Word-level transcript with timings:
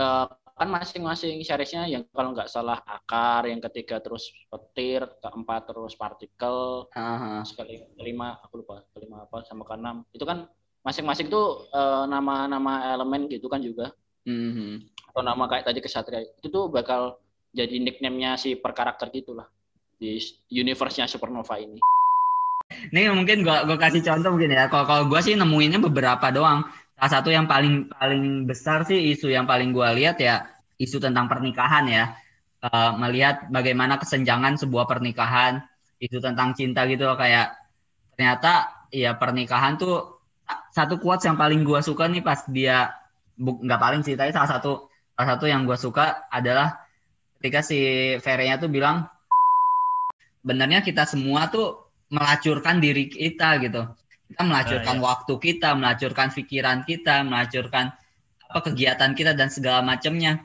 uh, 0.00 0.26
kan 0.56 0.68
masing-masing 0.72 1.44
seriesnya 1.44 1.84
yang 1.84 2.08
kalau 2.16 2.32
nggak 2.32 2.48
salah 2.48 2.80
akar, 2.88 3.44
yang 3.44 3.60
ketiga 3.60 4.00
terus 4.00 4.32
petir, 4.48 5.04
keempat 5.20 5.68
terus 5.68 5.92
partikel, 6.00 6.88
sekali 7.44 7.84
kelima 7.92 8.40
aku 8.40 8.64
lupa 8.64 8.80
kelima 8.96 9.28
apa 9.28 9.44
sama 9.44 9.68
keenam 9.68 10.08
itu 10.16 10.24
kan 10.24 10.48
masing-masing 10.80 11.28
tuh 11.28 11.68
uh, 11.76 12.08
nama-nama 12.08 12.88
elemen 12.96 13.28
gitu 13.28 13.52
kan 13.52 13.60
juga 13.60 13.92
mm-hmm. 14.24 15.12
atau 15.12 15.20
nama 15.20 15.44
kayak 15.44 15.68
tadi 15.68 15.84
kesatria 15.84 16.24
itu 16.24 16.48
tuh 16.48 16.72
bakal 16.72 17.20
jadi 17.52 17.76
nickname-nya 17.76 18.40
si 18.40 18.56
per 18.56 18.72
karakter 18.72 19.12
gitulah 19.12 19.50
di 19.96 20.16
universe-nya 20.52 21.04
supernova 21.04 21.56
ini. 21.60 21.80
Ini 22.92 23.12
mungkin 23.12 23.44
gua 23.44 23.64
gua 23.64 23.76
kasih 23.80 24.04
contoh 24.04 24.36
mungkin 24.36 24.52
ya. 24.56 24.68
Kalau 24.72 24.84
kalau 24.84 25.02
gua 25.08 25.20
sih 25.20 25.36
nemuinnya 25.36 25.80
beberapa 25.80 26.28
doang 26.32 26.64
salah 26.96 27.12
satu 27.20 27.28
yang 27.28 27.44
paling 27.44 27.92
paling 27.92 28.48
besar 28.48 28.88
sih 28.88 29.12
isu 29.12 29.28
yang 29.28 29.44
paling 29.44 29.70
gue 29.76 29.88
lihat 30.00 30.16
ya 30.16 30.48
isu 30.80 30.96
tentang 31.00 31.28
pernikahan 31.28 31.84
ya. 31.86 32.04
Uh, 32.56 32.96
melihat 32.98 33.46
bagaimana 33.52 34.00
kesenjangan 34.00 34.56
sebuah 34.56 34.88
pernikahan 34.88 35.60
isu 36.00 36.24
tentang 36.24 36.56
cinta 36.56 36.88
gitu 36.88 37.04
loh 37.04 37.14
kayak 37.14 37.52
ternyata 38.16 38.72
ya 38.88 39.12
pernikahan 39.14 39.76
tuh 39.76 40.24
satu 40.72 40.96
quotes 40.96 41.28
yang 41.28 41.36
paling 41.36 41.62
gue 41.62 41.80
suka 41.84 42.08
nih 42.08 42.24
pas 42.24 42.48
dia 42.48 42.96
nggak 43.36 43.80
paling 43.80 44.02
sih 44.02 44.16
tapi 44.16 44.32
salah 44.32 44.56
satu 44.56 44.88
salah 45.12 45.28
satu 45.36 45.44
yang 45.46 45.68
gue 45.68 45.76
suka 45.76 46.26
adalah 46.32 46.80
ketika 47.38 47.60
si 47.60 47.78
Ferenya 48.24 48.56
tuh 48.56 48.72
bilang 48.72 49.04
benernya 50.40 50.80
kita 50.80 51.04
semua 51.04 51.52
tuh 51.52 51.92
melacurkan 52.08 52.80
diri 52.80 53.12
kita 53.12 53.60
gitu 53.60 53.84
kita 54.26 54.42
melacurkan 54.42 54.96
uh, 54.98 55.00
iya. 55.00 55.06
waktu 55.06 55.34
kita, 55.38 55.68
melacurkan 55.78 56.28
pikiran 56.34 56.78
kita, 56.82 57.22
melacurkan 57.22 57.94
apa 58.46 58.60
kegiatan 58.62 59.10
kita 59.14 59.32
dan 59.38 59.48
segala 59.50 59.82
macamnya. 59.86 60.42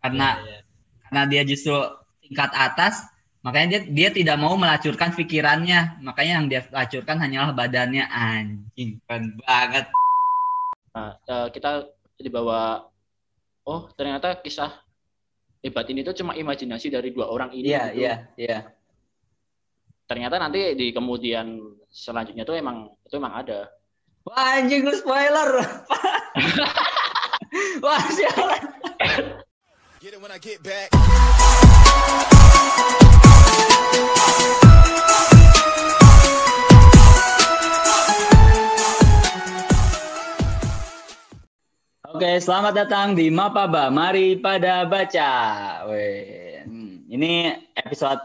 Karena 0.00 0.40
yeah, 0.40 0.48
yeah. 0.48 0.62
karena 1.08 1.22
dia 1.28 1.42
justru 1.44 1.76
tingkat 2.24 2.50
atas, 2.56 3.04
makanya 3.44 3.76
dia 3.76 3.80
dia 3.92 4.08
tidak 4.16 4.36
mau 4.40 4.56
melacurkan 4.56 5.12
pikirannya. 5.12 6.00
Makanya 6.00 6.32
yang 6.40 6.46
dia 6.48 6.64
lacurkan 6.72 7.20
hanyalah 7.20 7.52
badannya. 7.52 8.08
Anjing, 8.08 9.04
kan 9.04 9.36
banget. 9.44 9.92
Nah, 10.96 11.14
uh, 11.28 11.48
kita 11.52 11.92
dibawa 12.16 12.88
oh, 13.68 13.92
ternyata 13.94 14.40
kisah 14.40 14.72
hebat 15.60 15.84
ini 15.92 16.00
tuh 16.00 16.16
cuma 16.16 16.32
imajinasi 16.32 16.88
dari 16.88 17.12
dua 17.12 17.28
orang 17.28 17.52
ini. 17.52 17.68
Iya, 17.68 17.76
yeah, 17.76 17.88
iya, 17.92 18.14
iya. 18.40 18.58
Ternyata 20.08 20.40
nanti 20.40 20.72
di 20.74 20.90
kemudian 20.90 21.60
selanjutnya 21.90 22.46
tuh 22.46 22.54
emang 22.54 22.86
itu 23.02 23.18
emang 23.18 23.34
ada. 23.34 23.66
Wah 24.22 24.62
anjing 24.62 24.86
lu 24.86 24.94
spoiler. 24.94 25.58
Wah 27.84 28.04
sialan. 28.14 28.62
Oke, 42.10 42.42
selamat 42.42 42.74
datang 42.74 43.14
di 43.14 43.30
Mapaba. 43.30 43.86
Mari 43.86 44.34
pada 44.38 44.82
baca. 44.82 45.30
Weh, 45.86 46.58
hmm, 46.66 47.06
ini 47.06 47.54
episode 47.78 48.18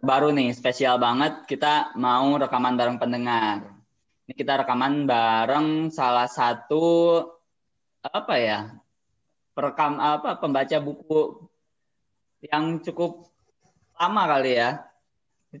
baru 0.00 0.32
nih, 0.32 0.56
spesial 0.56 0.96
banget. 0.96 1.44
Kita 1.44 1.94
mau 1.96 2.36
rekaman 2.36 2.74
bareng 2.74 2.98
pendengar. 2.98 3.68
Ini 4.26 4.32
kita 4.32 4.64
rekaman 4.64 5.04
bareng 5.04 5.92
salah 5.92 6.26
satu 6.26 7.20
apa 8.00 8.34
ya? 8.40 8.60
Perekam 9.52 10.00
apa 10.00 10.40
pembaca 10.40 10.76
buku 10.80 11.44
yang 12.40 12.80
cukup 12.80 13.28
lama 14.00 14.22
kali 14.36 14.56
ya. 14.56 14.88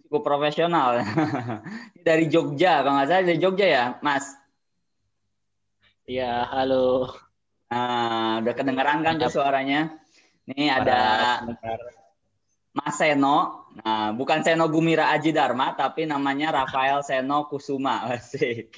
Cukup 0.08 0.22
profesional. 0.24 1.02
dari 2.06 2.30
Jogja, 2.30 2.80
kalau 2.80 2.96
nggak 2.96 3.08
salah 3.10 3.24
dari 3.26 3.38
Jogja 3.42 3.66
ya, 3.66 3.84
Mas? 4.00 4.24
Iya, 6.06 6.46
halo. 6.48 7.10
Nah, 7.70 8.42
udah 8.42 8.54
kedengeran 8.54 9.02
kan 9.06 9.18
tuh 9.18 9.30
suaranya? 9.30 9.94
Ini 10.46 10.74
ada 10.74 10.98
Mas 12.80 12.96
Seno. 12.96 13.68
Nah, 13.84 14.10
bukan 14.16 14.40
Seno 14.40 14.64
Gumira 14.72 15.12
Aji 15.12 15.36
Dharma, 15.36 15.76
tapi 15.76 16.08
namanya 16.08 16.64
Rafael 16.64 17.04
Seno 17.04 17.44
Kusuma. 17.44 18.02
Asik. 18.16 18.72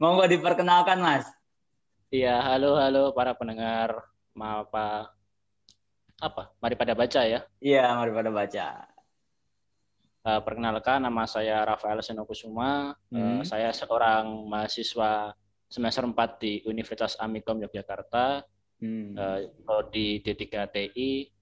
Monggo 0.00 0.24
diperkenalkan, 0.24 0.98
Mas. 1.04 1.28
Iya, 2.08 2.40
halo 2.40 2.80
halo 2.80 3.12
para 3.12 3.36
pendengar. 3.36 4.00
Apa 4.32 5.12
apa? 6.22 6.42
Mari 6.64 6.74
pada 6.76 6.96
baca 6.96 7.20
ya. 7.20 7.44
Iya, 7.60 7.92
mari 8.00 8.10
pada 8.16 8.30
baca. 8.32 8.66
Uh, 10.22 10.40
perkenalkan 10.40 11.02
nama 11.02 11.28
saya 11.28 11.60
Rafael 11.68 12.00
Seno 12.00 12.24
Kusuma. 12.24 12.96
Eh, 13.12 13.18
hmm. 13.20 13.40
Uh, 13.40 13.44
saya 13.44 13.74
seorang 13.76 14.48
mahasiswa 14.48 15.36
semester 15.68 16.08
4 16.08 16.16
di 16.40 16.52
Universitas 16.64 17.18
Amikom 17.20 17.60
Yogyakarta. 17.60 18.40
Hmm. 18.80 19.18
Uh, 19.18 19.82
di 19.92 20.22
D3TI 20.24 21.41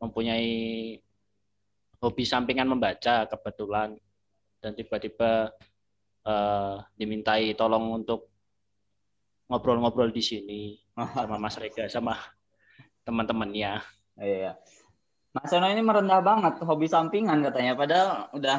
mempunyai 0.00 0.96
hobi 2.00 2.24
sampingan 2.28 2.68
membaca 2.68 3.24
kebetulan 3.26 3.96
dan 4.60 4.72
tiba-tiba 4.76 5.52
uh, 6.26 6.82
dimintai 6.98 7.54
tolong 7.56 8.02
untuk 8.02 8.28
ngobrol-ngobrol 9.46 10.10
di 10.10 10.22
sini 10.22 10.60
sama 10.96 11.38
Mas 11.38 11.56
Rega 11.56 11.86
sama 11.86 12.18
teman-temannya. 13.06 13.78
Iya. 14.18 14.58
Mas 15.36 15.52
Eno 15.52 15.68
ini 15.68 15.84
merendah 15.84 16.24
banget 16.24 16.64
hobi 16.64 16.88
sampingan 16.88 17.44
katanya 17.44 17.76
padahal 17.76 18.32
udah 18.32 18.58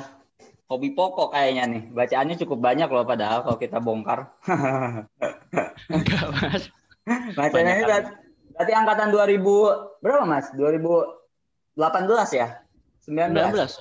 hobi 0.70 0.94
pokok 0.94 1.34
kayaknya 1.34 1.64
nih. 1.68 1.84
Bacaannya 1.92 2.36
cukup 2.38 2.60
banyak 2.62 2.88
loh 2.88 3.04
padahal 3.04 3.42
kalau 3.44 3.58
kita 3.58 3.82
bongkar. 3.82 4.30
Enggak, 5.92 6.26
Mas. 6.38 6.64
Eno 7.36 7.72
ini 7.74 7.84
berarti 7.84 8.72
angkatan 8.72 9.10
2000 9.12 10.00
berapa 10.00 10.24
Mas? 10.24 10.54
2000 10.54 11.17
18 11.78 12.10
ya? 12.34 12.58
19. 13.06 13.54
19. 13.54 13.78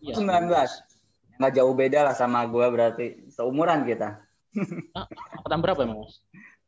Ya. 0.00 0.14
19. 0.14 1.42
Nggak 1.42 1.52
jauh 1.58 1.74
beda 1.74 2.06
lah 2.06 2.14
sama 2.14 2.46
gue 2.46 2.62
berarti. 2.70 3.26
Seumuran 3.28 3.84
kita. 3.84 4.22
Ah, 4.92 5.08
angkatan 5.32 5.64
berapa 5.64 5.80
emang? 5.88 6.04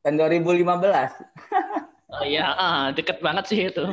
Tahun 0.00 0.16
2015. 0.16 0.64
oh 2.16 2.24
iya, 2.24 2.56
ah, 2.56 2.88
deket 2.96 3.20
banget 3.20 3.44
sih 3.44 3.68
itu. 3.68 3.84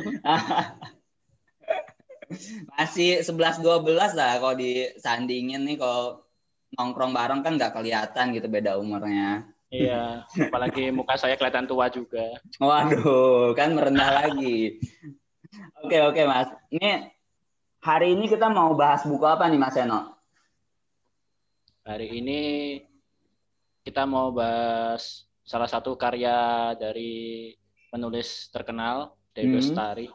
Masih 2.72 3.20
11-12 3.20 4.16
lah 4.16 4.40
kalau 4.40 4.56
disandingin 4.56 5.68
nih 5.68 5.76
kalau 5.76 6.24
nongkrong 6.80 7.12
bareng 7.12 7.44
kan 7.44 7.60
nggak 7.60 7.76
kelihatan 7.76 8.32
gitu 8.32 8.48
beda 8.48 8.80
umurnya. 8.80 9.44
Iya, 9.72 10.28
apalagi 10.52 10.92
muka 10.92 11.16
saya 11.16 11.36
kelihatan 11.36 11.64
tua 11.64 11.88
juga. 11.88 12.36
Waduh, 12.60 13.56
kan 13.56 13.72
merendah 13.72 14.24
lagi. 14.24 14.76
Oke 15.84 15.98
oke 16.00 16.22
mas. 16.24 16.48
Ini 16.72 17.12
hari 17.84 18.16
ini 18.16 18.24
kita 18.28 18.48
mau 18.48 18.72
bahas 18.72 19.04
buku 19.04 19.24
apa 19.28 19.48
nih 19.48 19.60
mas 19.60 19.76
Eno? 19.76 20.16
Hari 21.82 22.08
ini 22.22 22.40
kita 23.82 24.06
mau 24.06 24.30
bahas 24.30 25.26
salah 25.42 25.66
satu 25.66 25.98
karya 25.98 26.72
dari 26.78 27.52
penulis 27.90 28.48
terkenal 28.54 29.12
Dewi 29.34 29.58
hmm. 29.58 29.68
Stari. 29.68 30.06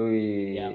Wih. 0.00 0.56
Yang 0.56 0.74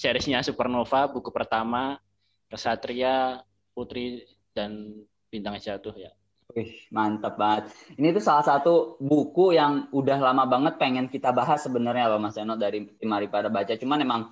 seriesnya 0.00 0.40
Supernova, 0.40 1.06
buku 1.12 1.28
pertama 1.28 2.00
Kesatria, 2.48 3.44
Putri 3.76 4.24
dan 4.56 5.04
Bintang 5.28 5.60
Jatuh 5.60 5.94
ya. 5.94 6.10
Wih, 6.50 6.82
mantap 6.90 7.38
banget. 7.38 7.70
Ini 7.94 8.10
tuh 8.10 8.24
salah 8.24 8.42
satu 8.42 8.98
buku 8.98 9.54
yang 9.54 9.86
udah 9.94 10.18
lama 10.18 10.44
banget 10.50 10.82
pengen 10.82 11.06
kita 11.06 11.30
bahas 11.30 11.62
sebenarnya 11.62 12.10
loh 12.10 12.18
Mas 12.18 12.34
Eno 12.34 12.58
dari 12.58 12.90
Mari 13.02 13.30
Pada 13.30 13.46
Baca. 13.46 13.70
Cuman 13.78 14.02
emang 14.02 14.22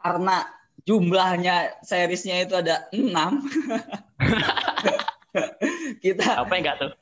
karena 0.00 0.48
jumlahnya 0.84 1.84
seriesnya 1.84 2.44
itu 2.44 2.56
ada 2.56 2.88
enam. 2.96 3.44
kita 6.04 6.40
apa 6.40 6.52
enggak 6.56 6.76
tuh? 6.80 6.92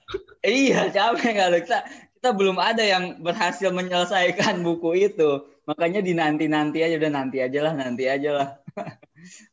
Iya, 0.42 0.90
capek 0.90 1.30
enggak 1.30 1.48
tuh. 1.54 1.60
Kita, 1.70 1.78
kita 2.18 2.30
belum 2.34 2.58
ada 2.58 2.82
yang 2.82 3.22
berhasil 3.22 3.70
menyelesaikan 3.70 4.66
buku 4.66 5.10
itu. 5.10 5.46
Makanya 5.64 6.02
di 6.02 6.12
nanti-nanti 6.12 6.82
aja 6.82 6.98
udah 6.98 7.12
nanti 7.12 7.38
aja 7.38 7.70
lah, 7.70 7.74
nanti 7.76 8.04
aja 8.10 8.30
lah. 8.34 8.48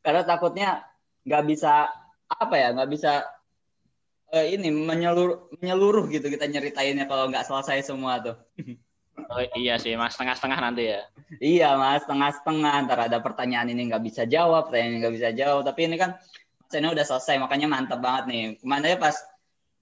Karena 0.03 0.21
takutnya 0.25 0.69
nggak 1.21 1.43
bisa 1.45 1.85
apa 2.27 2.55
ya, 2.57 2.73
nggak 2.73 2.89
bisa 2.89 3.29
uh, 4.31 4.45
ini 4.47 4.71
menyeluruh 4.71 5.51
menyeluruh 5.59 6.07
gitu 6.09 6.27
kita 6.31 6.47
nyeritainnya 6.47 7.05
kalau 7.05 7.27
nggak 7.27 7.45
selesai 7.45 7.91
semua 7.91 8.23
tuh. 8.23 8.37
Oh, 9.27 9.43
iya 9.53 9.75
sih 9.75 9.93
mas 9.99 10.15
setengah-setengah 10.15 10.59
nanti 10.63 10.87
ya. 10.87 11.03
iya 11.43 11.75
mas 11.75 12.01
setengah-setengah 12.07 12.73
antara 12.73 13.05
ada 13.11 13.19
pertanyaan 13.19 13.69
ini 13.69 13.91
nggak 13.91 14.01
bisa 14.07 14.23
jawab, 14.25 14.71
pertanyaan 14.71 14.91
ini 14.91 14.99
nggak 15.03 15.15
bisa 15.19 15.29
jawab. 15.35 15.61
Tapi 15.67 15.79
ini 15.91 15.95
kan 15.99 16.15
mas 16.57 16.73
ini 16.73 16.87
udah 16.89 17.05
selesai 17.05 17.35
makanya 17.37 17.67
mantap 17.69 17.99
banget 17.99 18.23
nih. 18.31 18.43
Ke 18.57 18.65
mana 18.65 18.85
ya 18.87 18.97
pas 18.97 19.13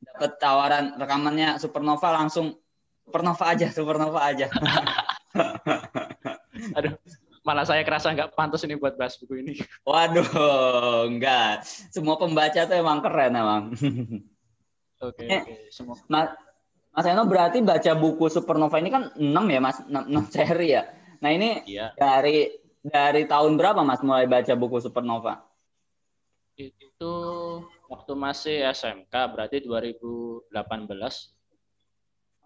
dapet 0.01 0.31
tawaran 0.42 0.98
rekamannya 0.98 1.62
Supernova 1.62 2.10
langsung 2.19 2.57
Supernova 3.06 3.45
aja, 3.54 3.68
Supernova 3.69 4.19
aja. 4.28 4.50
Aduh, 6.78 6.94
malah 7.45 7.66
saya 7.66 7.86
kerasa 7.86 8.12
nggak 8.12 8.34
pantas 8.34 8.66
ini 8.66 8.75
buat 8.78 8.98
bahas 8.98 9.16
buku 9.22 9.45
ini. 9.45 9.54
Waduh, 9.86 11.06
enggak. 11.10 11.63
Semua 11.94 12.18
pembaca 12.18 12.66
tuh 12.66 12.75
emang 12.75 13.00
keren 13.06 13.34
emang. 13.38 13.63
Oke, 15.00 15.24
okay, 15.24 15.40
oke. 15.40 15.54
Semua. 15.72 15.96
Mas, 16.12 16.36
Mas 16.92 17.06
Eno 17.07 17.24
berarti 17.24 17.63
baca 17.63 17.92
buku 17.96 18.28
Supernova 18.28 18.75
ini 18.84 18.92
kan 18.92 19.16
6 19.16 19.24
ya, 19.25 19.60
Mas? 19.63 19.78
6, 19.88 20.12
6 20.12 20.28
seri 20.36 20.75
ya. 20.75 20.84
Nah, 21.24 21.31
ini 21.31 21.63
iya. 21.68 21.96
dari 21.96 22.51
dari 22.84 23.24
tahun 23.28 23.56
berapa 23.56 23.84
Mas 23.84 24.04
mulai 24.04 24.28
baca 24.28 24.54
buku 24.60 24.84
Supernova? 24.84 25.44
Itu 26.60 27.13
waktu 27.88 28.13
masih 28.19 28.68
SMK, 28.75 29.13
berarti 29.31 29.63
2018. 29.63 30.51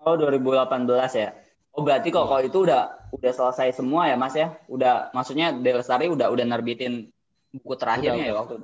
Oh, 0.06 0.13
2018 0.13 0.69
ya. 1.17 1.33
Oh 1.73 1.81
berarti 1.81 2.13
kok 2.13 2.29
kalau 2.29 2.44
itu 2.45 2.69
udah 2.69 3.09
udah 3.09 3.31
selesai 3.33 3.81
semua 3.81 4.06
ya 4.06 4.13
Mas 4.13 4.38
ya? 4.38 4.53
Udah 4.69 5.09
maksudnya 5.09 5.49
Delestari 5.57 6.06
udah 6.06 6.29
udah 6.29 6.45
nerbitin 6.45 7.09
buku 7.49 7.73
terakhirnya 7.81 8.29
udah, 8.29 8.29
ya 8.29 8.33
waktu 8.38 8.56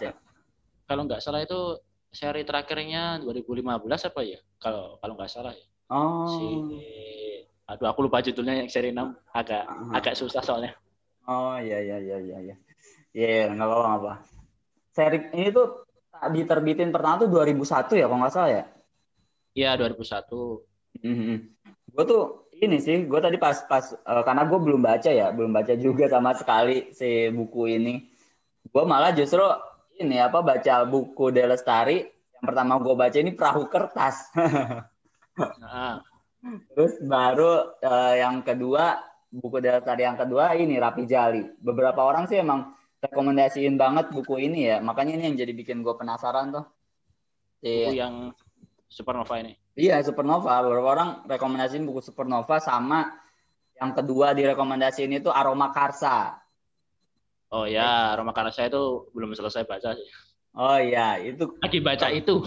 2018 0.00 0.06
ya? 0.08 0.12
Kalau 0.88 1.02
nggak 1.04 1.20
salah 1.20 1.44
itu 1.44 1.76
seri 2.12 2.44
terakhirnya 2.44 3.18
2015 3.24 3.64
apa 3.88 4.20
ya? 4.22 4.38
Kalau 4.60 5.00
kalau 5.00 5.14
nggak 5.16 5.32
salah 5.32 5.56
ya. 5.56 5.66
Oh. 5.88 6.28
Si 6.28 6.46
aduh 7.66 7.88
aku 7.88 8.04
lupa 8.04 8.20
judulnya 8.20 8.62
yang 8.62 8.68
seri 8.68 8.92
6 8.92 9.00
agak 9.32 9.64
uh-huh. 9.64 9.96
agak 9.96 10.14
susah 10.14 10.44
soalnya. 10.44 10.76
Oh 11.24 11.56
iya 11.56 11.80
iya 11.80 11.96
iya 11.98 12.16
iya 12.20 12.38
iya. 12.52 12.56
Iya, 13.12 13.52
nggak 13.52 13.68
apa-apa 13.68 13.90
apa. 13.96 14.12
Seri 14.92 15.18
ini 15.32 15.48
tuh 15.52 15.88
diterbitin 16.32 16.92
pertama 16.92 17.24
tuh 17.24 17.30
2001 17.32 17.98
ya 17.98 18.06
kalau 18.06 18.20
nggak 18.20 18.34
salah 18.34 18.50
ya? 18.52 18.64
Iya, 19.52 19.70
2001. 19.80 21.02
Mm 21.02 21.16
-hmm 21.16 21.38
gue 21.92 22.04
tuh 22.08 22.48
ini 22.62 22.80
sih 22.80 23.04
gue 23.04 23.20
tadi 23.20 23.36
pas 23.36 23.56
pas 23.68 23.84
uh, 23.92 24.22
karena 24.24 24.48
gue 24.48 24.58
belum 24.58 24.80
baca 24.80 25.10
ya 25.12 25.28
belum 25.30 25.52
baca 25.52 25.76
juga 25.76 26.08
sama 26.08 26.32
sekali 26.32 26.94
si 26.96 27.28
buku 27.28 27.68
ini 27.68 28.08
gue 28.64 28.84
malah 28.88 29.12
justru 29.12 29.44
ini 30.00 30.16
apa 30.22 30.40
baca 30.40 30.86
buku 30.88 31.34
Delestari 31.34 32.00
yang 32.06 32.44
pertama 32.44 32.80
gue 32.80 32.94
baca 32.96 33.18
ini 33.18 33.32
perahu 33.36 33.68
kertas 33.68 34.32
nah. 35.62 36.00
terus 36.72 36.96
baru 37.04 37.76
uh, 37.82 38.14
yang 38.16 38.40
kedua 38.40 39.02
buku 39.28 39.58
Delestari 39.60 40.08
yang 40.08 40.16
kedua 40.16 40.56
ini 40.56 40.80
Rapi 40.80 41.04
Jali 41.04 41.44
beberapa 41.60 42.04
orang 42.04 42.24
sih 42.30 42.40
emang 42.40 42.72
rekomendasiin 43.02 43.76
banget 43.76 44.08
buku 44.14 44.38
ini 44.40 44.72
ya 44.72 44.76
makanya 44.80 45.18
ini 45.18 45.32
yang 45.32 45.36
jadi 45.42 45.52
bikin 45.52 45.84
gue 45.84 45.94
penasaran 45.98 46.54
tuh 46.54 46.64
buku 47.60 47.92
yang 47.92 48.32
Supernova 48.92 49.40
ini 49.40 49.56
Iya, 49.72 50.04
Supernova. 50.04 50.60
Beberapa 50.60 50.88
orang 50.92 51.10
rekomendasiin 51.24 51.88
buku 51.88 52.04
Supernova 52.04 52.60
sama 52.60 53.08
yang 53.80 53.96
kedua 53.96 54.36
direkomendasiin 54.36 55.16
itu 55.16 55.32
Aroma 55.32 55.72
Karsa. 55.72 56.41
Oh 57.52 57.68
ya, 57.68 58.16
Aroma 58.16 58.32
Karsa 58.32 58.64
itu 58.64 59.12
belum 59.12 59.36
selesai 59.36 59.68
baca 59.68 59.92
sih. 59.92 60.08
Oh 60.56 60.80
iya, 60.80 61.20
itu 61.20 61.52
lagi 61.60 61.78
baca 61.84 62.08
itu. 62.08 62.40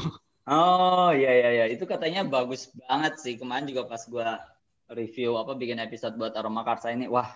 Oh 0.49 1.09
iya 1.13 1.29
iya 1.29 1.49
iya, 1.61 1.65
itu 1.69 1.85
katanya 1.85 2.25
bagus 2.25 2.73
banget 2.89 3.21
sih. 3.21 3.37
Kemarin 3.37 3.69
juga 3.69 3.85
pas 3.85 4.01
gua 4.09 4.41
review 4.89 5.37
apa 5.37 5.53
bikin 5.53 5.77
episode 5.77 6.17
buat 6.17 6.33
Aroma 6.33 6.65
Karsa 6.65 6.89
ini, 6.89 7.05
wah 7.05 7.29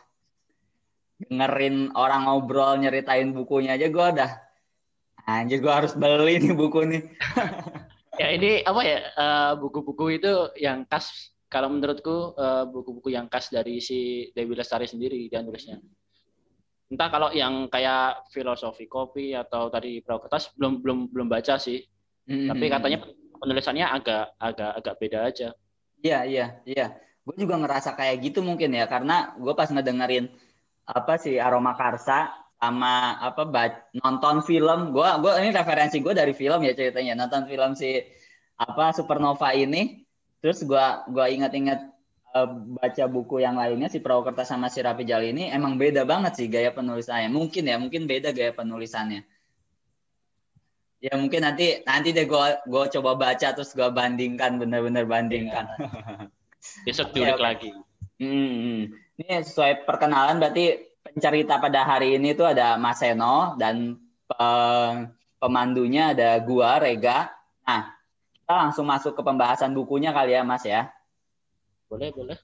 dengerin 1.22 1.94
orang 1.94 2.26
ngobrol 2.26 2.82
nyeritain 2.82 3.34
bukunya 3.38 3.78
aja 3.78 3.86
gua 3.94 4.18
udah 4.18 4.32
anjir 5.30 5.62
gua 5.62 5.86
harus 5.86 5.94
beli 5.94 6.42
nih 6.42 6.54
buku 6.58 6.90
nih. 6.90 7.02
ya 8.22 8.28
ini 8.34 8.66
apa 8.66 8.82
ya 8.82 9.00
uh, 9.14 9.54
buku-buku 9.62 10.18
itu 10.18 10.34
yang 10.58 10.90
khas 10.90 11.38
kalau 11.50 11.70
menurutku 11.70 12.34
uh, 12.34 12.66
buku-buku 12.66 13.14
yang 13.14 13.30
khas 13.30 13.54
dari 13.54 13.78
si 13.78 14.30
Dewi 14.34 14.58
Lestari 14.58 14.90
sendiri 14.90 15.30
dia 15.30 15.46
nulisnya 15.46 15.78
entah 16.90 17.10
kalau 17.14 17.30
yang 17.30 17.70
kayak 17.70 18.30
filosofi 18.34 18.90
kopi 18.90 19.38
atau 19.38 19.70
tadi 19.70 20.02
perahu 20.02 20.26
kertas 20.26 20.50
belum 20.58 20.82
belum 20.82 21.00
belum 21.14 21.28
baca 21.30 21.56
sih. 21.62 21.86
Mm-hmm. 22.30 22.46
tapi 22.46 22.66
katanya 22.70 23.00
penulisannya 23.42 23.86
agak 23.90 24.38
agak 24.38 24.72
agak 24.78 24.96
beda 25.02 25.20
aja. 25.26 25.50
Iya 26.02 26.20
iya 26.26 26.46
iya. 26.66 26.88
Gue 27.26 27.36
juga 27.42 27.58
ngerasa 27.58 27.98
kayak 27.98 28.22
gitu 28.22 28.46
mungkin 28.46 28.74
ya 28.74 28.86
karena 28.86 29.34
gue 29.38 29.54
pas 29.58 29.70
ngedengerin 29.70 30.30
apa 30.86 31.18
sih 31.18 31.42
aroma 31.42 31.74
karsa 31.74 32.30
sama 32.60 33.18
apa 33.18 33.50
nonton 33.98 34.46
film. 34.46 34.94
Gue 34.94 35.10
gue 35.26 35.32
ini 35.42 35.50
referensi 35.50 35.98
gue 36.02 36.14
dari 36.14 36.38
film 36.38 36.62
ya 36.62 36.74
ceritanya. 36.78 37.26
Nonton 37.26 37.50
film 37.50 37.74
si 37.74 37.98
apa 38.60 38.92
Supernova 38.94 39.56
ini. 39.56 40.06
Terus 40.40 40.64
gue 40.64 40.86
gua 41.12 41.28
ingat-ingat 41.28 41.99
baca 42.78 43.04
buku 43.10 43.42
yang 43.42 43.58
lainnya 43.58 43.90
si 43.90 44.00
Purwokerta 44.00 44.46
sama 44.46 44.70
si 44.70 44.80
Rapi 44.86 45.04
Jali 45.04 45.34
ini 45.34 45.50
emang 45.50 45.82
beda 45.82 46.06
banget 46.06 46.38
sih 46.38 46.48
gaya 46.48 46.70
penulisannya 46.70 47.30
mungkin 47.34 47.66
ya 47.66 47.82
mungkin 47.82 48.06
beda 48.06 48.30
gaya 48.32 48.54
penulisannya 48.54 49.26
ya 51.00 51.14
mungkin 51.16 51.42
nanti 51.42 51.82
nanti 51.88 52.14
deh 52.14 52.28
gue 52.30 52.46
gue 52.70 52.84
coba 53.00 53.18
baca 53.18 53.48
terus 53.56 53.74
gue 53.74 53.88
bandingkan 53.90 54.60
bener-bener 54.60 55.08
bandingkan 55.10 55.66
ya. 55.80 55.90
besok 56.86 57.16
diulik 57.16 57.40
lagi 57.40 57.72
hmm, 58.22 58.52
hmm. 58.54 58.82
ini 59.26 59.34
sesuai 59.42 59.88
perkenalan 59.88 60.38
berarti 60.38 60.90
pencerita 61.02 61.58
pada 61.58 61.88
hari 61.88 62.20
ini 62.20 62.38
tuh 62.38 62.52
ada 62.52 62.78
Mas 62.78 63.02
Seno 63.02 63.58
dan 63.58 63.98
pemandunya 65.40 66.14
ada 66.14 66.38
gua 66.44 66.78
Rega. 66.78 67.34
Nah, 67.66 67.96
kita 68.36 68.54
langsung 68.54 68.86
masuk 68.86 69.18
ke 69.18 69.22
pembahasan 69.26 69.74
bukunya 69.74 70.14
kali 70.14 70.38
ya, 70.38 70.46
Mas 70.46 70.64
ya. 70.68 70.92
Boleh, 71.90 72.14
boleh. 72.14 72.38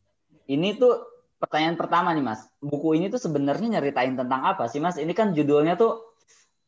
Ini 0.50 0.76
tuh 0.82 1.06
pertanyaan 1.38 1.78
pertama 1.78 2.12
nih, 2.12 2.26
Mas. 2.26 2.50
Buku 2.60 2.98
ini 2.98 3.14
tuh 3.14 3.22
sebenarnya 3.22 3.78
nyeritain 3.80 4.18
tentang 4.18 4.42
apa 4.42 4.66
sih, 4.66 4.82
Mas? 4.82 4.98
Ini 4.98 5.14
kan 5.14 5.38
judulnya 5.38 5.78
tuh 5.78 6.18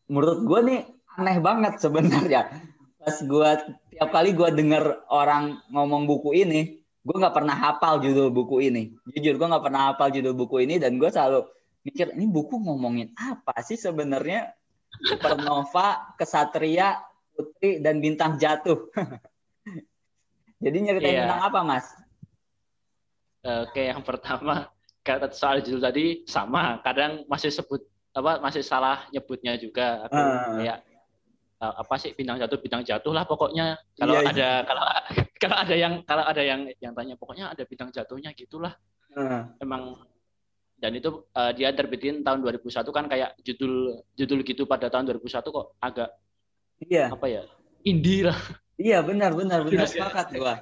menurut 0.07 0.45
gua 0.45 0.61
nih 0.61 0.85
aneh 1.17 1.37
banget 1.41 1.81
sebenarnya. 1.81 2.53
Pas 3.01 3.17
gua 3.25 3.57
tiap 3.89 4.09
kali 4.13 4.37
gua 4.37 4.53
denger 4.53 5.09
orang 5.09 5.57
ngomong 5.73 6.05
buku 6.05 6.37
ini, 6.37 6.77
gue 7.07 7.15
nggak 7.15 7.35
pernah 7.35 7.55
hafal 7.55 8.03
judul 8.03 8.29
buku 8.35 8.67
ini. 8.67 8.91
Jujur 9.15 9.39
gue 9.39 9.47
nggak 9.47 9.63
pernah 9.63 9.81
hafal 9.91 10.11
judul 10.11 10.35
buku 10.35 10.67
ini 10.67 10.75
dan 10.75 10.99
gue 10.99 11.07
selalu 11.07 11.47
mikir 11.87 12.11
ini 12.11 12.27
buku 12.27 12.59
ngomongin 12.59 13.15
apa 13.15 13.63
sih 13.63 13.79
sebenarnya 13.79 14.51
supernova, 15.07 16.13
kesatria, 16.19 16.99
putri 17.31 17.79
dan 17.79 18.03
bintang 18.03 18.35
jatuh. 18.35 18.91
Jadi 20.63 20.77
nyeritain 20.83 21.15
yeah. 21.15 21.23
tentang 21.29 21.41
apa, 21.47 21.59
Mas? 21.63 21.85
Oke, 23.47 23.87
yang 23.87 24.03
pertama 24.03 24.67
kata 25.07 25.31
soal 25.31 25.63
judul 25.63 25.79
tadi 25.79 26.27
sama, 26.27 26.83
kadang 26.83 27.23
masih 27.31 27.47
sebut 27.47 27.79
apa 28.17 28.41
masih 28.41 28.65
salah 28.65 29.05
nyebutnya 29.13 29.53
juga 29.61 30.09
aku 30.09 30.17
uh. 30.17 30.57
kayak 30.57 30.77
uh, 31.61 31.73
apa 31.85 31.95
sih 32.01 32.17
bintang 32.17 32.41
jatuh 32.41 32.57
bintang 32.57 32.81
jatuh 32.81 33.13
lah 33.13 33.29
pokoknya 33.29 33.77
kalau 33.93 34.17
yeah, 34.17 34.29
ada 34.33 34.41
yeah. 34.41 34.57
kalau 34.65 34.83
kalau 35.41 35.57
ada 35.61 35.75
yang 35.77 35.93
kalau 36.01 36.23
ada 36.25 36.41
yang 36.41 36.61
yang 36.81 36.97
tanya 36.97 37.13
pokoknya 37.13 37.53
ada 37.53 37.61
bintang 37.69 37.93
jatuhnya 37.93 38.33
gitulah 38.33 38.73
uh. 39.13 39.45
emang 39.61 40.01
dan 40.81 40.97
itu 40.97 41.29
uh, 41.37 41.53
dia 41.53 41.73
terbitin 41.73 42.25
tahun 42.25 42.41
2001 42.41 42.73
kan 42.89 43.05
kayak 43.05 43.37
judul 43.45 44.01
judul 44.17 44.39
gitu 44.41 44.65
pada 44.65 44.89
tahun 44.89 45.13
2001 45.13 45.45
kok 45.45 45.67
agak 45.77 46.09
iya 46.81 47.13
apa 47.13 47.25
ya 47.29 47.45
indie 47.85 48.25
lah 48.25 48.37
iya 48.81 49.05
benar 49.05 49.37
benar 49.37 49.61
benar 49.61 49.85
sepakat 49.85 50.33
gua 50.33 50.57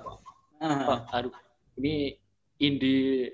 uh. 0.59 1.07
aduh 1.15 1.31
ini 1.79 2.19
indie 2.61 3.31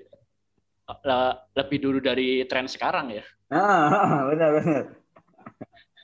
lebih 1.56 1.78
dulu 1.80 1.98
dari 2.02 2.44
tren 2.46 2.68
sekarang 2.68 3.16
ya 3.16 3.24
ah, 3.54 4.24
benar 4.32 4.50
benar 4.60 4.84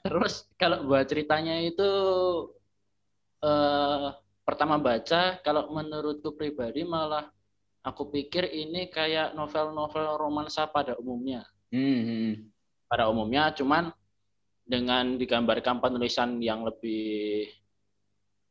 terus 0.02 0.46
kalau 0.56 0.86
buat 0.86 1.04
ceritanya 1.10 1.58
itu 1.60 1.90
uh, 3.42 4.14
pertama 4.46 4.80
baca 4.80 5.42
kalau 5.44 5.68
menurutku 5.74 6.32
pribadi 6.32 6.86
malah 6.86 7.28
aku 7.88 8.12
pikir 8.12 8.48
ini 8.52 8.92
kayak 8.92 9.32
novel-novel 9.32 10.20
romansa 10.20 10.68
pada 10.68 10.92
umumnya. 11.00 11.46
Hmm, 11.72 12.00
hmm. 12.04 12.32
Pada 12.88 13.08
umumnya, 13.12 13.52
cuman 13.56 13.92
dengan 14.64 15.16
digambarkan 15.16 15.80
penulisan 15.80 16.40
yang 16.40 16.64
lebih 16.64 17.48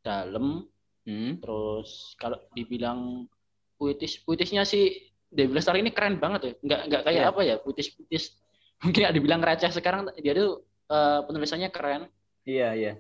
dalam, 0.02 0.66
hmm. 1.06 1.42
terus 1.42 2.18
kalau 2.18 2.42
dibilang 2.54 3.30
puitis, 3.78 4.20
puitisnya 4.26 4.66
sih 4.66 5.14
Dewi 5.30 5.54
Lestari 5.54 5.86
ini 5.86 5.94
keren 5.94 6.18
banget 6.18 6.42
ya. 6.44 6.54
Nggak 6.66 6.82
nggak 6.90 7.02
kayak 7.06 7.22
yeah. 7.22 7.32
apa 7.32 7.42
ya, 7.46 7.56
puitis-puitis. 7.62 8.24
Mungkin 8.84 9.02
ya 9.08 9.12
dibilang 9.14 9.42
receh 9.42 9.74
sekarang, 9.74 10.10
dia 10.22 10.34
tuh 10.38 10.66
uh, 10.90 11.26
penulisannya 11.26 11.70
keren. 11.70 12.10
Iya 12.44 12.58
yeah, 12.58 12.72
iya. 12.74 12.86
Yeah. 12.86 12.96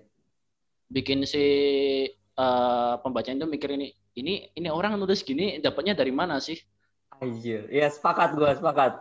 Bikin 0.87 1.27
si 1.27 1.45
uh, 2.39 2.95
pembaca 3.03 3.27
itu 3.27 3.47
mikir 3.49 3.75
ini 3.75 3.91
ini 4.17 4.49
ini 4.55 4.67
orang 4.71 4.97
nulis 4.97 5.21
gini 5.21 5.59
dapatnya 5.59 5.97
dari 5.97 6.13
mana 6.13 6.39
sih? 6.41 6.57
Ayo, 7.17 7.65
ya 7.73 7.89
sepakat 7.89 8.37
gue 8.37 8.49
sepakat. 8.61 8.91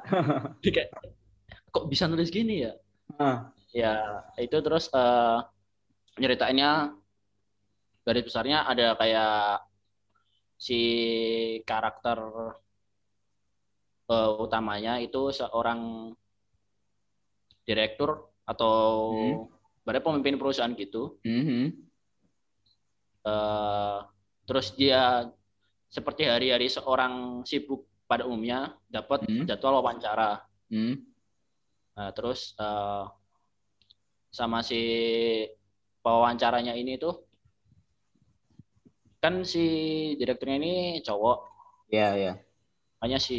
kok 1.75 1.85
bisa 1.93 2.09
nulis 2.09 2.33
gini 2.33 2.65
ya? 2.65 2.73
Uh. 3.21 3.45
Ya 3.77 4.25
itu 4.41 4.57
terus 4.65 4.89
uh, 4.97 5.45
nyeritainnya 6.17 6.97
dari 8.07 8.21
besarnya 8.25 8.65
ada 8.65 8.97
kayak 8.97 9.66
si 10.57 10.81
karakter 11.69 12.19
uh, 14.09 14.31
utamanya 14.41 14.99
itu 15.01 15.29
seorang 15.33 16.13
direktur 17.67 18.33
atau 18.47 18.75
hmm. 19.85 20.01
pemimpin 20.03 20.39
perusahaan 20.39 20.73
gitu. 20.73 21.19
Hmm. 21.27 21.75
Uh, 23.27 24.07
terus 24.47 24.71
dia 24.79 25.27
seperti 25.91 26.31
hari-hari 26.31 26.71
seorang 26.71 27.43
sibuk 27.43 27.91
pada 28.07 28.23
umumnya 28.23 28.79
dapat 28.87 29.27
hmm. 29.27 29.51
jadwal 29.51 29.83
wawancara. 29.83 30.47
Hmm. 30.71 31.03
Nah, 31.99 32.11
terus 32.15 32.55
uh, 32.63 33.11
sama 34.31 34.63
si 34.63 34.79
pewawancaranya 36.07 36.79
ini 36.79 37.01
tuh 37.03 37.26
kan 39.27 39.43
si 39.43 39.65
direkturnya 40.15 40.57
ini 40.63 40.75
cowok. 41.03 41.39
Iya, 41.91 41.99
yeah, 41.99 42.11
iya. 42.15 42.25
Yeah. 42.31 42.37
Makanya 43.03 43.19
si 43.19 43.39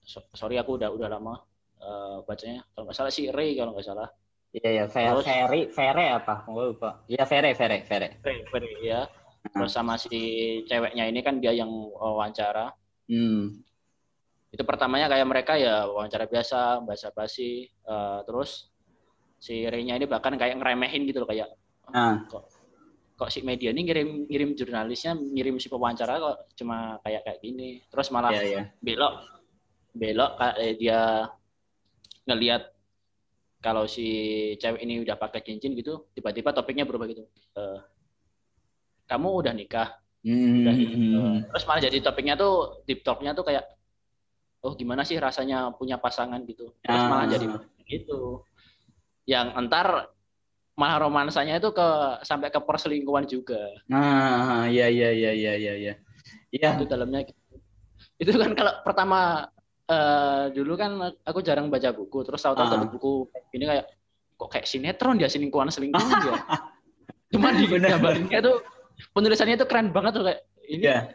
so, 0.00 0.24
sorry 0.32 0.56
aku 0.56 0.80
udah 0.80 0.88
udah 0.88 1.12
lama 1.12 1.44
uh, 1.84 2.24
bacanya. 2.24 2.64
Kalau 2.72 2.88
nggak 2.88 2.96
salah 2.96 3.12
si 3.12 3.28
Ray 3.28 3.52
kalau 3.52 3.76
nggak 3.76 3.84
salah. 3.84 4.08
Iya, 4.56 4.68
iya. 4.72 4.84
Ferry, 4.88 5.20
Ferry, 5.20 5.60
Ferry 5.68 6.06
apa? 6.08 6.48
Gue 6.48 6.72
lupa. 6.72 7.04
Iya, 7.04 7.28
Ferry, 7.28 7.52
Ferry, 7.52 7.84
Ferry. 7.84 8.16
Ferry, 8.24 8.40
Ferry, 8.48 8.70
ya. 8.80 9.04
Terus 9.52 9.76
sama 9.76 10.00
si 10.00 10.16
ceweknya 10.64 11.04
ini 11.04 11.20
kan 11.20 11.36
dia 11.36 11.52
yang 11.52 11.68
wawancara. 11.92 12.72
Hmm. 13.12 13.60
Itu 14.48 14.64
pertamanya 14.64 15.12
kayak 15.12 15.28
mereka 15.28 15.60
ya 15.60 15.84
wawancara 15.84 16.24
biasa, 16.24 16.80
bahasa 16.80 17.12
basi. 17.12 17.68
Uh, 17.84 18.24
terus 18.24 18.72
si 19.36 19.68
Ray-nya 19.68 20.00
ini 20.00 20.08
bahkan 20.08 20.32
kayak 20.40 20.56
ngeremehin 20.56 21.04
gitu 21.04 21.22
loh 21.22 21.28
kayak 21.28 21.52
ah. 21.94 22.24
kok 22.26 22.57
kok 23.18 23.34
si 23.34 23.42
media 23.42 23.74
ini 23.74 23.82
ngirim 23.82 24.30
ngirim 24.30 24.50
jurnalisnya 24.54 25.18
ngirim 25.18 25.58
si 25.58 25.66
pewawancara 25.66 26.22
kok 26.22 26.54
cuma 26.54 27.02
kayak 27.02 27.26
kayak 27.26 27.40
gini. 27.42 27.82
Terus 27.90 28.14
malah 28.14 28.30
yeah, 28.30 28.62
yeah. 28.62 28.66
belok 28.78 29.26
belok 29.90 30.38
eh, 30.62 30.78
dia 30.78 31.26
ngelihat 32.30 32.62
kalau 33.58 33.90
si 33.90 34.06
cewek 34.54 34.86
ini 34.86 35.02
udah 35.02 35.18
pakai 35.18 35.42
cincin 35.42 35.74
gitu 35.74 36.06
tiba-tiba 36.14 36.54
topiknya 36.54 36.86
berubah 36.86 37.10
gitu. 37.10 37.26
Uh, 37.58 37.82
kamu 39.10 39.28
udah 39.42 39.50
nikah? 39.50 39.98
Udah, 40.22 40.74
uh, 40.78 41.36
terus 41.50 41.64
malah 41.66 41.82
jadi 41.82 41.98
topiknya 41.98 42.38
tuh 42.38 42.86
deep 42.86 43.02
talknya 43.02 43.34
tuh 43.34 43.42
kayak 43.42 43.66
oh 44.62 44.78
gimana 44.78 45.02
sih 45.02 45.18
rasanya 45.18 45.74
punya 45.74 45.98
pasangan 45.98 46.38
gitu? 46.46 46.70
Terus 46.86 47.02
malah 47.10 47.26
ah. 47.26 47.30
jadi 47.34 47.46
gitu. 47.82 48.46
Yang 49.26 49.46
entar 49.58 49.86
malah 50.78 51.02
romansanya 51.02 51.58
itu 51.58 51.74
ke 51.74 51.88
sampai 52.22 52.54
ke 52.54 52.62
perselingkuhan 52.62 53.26
juga. 53.26 53.58
Nah, 53.90 54.70
iya 54.70 54.86
iya 54.86 55.10
iya 55.10 55.32
iya 55.34 55.52
iya 55.58 55.74
iya. 55.74 55.94
Iya. 56.54 56.78
Itu 56.78 56.86
dalamnya 56.86 57.26
gitu. 57.26 57.42
Itu 58.22 58.30
kan 58.38 58.54
kalau 58.54 58.78
pertama 58.86 59.50
uh, 59.90 60.46
dulu 60.54 60.78
kan 60.78 61.18
aku 61.26 61.42
jarang 61.42 61.66
baca 61.66 61.90
buku, 61.90 62.22
terus 62.22 62.38
tahu-tahu 62.46 62.78
uh. 62.78 62.90
buku 62.94 63.12
ini 63.58 63.66
kayak 63.66 63.86
kok 64.38 64.48
kayak 64.54 64.66
sinetron 64.70 65.18
dia 65.18 65.26
selingkuhan 65.26 65.66
selingkuhan 65.66 66.14
dia. 66.22 66.38
Cuma 67.34 67.50
di 67.50 67.66
gambarnya 67.66 68.38
tuh 68.38 68.62
penulisannya 69.10 69.58
itu 69.58 69.66
keren 69.66 69.90
banget 69.90 70.22
tuh 70.22 70.24
kayak 70.30 70.40
ini 70.70 70.86
yeah. 70.86 71.10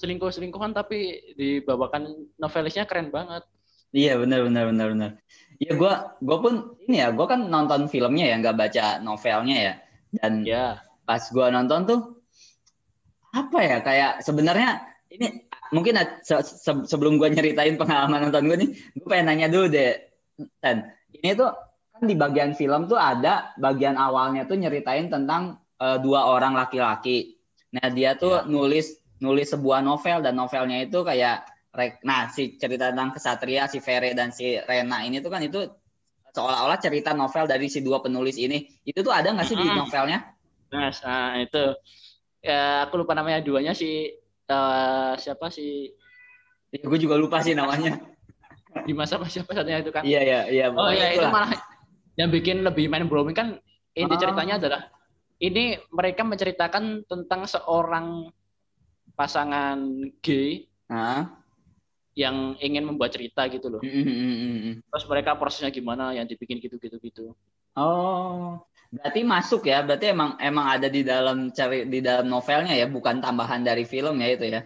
selingkuh 0.00 0.32
selingkuhan 0.32 0.72
tapi 0.72 1.20
dibawakan 1.36 2.32
novelisnya 2.40 2.88
keren 2.88 3.12
banget. 3.12 3.44
Iya 3.92 4.18
benar 4.18 4.48
benar 4.48 4.64
benar 4.72 4.86
benar. 4.92 5.10
Iya 5.56 5.72
gue 5.72 5.92
gue 6.20 6.38
pun 6.40 6.54
ini 6.84 7.00
ya 7.00 7.08
gue 7.16 7.26
kan 7.26 7.48
nonton 7.48 7.88
filmnya 7.88 8.28
ya 8.28 8.36
nggak 8.44 8.56
baca 8.56 8.86
novelnya 9.00 9.56
ya 9.56 9.74
dan 10.20 10.44
ya. 10.44 10.80
pas 11.08 11.22
gue 11.22 11.46
nonton 11.48 11.80
tuh 11.86 12.00
apa 13.32 13.58
ya 13.62 13.78
kayak 13.80 14.12
sebenarnya 14.20 14.84
ini 15.08 15.46
mungkin 15.72 15.96
se 16.20 16.34
se 16.44 16.72
sebelum 16.84 17.16
gue 17.16 17.32
nyeritain 17.32 17.78
pengalaman 17.80 18.28
nonton 18.28 18.52
gue 18.52 18.56
nih 18.58 18.70
gue 18.74 19.08
pengen 19.08 19.26
nanya 19.32 19.48
dulu 19.48 19.66
deh 19.70 19.96
dan 20.60 20.92
ini 21.14 21.32
tuh 21.32 21.54
kan 21.96 22.02
di 22.04 22.14
bagian 22.18 22.52
film 22.52 22.84
tuh 22.90 23.00
ada 23.00 23.56
bagian 23.56 23.96
awalnya 23.96 24.44
tuh 24.44 24.60
nyeritain 24.60 25.08
tentang 25.08 25.56
uh, 25.80 25.96
dua 25.96 26.28
orang 26.28 26.52
laki-laki 26.52 27.40
nah 27.72 27.88
dia 27.88 28.18
tuh 28.18 28.44
ya. 28.44 28.48
nulis 28.50 28.92
nulis 29.22 29.48
sebuah 29.48 29.80
novel 29.80 30.20
dan 30.20 30.36
novelnya 30.36 30.84
itu 30.84 31.00
kayak 31.00 31.48
nah 32.02 32.32
si 32.32 32.56
cerita 32.56 32.88
tentang 32.90 33.12
kesatria 33.12 33.68
si 33.68 33.84
Fere 33.84 34.16
dan 34.16 34.32
si 34.32 34.56
Rena 34.56 35.04
ini 35.04 35.20
tuh 35.20 35.28
kan 35.28 35.44
itu 35.44 35.60
seolah-olah 36.32 36.76
cerita 36.80 37.16
novel 37.16 37.48
dari 37.48 37.68
si 37.72 37.80
dua 37.80 38.04
penulis 38.04 38.36
ini 38.36 38.64
itu 38.84 39.00
tuh 39.00 39.12
ada 39.12 39.32
nggak 39.32 39.46
sih 39.48 39.56
di 39.56 39.64
novelnya? 39.64 40.36
Nah, 40.72 40.92
nah 40.92 41.40
itu 41.40 41.64
ya 42.44 42.84
aku 42.84 43.00
lupa 43.00 43.16
namanya 43.16 43.40
duanya 43.40 43.72
si 43.72 44.12
uh, 44.52 45.16
siapa 45.16 45.48
sih? 45.48 45.88
Ya, 46.74 46.84
gue 46.84 46.98
juga 47.00 47.16
lupa 47.16 47.40
sih 47.40 47.56
namanya. 47.56 47.96
di 48.88 48.92
masa 48.92 49.16
siapa 49.24 49.56
satunya 49.56 49.80
itu 49.80 49.88
kan? 49.88 50.04
Iya 50.04 50.20
iya 50.20 50.40
iya. 50.52 50.66
Oh 50.68 50.92
iya 50.92 51.16
itu 51.16 51.24
malah 51.32 51.56
yang 52.20 52.28
bikin 52.28 52.64
lebih 52.64 52.88
main 52.92 53.08
blowing 53.08 53.36
kan 53.36 53.56
inti 53.96 54.14
oh. 54.16 54.20
ceritanya 54.20 54.60
adalah 54.60 54.82
ini 55.40 55.76
mereka 55.92 56.24
menceritakan 56.24 57.04
tentang 57.04 57.44
seorang 57.44 58.28
pasangan 59.16 59.80
gay 60.24 60.68
ah 60.88 61.35
yang 62.16 62.56
ingin 62.64 62.88
membuat 62.88 63.12
cerita 63.12 63.44
gitu 63.52 63.68
loh. 63.68 63.84
Mm-hmm. 63.84 64.88
Terus 64.88 65.04
mereka 65.04 65.36
prosesnya 65.36 65.68
gimana 65.68 66.16
yang 66.16 66.24
dibikin 66.24 66.56
gitu-gitu 66.64 66.96
gitu. 67.04 67.36
Oh, 67.76 68.64
berarti 68.88 69.20
masuk 69.20 69.68
ya? 69.68 69.84
Berarti 69.84 70.16
emang 70.16 70.40
emang 70.40 70.66
ada 70.72 70.88
di 70.88 71.04
dalam 71.04 71.52
cari 71.52 71.84
di 71.84 72.00
dalam 72.00 72.32
novelnya 72.32 72.72
ya, 72.72 72.88
bukan 72.88 73.20
tambahan 73.20 73.60
dari 73.60 73.84
film 73.84 74.16
ya 74.24 74.32
itu 74.32 74.48
ya? 74.48 74.64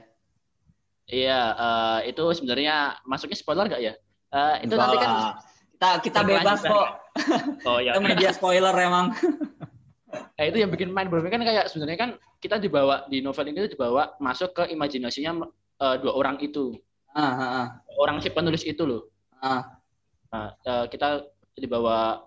Iya, 1.11 1.41
uh, 1.59 1.99
itu 2.07 2.23
sebenarnya 2.39 3.03
masuknya 3.03 3.35
spoiler 3.35 3.67
gak 3.67 3.83
ya? 3.83 3.99
Uh, 4.31 4.63
itu 4.63 4.79
nanti 4.79 4.97
kan 5.03 5.43
kita 5.75 5.89
kita 6.07 6.21
bebas 6.23 6.63
kok. 6.63 6.89
Oh 7.67 7.83
ya. 7.83 7.99
kita 7.99 8.07
media 8.07 8.31
spoiler 8.31 8.71
emang. 8.79 9.11
Nah, 10.11 10.45
itu 10.47 10.63
yang 10.63 10.71
bikin 10.71 10.95
main 10.95 11.11
blowing 11.11 11.35
kan 11.35 11.43
kayak 11.43 11.67
sebenarnya 11.67 11.99
kan 11.99 12.11
kita 12.39 12.63
dibawa 12.63 13.11
di 13.11 13.23
novel 13.23 13.51
ini 13.51 13.67
dibawa 13.67 14.15
masuk 14.23 14.55
ke 14.55 14.63
imajinasinya 14.71 15.51
uh, 15.83 15.97
dua 15.99 16.15
orang 16.15 16.39
itu. 16.39 16.79
Ah, 17.15 17.23
ah, 17.23 17.43
ah. 17.43 17.67
Orang 17.99 18.23
si 18.23 18.31
penulis 18.31 18.63
itu 18.63 18.87
loh. 18.87 19.11
Ah. 19.43 19.67
Nah, 20.31 20.55
uh, 20.63 20.87
kita 20.87 21.27
dibawa 21.59 22.23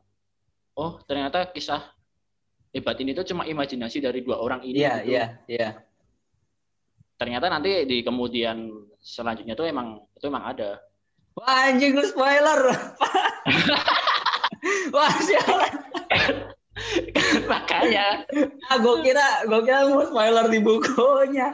oh 0.75 0.99
ternyata 1.07 1.47
kisah 1.55 1.79
hebat 2.75 2.99
ini 2.99 3.15
tuh 3.15 3.23
cuma 3.23 3.47
imajinasi 3.47 4.03
dari 4.03 4.19
dua 4.25 4.43
orang 4.43 4.59
ini. 4.65 4.83
Iya, 4.83 4.93
gitu. 5.01 5.11
iya, 5.13 5.25
iya. 5.47 5.69
Ternyata 7.15 7.47
nanti 7.47 7.87
di 7.87 8.03
kemudian 8.03 8.67
selanjutnya 8.99 9.55
tuh 9.55 9.69
emang 9.69 10.03
itu 10.17 10.25
emang 10.27 10.51
ada. 10.51 10.83
Wah 11.39 11.71
anjing 11.71 11.95
lu 11.95 12.03
spoiler. 12.03 12.59
Wah 14.95 15.13
sialan. 15.23 15.73
Makanya. 17.47 18.25
Ah, 18.69 18.77
gue 18.77 18.95
kira, 19.05 19.27
gue 19.47 19.61
kira 19.65 19.89
mau 19.89 20.05
spoiler 20.05 20.45
di 20.49 20.59
bukunya. 20.61 21.53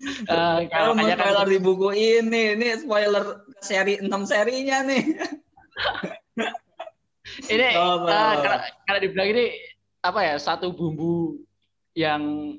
Uh, 0.00 0.64
kalau 0.72 0.96
mau 0.96 1.04
spoiler 1.04 1.44
kan... 1.44 1.52
di 1.52 1.58
buku 1.60 1.88
ini, 1.92 2.56
ini 2.56 2.72
spoiler 2.80 3.44
seri 3.60 4.00
6 4.00 4.08
serinya 4.24 4.80
nih. 4.88 5.04
ini 7.52 7.68
oh, 7.76 8.08
uh, 8.08 8.34
kalau, 8.40 8.58
kalau 8.88 8.98
dibilang 9.04 9.28
ini 9.36 9.52
apa 10.00 10.20
ya 10.24 10.34
satu 10.40 10.72
bumbu 10.72 11.36
yang 11.92 12.56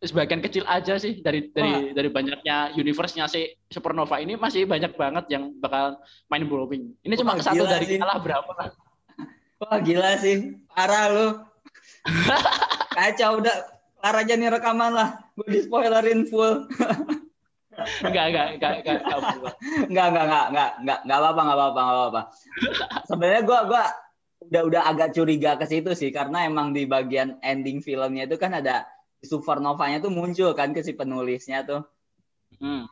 sebagian 0.00 0.40
kecil 0.40 0.64
aja 0.64 0.96
sih 0.96 1.20
dari 1.20 1.52
dari 1.52 1.72
Wah. 1.72 1.92
dari 1.92 2.08
banyaknya 2.08 2.56
universe-nya 2.76 3.28
si 3.28 3.52
Supernova 3.68 4.20
ini 4.20 4.36
masih 4.36 4.64
banyak 4.64 4.96
banget 4.96 5.24
yang 5.32 5.52
bakal 5.60 6.00
main 6.32 6.48
blowing. 6.48 6.96
Ini 7.04 7.14
Wah, 7.16 7.20
cuma 7.20 7.32
satu 7.44 7.64
dari 7.68 7.84
sih. 7.84 8.00
kalah 8.00 8.20
berapa 8.20 8.52
Wah 9.56 9.80
gila 9.80 10.20
sih, 10.20 10.56
parah 10.72 11.12
lu. 11.12 11.26
Kacau 12.96 13.40
udah 13.40 13.75
aja 14.14 14.34
nih 14.38 14.50
rekaman 14.52 14.92
lah. 14.94 15.08
Gue 15.34 15.48
di 15.50 15.60
spoilerin 15.66 16.28
full. 16.28 16.70
enggak, 18.06 18.24
enggak, 18.32 18.46
enggak, 18.56 18.72
enggak, 18.80 18.98
enggak, 19.02 19.16
enggak, 19.88 20.06
enggak, 20.08 20.44
enggak, 20.48 20.70
enggak, 20.80 20.98
enggak, 21.02 21.18
apa-apa, 21.18 21.40
enggak 21.42 21.56
apa-apa, 21.56 21.80
enggak 21.80 21.96
apa-apa. 21.96 22.22
Sebenarnya 23.08 23.42
gue, 23.42 23.60
gue 23.66 23.84
udah 24.46 24.62
udah 24.68 24.82
agak 24.92 25.08
curiga 25.16 25.56
ke 25.56 25.66
situ 25.66 25.90
sih 25.96 26.12
karena 26.12 26.46
emang 26.46 26.70
di 26.70 26.84
bagian 26.84 27.40
ending 27.40 27.80
filmnya 27.80 28.28
itu 28.28 28.36
kan 28.36 28.54
ada 28.54 28.86
supernovanya 29.24 29.98
tuh 29.98 30.12
muncul 30.12 30.52
kan 30.54 30.70
ke 30.70 30.84
si 30.84 30.94
penulisnya 30.94 31.66
tuh. 31.66 31.82
Hmm. 32.62 32.86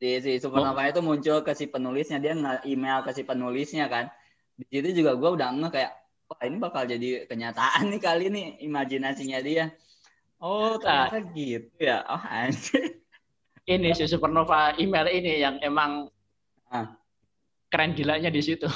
Di 0.00 0.18
si 0.18 0.42
supernovanya 0.42 0.90
oh. 0.92 0.96
tuh 0.98 1.04
muncul 1.04 1.36
ke 1.46 1.52
si 1.54 1.70
penulisnya 1.70 2.18
dia 2.18 2.34
nge-email 2.34 3.06
ke 3.06 3.10
si 3.14 3.22
penulisnya 3.22 3.86
kan. 3.86 4.10
Di 4.58 4.66
situ 4.80 5.04
juga 5.04 5.14
gue 5.14 5.30
udah 5.36 5.48
nge 5.54 5.68
kayak 5.70 5.92
wah 6.24 6.40
ini 6.42 6.56
bakal 6.58 6.82
jadi 6.88 7.28
kenyataan 7.28 7.92
nih 7.92 8.00
kali 8.02 8.24
ini 8.32 8.42
imajinasinya 8.64 9.38
dia. 9.44 9.70
Oh, 10.44 10.76
ternyata 10.76 11.24
gitu 11.32 11.72
ya. 11.80 12.04
Oh, 12.04 12.20
anjir. 12.20 13.00
Ini 13.64 13.96
si 13.96 14.04
Supernova 14.04 14.76
email 14.76 15.08
ini 15.08 15.40
yang 15.40 15.56
emang 15.64 16.12
ah. 16.68 16.92
keren 17.72 17.96
gilanya 17.96 18.28
di 18.28 18.44
situ. 18.44 18.68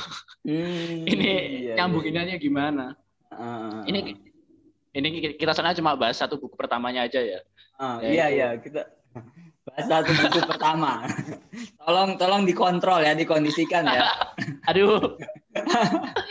Hmm, 0.49 1.05
ini 1.05 1.29
iya, 1.69 1.77
nyambunginannya 1.77 2.41
iya. 2.41 2.43
gimana? 2.43 2.97
Uh, 3.29 3.85
ini 3.85 4.17
ini 4.97 5.37
kita 5.37 5.53
sana 5.53 5.77
cuma 5.77 5.93
bahas 5.93 6.17
satu 6.17 6.41
buku 6.41 6.57
pertamanya 6.57 7.05
aja 7.05 7.21
ya. 7.21 7.41
Oh, 7.77 8.01
ya, 8.01 8.09
iya 8.09 8.27
itu. 8.27 8.37
iya 8.41 8.49
kita 8.57 8.83
bahas 9.69 9.85
satu 9.93 10.11
buku 10.17 10.41
pertama. 10.49 11.05
tolong 11.85 12.17
tolong 12.17 12.43
dikontrol 12.49 13.05
ya, 13.05 13.13
dikondisikan 13.13 13.85
ya. 13.93 14.09
Aduh. 14.73 15.21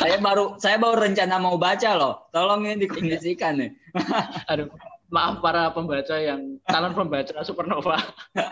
saya 0.00 0.18
baru 0.22 0.44
saya 0.60 0.76
baru 0.78 1.04
rencana 1.08 1.36
mau 1.40 1.56
baca 1.58 1.90
loh. 1.96 2.14
Tolong 2.30 2.68
ini 2.68 2.86
dikondisikan 2.86 3.60
nih. 3.60 3.70
Aduh. 4.52 4.70
Maaf 5.12 5.38
para 5.38 5.70
pembaca 5.70 6.18
yang 6.18 6.58
calon 6.66 6.90
pembaca 6.90 7.38
Supernova. 7.46 7.94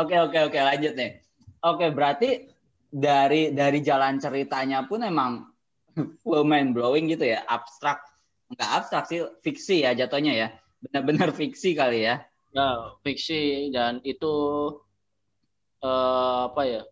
Oke 0.00 0.16
oke 0.20 0.38
oke 0.52 0.58
lanjut 0.60 0.92
nih. 1.00 1.16
Oke 1.64 1.88
berarti 1.88 2.50
dari 2.90 3.54
dari 3.54 3.78
jalan 3.80 4.18
ceritanya 4.18 4.84
pun 4.84 5.06
emang 5.06 5.46
full 6.26 6.42
mind 6.42 6.74
blowing 6.74 7.06
gitu 7.08 7.30
ya 7.30 7.46
abstrak 7.46 8.02
nggak 8.50 8.70
abstrak 8.82 9.04
sih 9.06 9.22
fiksi 9.46 9.86
ya 9.86 9.94
jatuhnya 9.94 10.34
ya 10.34 10.48
benar-benar 10.82 11.30
fiksi 11.30 11.78
kali 11.78 12.02
ya 12.02 12.26
ya 12.50 12.98
fiksi 13.06 13.70
dan 13.70 14.02
itu 14.02 14.34
uh, 15.86 16.50
apa 16.50 16.62
ya 16.66 16.82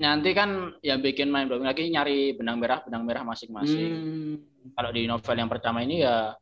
nanti 0.00 0.30
kan 0.32 0.72
yang 0.80 0.98
bikin 1.04 1.28
mind 1.28 1.52
blowing 1.52 1.68
lagi 1.68 1.88
nyari 1.92 2.32
benang 2.32 2.58
merah 2.58 2.80
benang 2.82 3.04
merah 3.04 3.22
masing-masing 3.28 3.92
hmm. 3.92 4.34
kalau 4.72 4.90
di 4.90 5.04
novel 5.04 5.36
yang 5.36 5.50
pertama 5.52 5.84
ini 5.84 6.02
ya 6.02 6.32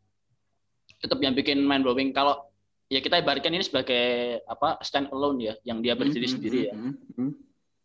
tetap 1.03 1.19
yang 1.19 1.35
bikin 1.35 1.61
mind 1.65 1.83
blowing 1.83 2.15
kalau 2.15 2.51
ya 2.87 3.03
kita 3.03 3.21
ibaratkan 3.21 3.55
ini 3.55 3.65
sebagai 3.67 4.39
apa 4.47 4.79
stand 4.81 5.11
alone 5.11 5.39
ya 5.51 5.55
yang 5.67 5.83
dia 5.83 5.99
berdiri 5.99 6.27
hmm. 6.27 6.35
sendiri 6.35 6.59
ya 6.71 6.75
hmm. 6.75 6.95
hmm. 7.19 7.33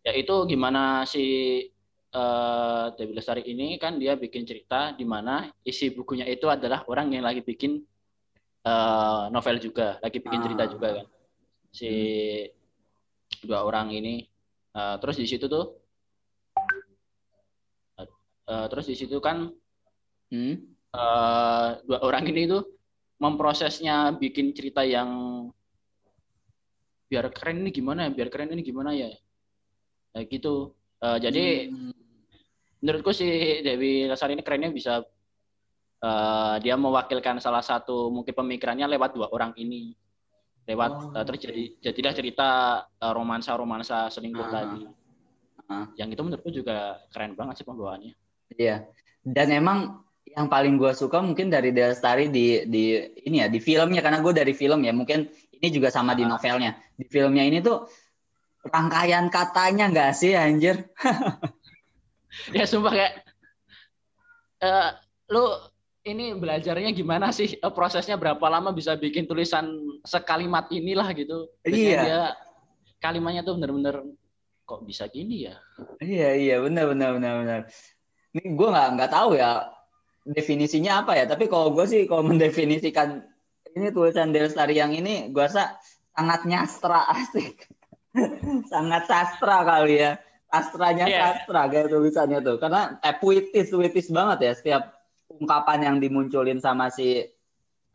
ya 0.06 0.12
itu 0.14 0.36
gimana 0.48 1.04
si 1.10 1.26
uh, 2.16 2.86
Dewi 2.96 3.14
Lestari 3.14 3.44
ini 3.46 3.76
kan 3.76 4.00
dia 4.00 4.16
bikin 4.16 4.48
cerita 4.48 4.96
di 4.96 5.04
mana 5.04 5.52
isi 5.68 5.92
bukunya 5.92 6.24
itu 6.26 6.48
adalah 6.48 6.88
orang 6.88 7.12
yang 7.12 7.28
lagi 7.28 7.44
bikin 7.44 7.84
uh, 8.66 9.28
novel 9.30 9.60
juga, 9.60 10.00
lagi 10.00 10.18
bikin 10.24 10.40
cerita 10.42 10.64
ah. 10.66 10.70
juga 10.72 10.88
kan. 11.02 11.08
Si 11.70 11.92
hmm. 11.92 13.46
dua 13.46 13.68
orang 13.68 13.92
ini 13.92 14.24
uh, 14.76 14.96
terus 15.00 15.16
di 15.18 15.26
situ 15.26 15.48
tuh 15.48 15.80
uh, 18.52 18.66
terus 18.70 18.86
di 18.86 18.96
situ 19.00 19.18
kan 19.24 19.50
hmm? 20.30 20.56
uh, 20.94 21.80
dua 21.88 22.00
orang 22.04 22.28
ini 22.30 22.46
tuh 22.52 22.64
memprosesnya 23.18 24.14
bikin 24.20 24.52
cerita 24.52 24.84
yang 24.84 25.10
biar 27.08 27.32
keren 27.32 27.64
ini 27.64 27.72
gimana 27.72 28.10
ya, 28.10 28.12
biar 28.12 28.28
keren 28.28 28.52
ini 28.52 28.66
gimana 28.66 28.92
ya. 28.92 29.08
Kayak 30.12 30.26
gitu. 30.36 30.76
Uh, 31.00 31.16
jadi 31.22 31.70
hmm 31.72 31.96
menurutku 32.86 33.10
si 33.18 33.26
Dewi 33.66 34.06
Lestari 34.06 34.38
ini 34.38 34.46
kerennya 34.46 34.70
bisa 34.70 35.02
uh, 36.06 36.56
dia 36.62 36.78
mewakilkan 36.78 37.42
salah 37.42 37.66
satu 37.66 38.14
mungkin 38.14 38.38
pemikirannya 38.38 38.86
lewat 38.94 39.18
dua 39.18 39.34
orang 39.34 39.58
ini 39.58 39.98
lewat 40.66 40.92
oh. 40.92 41.18
uh, 41.18 41.24
terus 41.24 41.40
jadi 41.46 41.64
jadilah 41.82 42.14
cerita 42.14 42.50
uh, 42.90 43.14
romansa 43.14 43.54
romansa 43.54 44.10
selingkuh 44.10 44.46
uh 44.46 44.52
tadi. 44.52 44.82
Uh 44.86 44.94
yang 45.98 46.14
itu 46.14 46.22
menurutku 46.22 46.54
juga 46.54 47.02
keren 47.10 47.34
banget 47.34 47.62
sih 47.62 47.66
pembawaannya. 47.66 48.14
Iya. 48.54 48.86
Dan 49.26 49.50
emang 49.50 50.06
yang 50.30 50.46
paling 50.46 50.78
gue 50.78 50.94
suka 50.94 51.26
mungkin 51.26 51.50
dari 51.50 51.74
Dewi 51.74 51.90
Lestari 51.90 52.30
di 52.30 52.70
di 52.70 53.02
ini 53.26 53.42
ya 53.42 53.50
di 53.50 53.58
filmnya. 53.58 54.06
Karena 54.06 54.22
gue 54.22 54.30
dari 54.30 54.54
film 54.54 54.86
ya 54.86 54.94
mungkin 54.94 55.26
ini 55.58 55.68
juga 55.74 55.90
sama 55.90 56.14
uh 56.14 56.18
di 56.22 56.24
novelnya. 56.30 56.78
Di 56.94 57.10
filmnya 57.10 57.50
ini 57.50 57.66
tuh 57.66 57.90
rangkaian 58.70 59.26
katanya 59.34 59.90
nggak 59.90 60.12
sih 60.14 60.38
anjir? 60.38 60.86
Ya 62.52 62.68
sumpah 62.68 62.92
kayak 62.92 63.14
uh, 64.60 64.92
lu 65.32 65.46
ini 66.06 66.38
belajarnya 66.38 66.94
gimana 66.94 67.34
sih? 67.34 67.58
Uh, 67.60 67.74
prosesnya 67.74 68.16
berapa 68.16 68.46
lama 68.48 68.72
bisa 68.72 68.94
bikin 68.96 69.26
tulisan 69.26 69.74
sekalimat 70.06 70.70
inilah 70.70 71.10
gitu? 71.18 71.50
Biasanya 71.66 71.82
iya. 71.82 72.02
dia, 72.06 72.22
kalimatnya 73.02 73.42
tuh 73.42 73.58
bener-bener 73.58 74.06
kok 74.66 74.86
bisa 74.86 75.10
gini 75.10 75.50
ya? 75.50 75.58
Iya 76.00 76.30
iya 76.38 76.56
benar 76.62 76.94
benar 76.94 77.10
benar 77.18 77.34
benar 77.42 77.62
ini 78.36 78.52
gue 78.52 78.68
nggak 78.68 78.90
nggak 79.00 79.12
tahu 79.16 79.40
ya 79.40 79.72
definisinya 80.28 81.08
apa 81.08 81.16
ya 81.16 81.24
tapi 81.24 81.48
kalau 81.48 81.72
gue 81.72 81.86
sih 81.88 82.04
kalau 82.04 82.28
mendefinisikan 82.36 83.24
ini 83.76 83.92
tulisan 83.92 84.36
Delstari 84.36 84.76
yang 84.76 84.92
ini 84.92 85.32
gue 85.32 85.44
rasa 85.44 85.80
sangat 86.16 86.48
nyastra 86.48 87.08
asik. 87.20 87.68
Sangat 88.72 89.12
sastra 89.12 89.68
kali 89.68 90.00
ya. 90.00 90.16
Sastranya 90.48 91.04
yeah. 91.12 91.36
sastra 91.36 91.68
kayak 91.68 91.92
tulisannya 91.92 92.40
tuh. 92.40 92.56
Karena 92.56 92.96
eh 93.04 93.12
puitis 93.20 93.68
puitis 93.68 94.08
banget 94.08 94.40
ya 94.48 94.52
setiap 94.56 94.96
ungkapan 95.40 95.80
yang 95.84 95.98
dimunculin 96.00 96.60
sama 96.60 96.92
si 96.92 97.24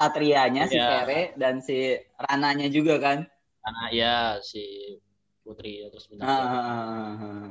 Satrianya 0.01 0.65
yeah. 0.67 0.73
si 0.73 0.79
Kere 0.81 1.21
iya. 1.21 1.27
dan 1.37 1.55
si 1.61 1.97
Rananya 2.17 2.69
juga 2.73 2.97
kan 2.97 3.29
Rana 3.61 3.87
ya 3.93 4.41
si 4.41 4.97
Putri 5.45 5.85
terus 5.89 6.09
ah, 6.21 6.25
ah, 6.25 7.13
ah, 7.21 7.49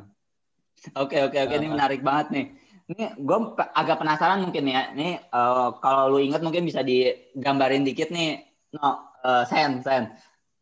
Oke 0.96 1.20
oke 1.20 1.36
oke 1.36 1.56
ini 1.60 1.68
menarik 1.68 2.00
banget 2.00 2.28
nih. 2.32 2.46
Ini 2.90 3.20
gue 3.20 3.38
agak 3.60 4.00
penasaran 4.02 4.42
mungkin 4.42 4.66
ya. 4.66 4.96
Ini 4.96 5.30
uh, 5.30 5.78
kalau 5.84 6.16
lu 6.16 6.24
inget 6.24 6.40
mungkin 6.40 6.64
bisa 6.64 6.82
digambarin 6.82 7.84
dikit 7.84 8.10
nih. 8.10 8.40
No, 8.74 9.12
uh, 9.22 9.44
Sen 9.44 9.84
Sen 9.84 10.16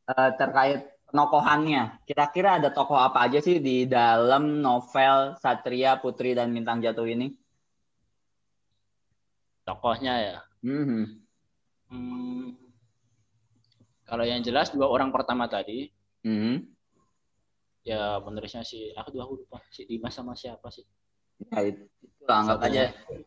uh, 0.10 0.30
terkait 0.36 0.98
penokohannya. 1.08 2.04
Kira-kira 2.04 2.60
ada 2.60 2.74
tokoh 2.74 3.00
apa 3.00 3.30
aja 3.30 3.40
sih 3.40 3.64
di 3.64 3.88
dalam 3.88 4.60
novel 4.60 5.40
Satria, 5.40 6.02
Putri, 6.02 6.36
dan 6.36 6.52
Bintang 6.52 6.84
Jatuh 6.84 7.08
ini? 7.08 7.32
Tokohnya 9.68 10.14
ya. 10.16 10.38
Mm-hmm. 10.64 11.04
Hmm, 11.92 12.56
kalau 14.08 14.24
yang 14.24 14.40
jelas 14.40 14.72
dua 14.72 14.88
orang 14.88 15.12
pertama 15.12 15.52
tadi, 15.52 15.92
mm-hmm. 16.24 16.56
ya 17.84 18.24
penulisnya 18.24 18.64
si 18.64 18.96
aku 18.96 19.12
tuh 19.12 19.22
aku 19.24 19.34
lupa 19.44 19.60
si 19.68 19.84
Dimas 19.84 20.16
sama 20.16 20.40
siapa 20.40 20.72
sih? 20.72 20.88
Ya 21.52 21.68
itu, 21.68 21.84
anggap 22.24 22.64
Satu 22.64 22.68
aja 22.72 22.84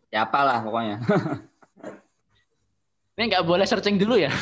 siapa 0.08 0.38
lah 0.40 0.58
pokoknya. 0.64 0.96
Ini 3.20 3.24
nggak 3.36 3.44
boleh 3.44 3.68
searching 3.68 4.00
dulu 4.00 4.16
ya? 4.16 4.32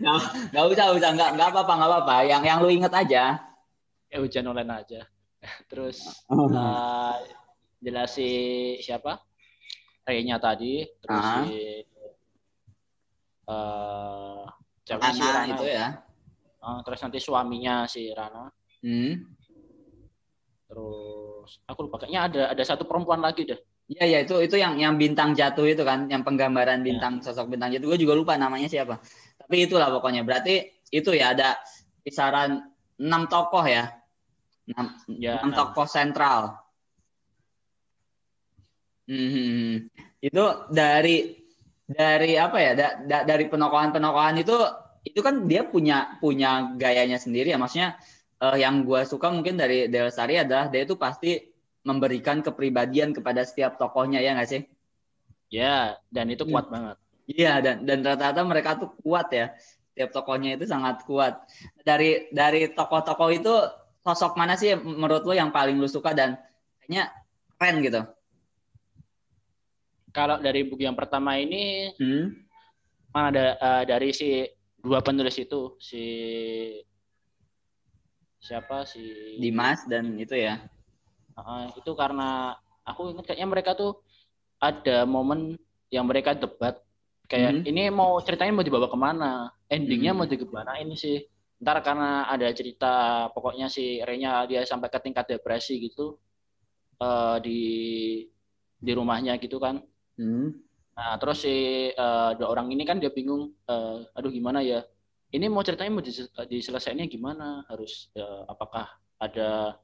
Gak 0.00 0.64
usah, 0.70 0.94
usah, 0.96 1.10
nggak 1.12 1.30
nggak 1.36 1.48
apa-apa, 1.50 1.72
nggak 1.76 1.90
apa-apa. 1.90 2.16
Yang 2.24 2.42
yang 2.46 2.58
lu 2.62 2.70
inget 2.70 2.92
aja. 2.94 3.24
Ya 4.08 4.16
hujan 4.22 4.46
online 4.48 4.72
aja. 4.86 5.00
Terus 5.70 6.24
uh, 6.30 7.16
jelas 7.82 8.14
si 8.14 8.28
siapa? 8.80 9.18
Renya 10.10 10.42
tadi, 10.42 10.82
terus 10.98 11.22
uh-huh. 11.22 11.46
si 11.46 11.54
uh, 13.46 14.42
Rana, 14.90 15.14
si 15.14 15.22
Rana 15.22 15.46
itu 15.54 15.66
ya. 15.70 15.86
Uh, 16.58 16.82
terus 16.82 16.98
nanti 16.98 17.22
suaminya 17.22 17.86
si 17.86 18.10
Rana. 18.10 18.50
Hmm. 18.82 19.22
Terus 20.66 21.50
aku 21.66 21.86
lupa 21.86 22.02
kayaknya 22.02 22.20
ada 22.26 22.42
ada 22.50 22.62
satu 22.66 22.82
perempuan 22.90 23.22
lagi 23.22 23.46
deh. 23.46 23.58
Iya 23.90 24.06
ya 24.06 24.18
itu 24.22 24.38
itu 24.38 24.54
yang 24.54 24.78
yang 24.78 24.94
bintang 24.94 25.34
jatuh 25.34 25.66
itu 25.66 25.82
kan, 25.82 26.06
yang 26.06 26.22
penggambaran 26.22 26.82
iya. 26.82 26.86
bintang 26.94 27.18
ya. 27.18 27.30
sosok 27.30 27.50
bintang 27.50 27.74
jatuh. 27.74 27.90
Gue 27.90 27.98
juga 27.98 28.14
lupa 28.14 28.38
namanya 28.38 28.70
siapa. 28.70 29.02
Tapi 29.38 29.66
itulah 29.66 29.90
pokoknya. 29.90 30.22
Berarti 30.22 30.86
itu 30.94 31.10
ya 31.10 31.34
ada 31.34 31.58
kisaran 32.06 32.70
enam 33.00 33.26
tokoh 33.26 33.64
ya, 33.64 33.90
enam, 34.68 34.86
ya, 35.16 35.40
enam 35.40 35.56
tokoh 35.56 35.88
sentral. 35.88 36.59
Hmm, 39.10 39.90
itu 40.22 40.44
dari 40.70 41.34
dari 41.90 42.38
apa 42.38 42.58
ya? 42.62 42.72
Da, 42.78 42.88
da, 43.02 43.18
dari 43.26 43.50
penokohan-penokohan 43.50 44.38
itu 44.38 44.54
itu 45.02 45.18
kan 45.18 45.50
dia 45.50 45.66
punya 45.66 46.14
punya 46.22 46.78
gayanya 46.78 47.18
sendiri 47.18 47.50
ya. 47.50 47.58
Maksudnya 47.58 47.98
uh, 48.38 48.54
yang 48.54 48.86
gue 48.86 49.02
suka 49.02 49.34
mungkin 49.34 49.58
dari 49.58 49.90
Delsari 49.90 50.38
adalah 50.38 50.70
dia 50.70 50.86
itu 50.86 50.94
pasti 50.94 51.42
memberikan 51.82 52.38
kepribadian 52.38 53.10
kepada 53.10 53.42
setiap 53.42 53.82
tokohnya 53.82 54.22
ya 54.22 54.38
nggak 54.38 54.46
sih? 54.46 54.62
Ya, 55.50 55.98
dan 56.14 56.30
itu 56.30 56.46
kuat 56.46 56.70
hmm. 56.70 56.74
banget. 56.78 56.96
Iya 57.30 57.62
dan 57.62 57.76
dan 57.82 57.98
rata-rata 58.06 58.46
mereka 58.46 58.78
tuh 58.78 58.94
kuat 59.02 59.34
ya. 59.34 59.50
Tiap 59.98 60.14
tokohnya 60.14 60.54
itu 60.54 60.70
sangat 60.70 61.02
kuat. 61.02 61.50
Dari 61.82 62.30
dari 62.30 62.70
tokoh-tokoh 62.70 63.30
itu 63.34 63.54
sosok 64.06 64.38
mana 64.38 64.54
sih 64.54 64.78
menurut 64.78 65.26
lo 65.26 65.34
yang 65.34 65.50
paling 65.50 65.82
lo 65.82 65.90
suka 65.90 66.14
dan 66.14 66.38
kayaknya 66.78 67.10
keren 67.58 67.82
gitu? 67.82 68.00
Kalau 70.10 70.42
dari 70.42 70.66
buku 70.66 70.82
yang 70.84 70.98
pertama 70.98 71.38
ini, 71.38 71.94
hmm? 71.94 72.26
mana 73.14 73.26
ada 73.30 73.46
uh, 73.58 73.82
dari 73.86 74.10
si 74.10 74.46
dua 74.80 75.02
penulis 75.04 75.36
itu 75.38 75.76
si 75.78 76.04
siapa 78.40 78.88
si 78.88 79.36
Dimas 79.38 79.86
dan 79.86 80.16
itu 80.18 80.34
ya? 80.34 80.58
Uh, 81.38 81.70
itu 81.78 81.92
karena 81.94 82.58
aku 82.82 83.14
ingat 83.14 83.30
kayaknya 83.30 83.48
mereka 83.48 83.70
tuh 83.78 84.02
ada 84.60 85.06
momen 85.06 85.56
yang 85.88 86.04
mereka 86.04 86.36
debat 86.36 86.78
kayak 87.30 87.62
hmm. 87.62 87.70
ini 87.70 87.82
mau 87.94 88.18
ceritanya 88.20 88.52
mau 88.52 88.66
dibawa 88.66 88.90
ke 88.90 88.98
mana 88.98 89.32
endingnya 89.70 90.12
hmm. 90.12 90.18
mau 90.18 90.26
ke 90.26 90.50
mana 90.50 90.82
ini 90.82 90.98
sih 90.98 91.22
ntar 91.62 91.80
karena 91.84 92.26
ada 92.26 92.48
cerita 92.50 93.28
pokoknya 93.30 93.70
si 93.70 94.00
Renya 94.02 94.48
dia 94.48 94.64
sampai 94.66 94.88
ke 94.90 94.98
tingkat 95.00 95.28
depresi 95.28 95.78
gitu 95.80 96.18
uh, 97.00 97.36
di 97.40 97.60
di 98.80 98.92
rumahnya 98.96 99.36
gitu 99.36 99.60
kan. 99.60 99.84
Hmm. 100.20 100.52
Nah 100.92 101.16
terus 101.16 101.48
si 101.48 101.88
uh, 101.96 102.36
dua 102.36 102.52
orang 102.52 102.68
ini 102.68 102.84
kan 102.84 103.00
dia 103.00 103.08
bingung, 103.08 103.56
uh, 103.64 104.04
aduh 104.12 104.28
gimana 104.28 104.60
ya? 104.60 104.84
Ini 105.32 105.48
mau 105.48 105.64
ceritanya 105.64 105.96
mau 105.96 106.04
diselesaikannya 106.04 107.08
gimana? 107.08 107.64
Harus 107.72 108.12
uh, 108.20 108.44
apakah 108.44 108.84
ada 109.16 109.80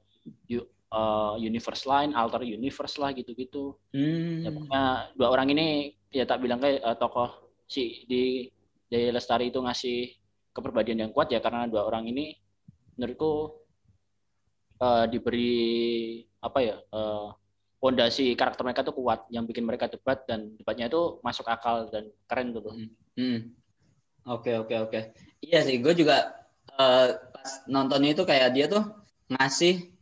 uh, 0.92 1.35
universe 1.40 1.88
lain, 1.88 2.12
alter 2.12 2.44
universe 2.44 3.01
lah 3.01 3.16
gitu-gitu. 3.16 3.81
Hmm. 3.96 4.44
Ya, 4.44 4.51
pokoknya 4.53 4.85
dua 5.16 5.29
orang 5.33 5.49
ini 5.57 5.96
ya 6.12 6.29
tak 6.29 6.44
bilang 6.44 6.61
kayak 6.61 6.85
uh, 6.85 6.96
tokoh 7.01 7.33
si 7.64 8.05
di 8.05 8.53
Jaya 8.92 9.16
Lestari 9.16 9.49
itu 9.49 9.59
ngasih 9.59 10.12
kepribadian 10.53 11.09
yang 11.09 11.12
kuat 11.16 11.33
ya 11.33 11.40
karena 11.40 11.64
dua 11.66 11.88
orang 11.88 12.07
ini 12.12 12.37
menurutku 12.96 13.61
uh, 14.81 15.05
diberi 15.09 16.22
apa 16.40 16.59
ya 16.62 16.77
pondasi 17.87 18.35
karakter 18.35 18.66
mereka 18.66 18.83
tuh 18.83 18.99
kuat 18.99 19.31
yang 19.31 19.46
bikin 19.46 19.62
mereka 19.62 19.87
debat 19.87 20.27
dan 20.27 20.59
debatnya 20.59 20.90
itu 20.90 21.22
masuk 21.22 21.46
akal 21.46 21.87
dan 21.87 22.11
keren 22.27 22.51
tuh. 22.51 22.66
Hmm. 22.75 22.90
hmm. 23.14 23.38
Oke 24.27 24.59
oke 24.59 24.75
oke. 24.90 25.01
Iya 25.38 25.62
sih, 25.62 25.79
gue 25.79 25.94
juga 25.94 26.35
uh, 26.75 27.14
pas 27.14 27.51
nontonnya 27.70 28.18
itu 28.18 28.27
kayak 28.27 28.51
dia 28.59 28.66
tuh 28.66 28.83
ngasih 29.31 29.94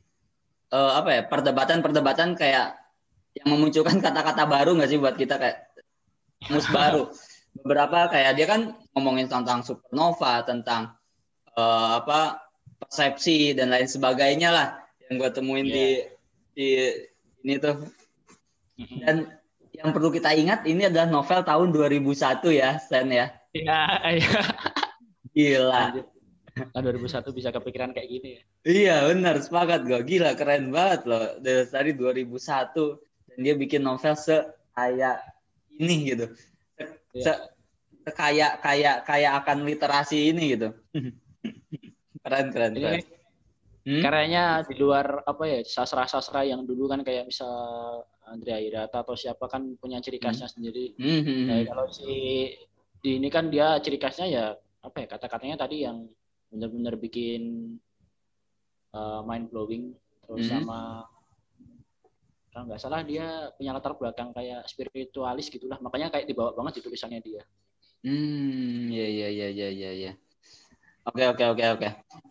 uh, 0.72 0.96
apa 0.96 1.10
ya 1.12 1.22
perdebatan-perdebatan 1.28 2.32
kayak 2.40 2.80
yang 3.36 3.52
memunculkan 3.52 4.00
kata-kata 4.00 4.48
baru 4.48 4.80
nggak 4.80 4.88
sih 4.88 4.96
buat 4.96 5.20
kita 5.20 5.36
kayak 5.36 5.58
mus 6.48 6.64
baru. 6.72 7.12
Beberapa 7.52 8.08
kayak 8.08 8.32
dia 8.32 8.46
kan 8.48 8.60
ngomongin 8.96 9.28
tentang 9.28 9.60
supernova, 9.60 10.40
tentang 10.40 10.96
uh, 11.52 12.00
apa 12.00 12.48
persepsi 12.80 13.52
dan 13.52 13.68
lain 13.68 13.92
sebagainya 13.92 14.48
lah 14.48 14.68
yang 15.04 15.20
gue 15.20 15.30
temuin 15.36 15.68
yeah. 15.68 15.76
di 15.76 15.86
di 16.56 16.70
ini 17.44 17.60
tuh. 17.60 17.76
Dan 19.04 19.28
yang 19.70 19.92
perlu 19.92 20.08
kita 20.10 20.32
ingat 20.32 20.64
ini 20.64 20.88
adalah 20.88 21.06
novel 21.06 21.44
tahun 21.44 21.68
2001 21.70 22.40
ya, 22.50 22.80
Sen 22.80 23.12
ya. 23.12 23.30
Iya, 23.54 23.80
iya. 24.18 24.40
Gila. 25.30 25.82
Tahun 26.54 26.82
2001 26.82 27.36
bisa 27.36 27.52
kepikiran 27.52 27.92
kayak 27.92 28.08
gini 28.08 28.28
ya. 28.38 28.42
Iya, 28.64 28.96
benar, 29.12 29.38
sepakat 29.44 29.84
gue. 29.84 30.00
Gila, 30.02 30.34
keren 30.34 30.72
banget 30.72 31.04
loh. 31.04 31.38
Dari 31.44 31.92
2001 31.92 32.32
dan 33.34 33.38
dia 33.42 33.54
bikin 33.58 33.82
novel 33.82 34.14
se 34.14 34.46
kayak 34.78 35.18
ini 35.74 36.14
gitu. 36.14 36.30
Se, 37.18 37.34
yeah. 37.34 37.38
kayak 38.14 38.62
kayak 38.62 39.02
kayak 39.02 39.32
akan 39.42 39.66
literasi 39.66 40.30
ini 40.30 40.54
gitu. 40.54 40.70
keren 42.24 42.54
keren 42.54 42.72
keren. 42.78 43.02
Hmm? 43.84 44.00
Karyanya 44.00 44.64
di 44.64 44.80
luar 44.80 45.28
apa 45.28 45.44
ya 45.44 45.60
sastra-sastra 45.60 46.40
yang 46.48 46.64
dulu 46.64 46.88
kan 46.88 47.04
kayak 47.04 47.28
misal 47.28 47.52
Andrea 48.24 48.56
Hirata 48.56 49.04
atau 49.04 49.12
siapa 49.12 49.44
kan 49.44 49.76
punya 49.76 50.00
ciri 50.00 50.16
khasnya 50.16 50.48
hmm. 50.48 50.54
sendiri. 50.56 50.86
Hmm, 50.96 51.20
hmm, 51.20 51.24
hmm. 51.24 51.44
Nah, 51.52 51.58
kalau 51.68 51.86
si 51.92 52.08
di 53.04 53.10
ini 53.20 53.28
kan 53.28 53.52
dia 53.52 53.76
ciri 53.84 54.00
khasnya 54.00 54.26
ya 54.32 54.46
apa 54.80 54.96
ya 55.04 55.06
kata-katanya 55.12 55.68
tadi 55.68 55.84
yang 55.84 56.08
benar-benar 56.48 56.96
bikin 56.96 57.76
uh, 58.96 59.20
mind 59.20 59.52
blowing 59.52 59.92
terus 60.24 60.48
hmm. 60.48 60.64
sama 60.64 61.04
kalau 62.48 62.64
nggak 62.70 62.80
salah 62.80 63.04
dia 63.04 63.52
punya 63.58 63.76
latar 63.76 63.98
belakang 63.98 64.30
kayak 64.32 64.64
spiritualis 64.64 65.52
gitulah 65.52 65.76
makanya 65.84 66.08
kayak 66.08 66.24
dibawa 66.24 66.56
banget 66.56 66.80
di 66.80 66.82
tulisannya 66.88 67.20
dia. 67.20 67.42
Hmm, 68.04 68.88
ya 68.88 69.08
ya 69.08 69.28
ya 69.28 69.48
ya 69.50 69.68
ya 69.68 69.90
ya. 69.92 70.12
Oke 71.04 71.24
oke 71.28 71.44
oke 71.52 71.64
oke. 71.76 71.88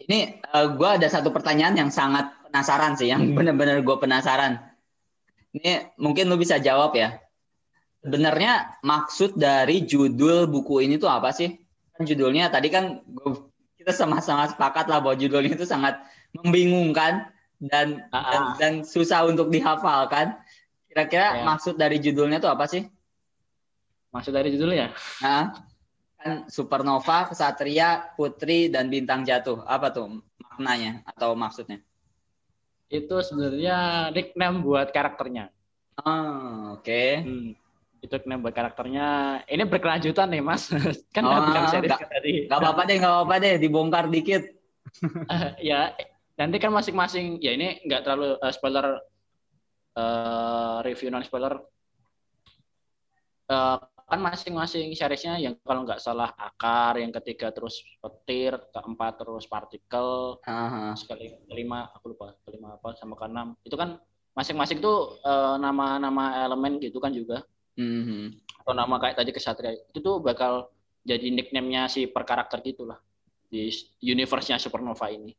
Ini 0.09 0.41
uh, 0.49 0.57
eh, 0.57 0.67
gue 0.73 0.89
ada 0.89 1.05
satu 1.05 1.29
pertanyaan 1.29 1.77
yang 1.77 1.89
sangat 1.93 2.33
penasaran 2.49 2.97
sih, 2.97 3.05
yang 3.13 3.38
benar-benar 3.38 3.86
gue 3.86 3.97
penasaran. 4.01 4.57
Ini 5.53 5.93
mungkin 6.01 6.25
lu 6.25 6.41
bisa 6.41 6.57
jawab 6.57 6.97
ya. 6.97 7.21
Sebenarnya 8.01 8.81
maksud 8.81 9.38
dari 9.38 9.86
judul 9.86 10.49
buku 10.49 10.89
ini 10.89 10.97
tuh 10.97 11.07
apa 11.07 11.29
sih? 11.29 11.53
Kan 11.93 12.09
judulnya 12.09 12.49
tadi 12.49 12.73
kan 12.73 13.05
gua, 13.05 13.45
kita 13.77 13.93
sama-sama 13.93 14.49
sepakat 14.49 14.89
lah 14.89 14.99
bahwa 14.99 15.15
judulnya 15.21 15.53
itu 15.53 15.69
sangat 15.69 16.01
membingungkan 16.33 17.29
dan 17.62 18.09
uh 18.09 18.17
-uh. 18.17 18.25
dan, 18.33 18.43
dan 18.57 18.73
susah 18.81 19.29
untuk 19.29 19.53
dihafalkan. 19.53 20.33
Kira-kira 20.89 21.41
ya. 21.41 21.43
maksud 21.45 21.77
dari 21.77 22.01
judulnya 22.01 22.41
tuh 22.41 22.49
apa 22.49 22.65
sih? 22.65 22.89
Maksud 24.09 24.33
dari 24.33 24.49
judulnya? 24.49 24.89
Nah 25.21 25.53
supernova, 26.47 27.29
kesatria, 27.31 28.13
putri, 28.15 28.67
dan 28.69 28.89
bintang 28.89 29.23
jatuh. 29.23 29.63
Apa 29.63 29.93
tuh 29.93 30.21
maknanya 30.39 31.03
atau 31.07 31.33
maksudnya? 31.33 31.81
Itu 32.89 33.21
sebenarnya 33.25 34.09
nickname 34.13 34.62
buat 34.62 34.93
karakternya. 34.93 35.49
Oh, 36.01 36.77
oke. 36.77 36.86
Okay. 36.86 37.21
Hmm, 37.25 37.57
itu 38.01 38.13
nickname 38.13 38.41
buat 38.43 38.55
karakternya. 38.55 39.07
Ini 39.45 39.63
berkelanjutan 39.65 40.29
nih, 40.29 40.43
Mas. 40.43 40.69
kan 41.15 41.23
oh, 41.25 41.39
bilang 41.49 41.67
seri 41.69 41.89
gak, 41.89 42.05
tadi. 42.09 42.45
Gak 42.45 42.59
apa-apa 42.59 42.81
deh, 42.86 42.97
gak 43.01 43.13
apa-apa 43.13 43.36
deh, 43.41 43.53
dibongkar 43.62 44.05
dikit. 44.12 44.43
uh, 45.03 45.57
ya, 45.57 45.95
nanti 46.38 46.57
kan 46.59 46.73
masing-masing. 46.73 47.41
Ya 47.41 47.55
ini 47.55 47.81
nggak 47.88 48.01
terlalu 48.05 48.38
uh, 48.38 48.53
spoiler 48.53 49.01
uh, 49.97 50.77
review 50.86 51.09
non 51.09 51.25
spoiler. 51.25 51.62
Uh, 53.49 53.77
kan 54.03 54.19
masing-masing 54.19 54.93
seriesnya 54.93 55.39
yang 55.39 55.55
kalau 55.63 55.87
nggak 55.87 55.99
salah 55.99 56.29
akar, 56.35 56.99
yang 56.99 57.09
ketiga 57.09 57.49
terus 57.49 57.81
petir, 58.03 58.59
keempat 58.69 59.23
terus 59.23 59.47
partikel, 59.47 60.37
sekali 60.93 61.33
kelima 61.47 61.89
aku 61.95 62.13
lupa 62.13 62.35
kelima 62.43 62.75
apa 62.77 62.93
sama 62.99 63.15
keenam 63.17 63.55
itu 63.63 63.73
kan 63.73 63.97
masing-masing 64.33 64.81
tuh 64.81 65.17
uh, 65.21 65.55
nama-nama 65.61 66.41
elemen 66.45 66.81
gitu 66.81 66.97
kan 66.97 67.13
juga 67.13 67.45
uh-huh. 67.77 68.33
atau 68.65 68.73
nama 68.73 68.95
kayak 68.97 69.21
tadi 69.21 69.29
kesatria 69.29 69.77
itu 69.77 69.99
tuh 70.01 70.19
bakal 70.19 70.73
jadi 71.05 71.29
nickname-nya 71.29 71.91
si 71.91 72.09
per 72.09 72.25
karakter 72.25 72.63
gitulah 72.63 72.97
di 73.53 73.69
universe-nya 74.01 74.57
supernova 74.57 75.13
ini. 75.13 75.29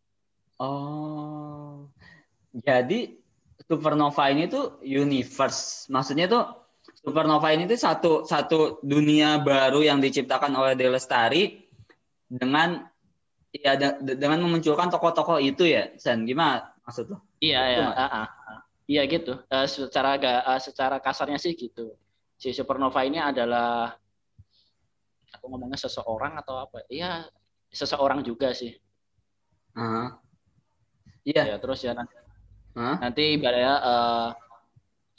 Oh, 0.62 1.90
jadi 2.55 3.11
supernova 3.66 4.31
ini 4.31 4.46
tuh 4.46 4.79
universe, 4.87 5.90
maksudnya 5.90 6.31
tuh 6.31 6.44
Supernova 7.05 7.53
ini 7.53 7.69
tuh 7.69 7.77
satu 7.77 8.12
satu 8.25 8.81
dunia 8.81 9.37
baru 9.45 9.85
yang 9.85 10.01
diciptakan 10.01 10.57
oleh 10.57 10.73
Delestari 10.73 11.69
dengan 12.25 12.81
ya 13.53 13.77
de, 13.77 14.17
dengan 14.17 14.40
memunculkan 14.40 14.88
tokoh-tokoh 14.88 15.37
itu 15.37 15.69
ya, 15.69 15.93
Sen. 16.01 16.25
Gimana 16.25 16.64
maksud 16.88 17.12
lo? 17.12 17.21
Iya 17.45 17.61
ya, 17.61 17.85
uh, 17.85 17.93
uh, 17.93 18.17
uh. 18.25 18.29
iya 18.88 19.05
gitu. 19.05 19.37
Uh, 19.53 19.69
secara 19.69 20.17
uh, 20.17 20.57
secara 20.57 20.97
kasarnya 20.97 21.37
sih 21.37 21.53
gitu. 21.53 21.93
Si 22.40 22.57
Supernova 22.57 23.05
ini 23.05 23.21
adalah 23.21 23.93
aku 25.29 25.45
ngomongnya 25.53 25.77
seseorang 25.77 26.40
atau 26.40 26.57
apa? 26.57 26.88
Iya, 26.88 27.29
seseorang 27.69 28.25
juga 28.25 28.57
sih. 28.57 28.73
Uh 29.77 29.81
-huh. 29.85 30.09
Iya. 31.29 31.53
Ya, 31.53 31.57
terus 31.61 31.85
ya 31.85 31.93
nanti, 31.93 32.17
huh? 32.81 32.97
nanti 32.97 33.37
ibaratnya 33.37 33.75
uh, 33.77 34.29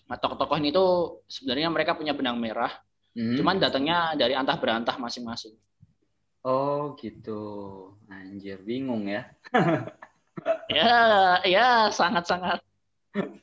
Nah, 0.05 0.17
tokoh-tokoh 0.21 0.57
ini 0.61 0.69
tuh 0.69 1.21
sebenarnya 1.25 1.73
mereka 1.73 1.97
punya 1.97 2.13
benang 2.13 2.37
merah, 2.37 2.69
hmm. 3.17 3.41
cuman 3.41 3.57
datangnya 3.57 4.13
dari 4.13 4.37
antah 4.37 4.57
berantah 4.61 4.95
masing-masing. 5.01 5.57
Oh 6.45 6.93
gitu, 7.01 7.41
anjir 8.05 8.61
bingung 8.61 9.09
ya. 9.09 9.25
ya, 10.77 10.93
ya 11.41 11.89
sangat-sangat 11.89 12.61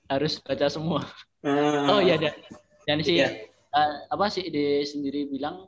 harus 0.06 0.38
baca 0.38 0.66
semua. 0.70 1.02
Uh, 1.42 1.98
oh 1.98 2.00
iya 2.00 2.14
dan, 2.14 2.34
dan 2.86 2.98
si 3.02 3.18
iya. 3.18 3.50
uh, 3.74 4.06
apa 4.06 4.30
sih 4.30 4.46
di 4.46 4.86
sendiri 4.86 5.26
bilang 5.26 5.66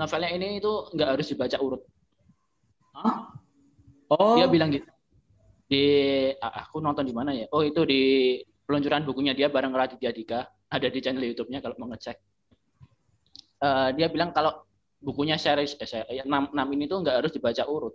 novelnya 0.00 0.32
ini 0.32 0.56
itu 0.56 0.88
nggak 0.96 1.08
harus 1.12 1.26
dibaca 1.28 1.56
urut. 1.60 1.82
Huh? 2.96 3.36
Oh. 4.08 4.40
Dia 4.40 4.48
bilang 4.48 4.72
gitu. 4.72 4.88
Di 5.68 5.84
aku 6.40 6.80
nonton 6.80 7.04
di 7.04 7.12
mana 7.12 7.36
ya? 7.36 7.48
Oh 7.52 7.60
itu 7.60 7.84
di 7.84 8.02
peluncuran 8.66 9.02
bukunya 9.02 9.32
dia 9.34 9.50
bareng 9.50 9.74
Raditya 9.74 10.10
Dika 10.14 10.40
ada 10.72 10.88
di 10.88 10.98
channel 11.04 11.24
YouTube-nya 11.26 11.60
kalau 11.60 11.76
mau 11.82 11.88
ngecek. 11.92 12.16
Uh, 13.62 13.94
dia 13.94 14.10
bilang 14.10 14.34
kalau 14.34 14.66
bukunya 14.98 15.38
series 15.38 15.74
eh, 15.78 16.22
6, 16.22 16.26
6 16.26 16.74
ini 16.74 16.84
tuh 16.86 16.98
nggak 17.02 17.16
harus 17.22 17.32
dibaca 17.34 17.62
urut. 17.66 17.94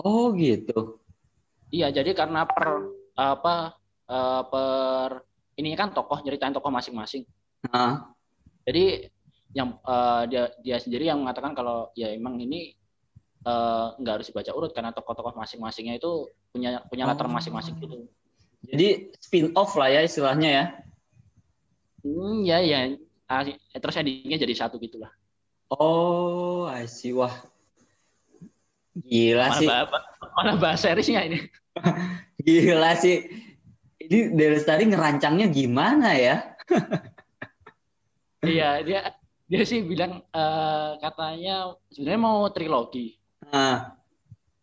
Oh 0.00 0.32
gitu. 0.34 1.00
Iya, 1.72 1.92
jadi 1.92 2.12
karena 2.12 2.44
per 2.48 2.68
apa 3.16 3.76
uh, 4.08 4.42
per 4.48 5.24
ini 5.60 5.76
kan 5.76 5.92
tokoh 5.92 6.20
nyeritain 6.24 6.52
tokoh 6.52 6.72
masing-masing. 6.72 7.28
Uh. 7.68 8.00
Jadi 8.64 9.08
yang 9.52 9.76
uh, 9.84 10.24
dia 10.24 10.48
dia 10.64 10.80
sendiri 10.80 11.08
yang 11.08 11.20
mengatakan 11.20 11.52
kalau 11.52 11.92
ya 11.92 12.08
emang 12.08 12.40
ini 12.40 12.72
nggak 13.98 14.12
uh, 14.12 14.16
harus 14.16 14.28
dibaca 14.30 14.52
urut 14.54 14.72
karena 14.72 14.94
tokoh-tokoh 14.94 15.34
masing-masingnya 15.34 15.98
itu 15.98 16.30
punya 16.54 16.80
punya 16.88 17.04
latar 17.04 17.28
masing-masing 17.28 17.74
gitu. 17.80 18.08
Jadi 18.68 19.10
spin 19.18 19.50
off 19.58 19.74
lah 19.74 19.90
ya 19.90 20.00
istilahnya 20.06 20.50
ya. 20.50 20.64
Hmm, 22.02 22.46
ya 22.46 22.58
ya. 22.62 22.78
Ah, 23.26 23.42
terus 23.74 23.98
endingnya 23.98 24.38
jadi 24.38 24.54
satu 24.54 24.76
gitulah. 24.78 25.10
Oh, 25.72 26.68
I 26.68 26.86
see. 26.86 27.16
Wah. 27.16 27.32
Gila 28.92 29.48
mana 29.48 29.58
sih. 29.58 29.66
Bah, 29.66 29.88
mana 30.36 30.52
bahas 30.60 30.84
seriesnya 30.84 31.24
ini? 31.24 31.38
Gila 32.44 32.92
sih. 33.00 33.24
Ini 34.02 34.36
dari 34.36 34.60
tadi 34.60 34.84
ngerancangnya 34.90 35.46
gimana 35.48 36.12
ya? 36.12 36.36
iya 38.42 38.82
dia 38.82 39.00
dia 39.46 39.62
sih 39.62 39.84
bilang 39.86 40.22
uh, 40.34 40.98
katanya 40.98 41.76
sebenarnya 41.92 42.20
mau 42.20 42.48
trilogi 42.50 43.14
uh. 43.52 43.86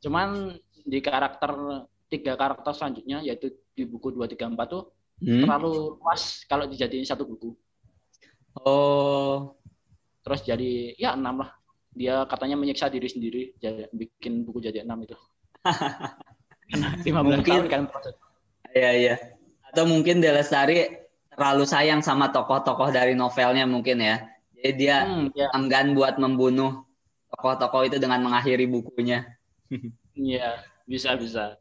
cuman 0.03 0.59
di 0.83 0.99
karakter 0.99 1.85
tiga 2.09 2.33
karakter 2.35 2.73
selanjutnya 2.75 3.23
yaitu 3.23 3.53
di 3.79 3.85
buku 3.87 4.11
dua 4.11 4.27
tiga 4.27 4.51
empat 4.51 4.67
tuh 4.67 4.83
hmm? 5.23 5.47
terlalu 5.47 5.95
luas 5.95 6.43
kalau 6.51 6.67
dijadiin 6.67 7.07
satu 7.07 7.23
buku 7.23 7.55
oh 8.59 9.55
terus 10.19 10.43
jadi 10.43 10.99
ya 10.99 11.15
enam 11.15 11.47
lah 11.47 11.55
dia 11.95 12.27
katanya 12.27 12.59
menyiksa 12.59 12.91
diri 12.91 13.07
sendiri 13.07 13.55
jadi 13.57 13.87
bikin 13.95 14.43
buku 14.43 14.59
jadi 14.59 14.83
enam 14.83 14.99
itu 15.07 15.15
lima 17.07 17.23
belas 17.23 17.41
tahun 17.47 17.65
kan 17.71 17.81
iya 18.75 18.91
iya 18.93 19.15
atau 19.71 19.87
mungkin 19.87 20.19
Delestari 20.19 20.91
terlalu 21.33 21.63
sayang 21.63 22.03
sama 22.03 22.29
tokoh-tokoh 22.35 22.91
dari 22.91 23.15
novelnya 23.15 23.63
mungkin 23.63 24.03
ya 24.03 24.27
jadi 24.59 24.71
dia 24.75 24.97
hmm, 25.07 25.25
ya. 25.33 25.47
enggan 25.55 25.95
buat 25.95 26.19
membunuh 26.19 26.83
tokoh-tokoh 27.31 27.87
itu 27.87 27.97
dengan 28.01 28.19
mengakhiri 28.25 28.67
bukunya. 28.67 29.23
Iya, 30.17 30.59
bisa 30.83 31.15
bisa. 31.15 31.55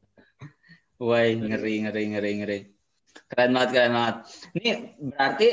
Woi, 0.99 1.39
ngeri 1.39 1.87
ngeri 1.87 2.03
ngeri 2.15 2.33
ngeri. 2.43 2.59
Keren 3.31 3.51
banget, 3.55 3.71
keren 3.75 3.93
banget. 3.95 4.17
Ini 4.59 4.71
berarti 5.15 5.49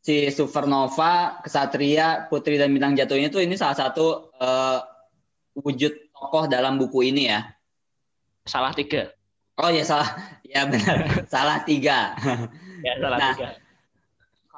si 0.00 0.16
Supernova, 0.32 1.44
Kesatria, 1.44 2.28
Putri 2.32 2.56
dan 2.56 2.72
Bintang 2.72 2.96
Jatuhnya 2.96 3.28
itu 3.28 3.40
ini 3.44 3.54
salah 3.56 3.76
satu 3.76 4.32
uh, 4.40 4.80
wujud 5.60 5.92
tokoh 6.12 6.48
dalam 6.48 6.80
buku 6.80 7.12
ini 7.12 7.28
ya. 7.28 7.44
Salah 8.48 8.72
tiga. 8.72 9.12
Oh 9.60 9.68
ya 9.68 9.84
salah, 9.84 10.08
ya 10.46 10.64
benar, 10.64 10.96
salah 11.32 11.62
tiga. 11.68 12.16
Ya 12.80 12.94
salah 12.96 13.18
nah, 13.18 13.34
tiga 13.36 13.50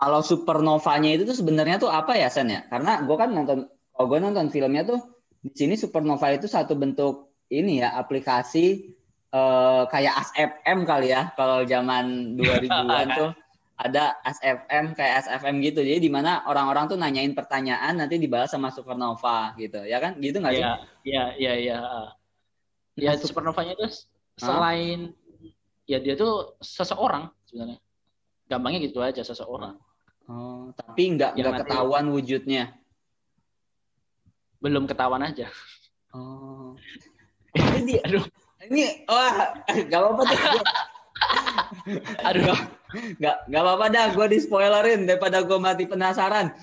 kalau 0.01 0.25
supernovanya 0.25 1.13
itu 1.13 1.29
tuh 1.29 1.37
sebenarnya 1.37 1.77
tuh 1.77 1.93
apa 1.93 2.17
ya 2.17 2.33
Sen 2.33 2.49
ya? 2.49 2.65
Karena 2.73 3.05
gue 3.05 3.17
kan 3.21 3.37
nonton, 3.37 3.69
kalau 3.69 4.07
gue 4.09 4.19
nonton 4.19 4.49
filmnya 4.49 4.89
tuh 4.89 4.99
di 5.45 5.53
sini 5.53 5.77
supernova 5.77 6.33
itu 6.33 6.49
satu 6.49 6.73
bentuk 6.73 7.37
ini 7.53 7.85
ya 7.85 7.93
aplikasi 8.01 8.97
uh, 9.35 9.83
kayak 9.91 10.15
ASFM 10.15 10.87
kali 10.87 11.15
ya 11.15 11.31
kalau 11.35 11.63
zaman 11.67 12.37
2000-an 12.39 13.07
tuh 13.19 13.31
ada 13.81 14.21
ASFM 14.29 14.93
kayak 14.93 15.25
ASFM 15.25 15.57
gitu. 15.65 15.81
Jadi 15.81 16.05
di 16.05 16.11
mana 16.13 16.45
orang-orang 16.45 16.85
tuh 16.85 17.01
nanyain 17.01 17.33
pertanyaan 17.33 17.97
nanti 17.97 18.21
dibalas 18.21 18.53
sama 18.53 18.69
supernova 18.69 19.57
gitu. 19.57 19.81
Ya 19.89 19.97
kan? 19.97 20.21
Gitu 20.21 20.37
nggak 20.37 20.53
sih? 20.53 20.65
Iya, 20.65 20.75
iya, 21.09 21.25
iya, 21.41 21.53
iya. 21.57 21.79
Ya 23.01 23.17
supernovanya 23.17 23.73
itu 23.81 24.05
selain 24.37 25.17
huh? 25.17 25.89
ya 25.89 25.97
dia 25.97 26.13
tuh 26.13 26.61
seseorang 26.61 27.33
sebenarnya. 27.49 27.81
Gampangnya 28.53 28.81
gitu 28.85 29.01
aja 29.01 29.25
seseorang. 29.25 29.81
Oh, 30.29 30.71
tapi 30.77 31.17
nggak 31.17 31.41
nggak 31.41 31.65
ketahuan 31.65 32.13
wujudnya. 32.13 32.77
Belum 34.61 34.85
ketahuan 34.85 35.25
aja. 35.25 35.49
Oh. 36.13 36.77
ini 37.81 37.97
aduh. 38.05 38.29
Ini 38.71 39.05
wah, 39.11 39.51
nggak 39.67 39.99
apa-apa 39.99 40.23
tuh. 40.31 40.39
aduh. 42.31 42.59
Nggak 43.19 43.37
nggak 43.51 43.63
apa-apa 43.63 43.87
dah, 43.91 44.07
gue 44.15 44.27
di 44.31 44.39
spoilerin 44.39 45.07
daripada 45.07 45.43
gue 45.43 45.59
mati 45.59 45.87
penasaran. 45.87 46.55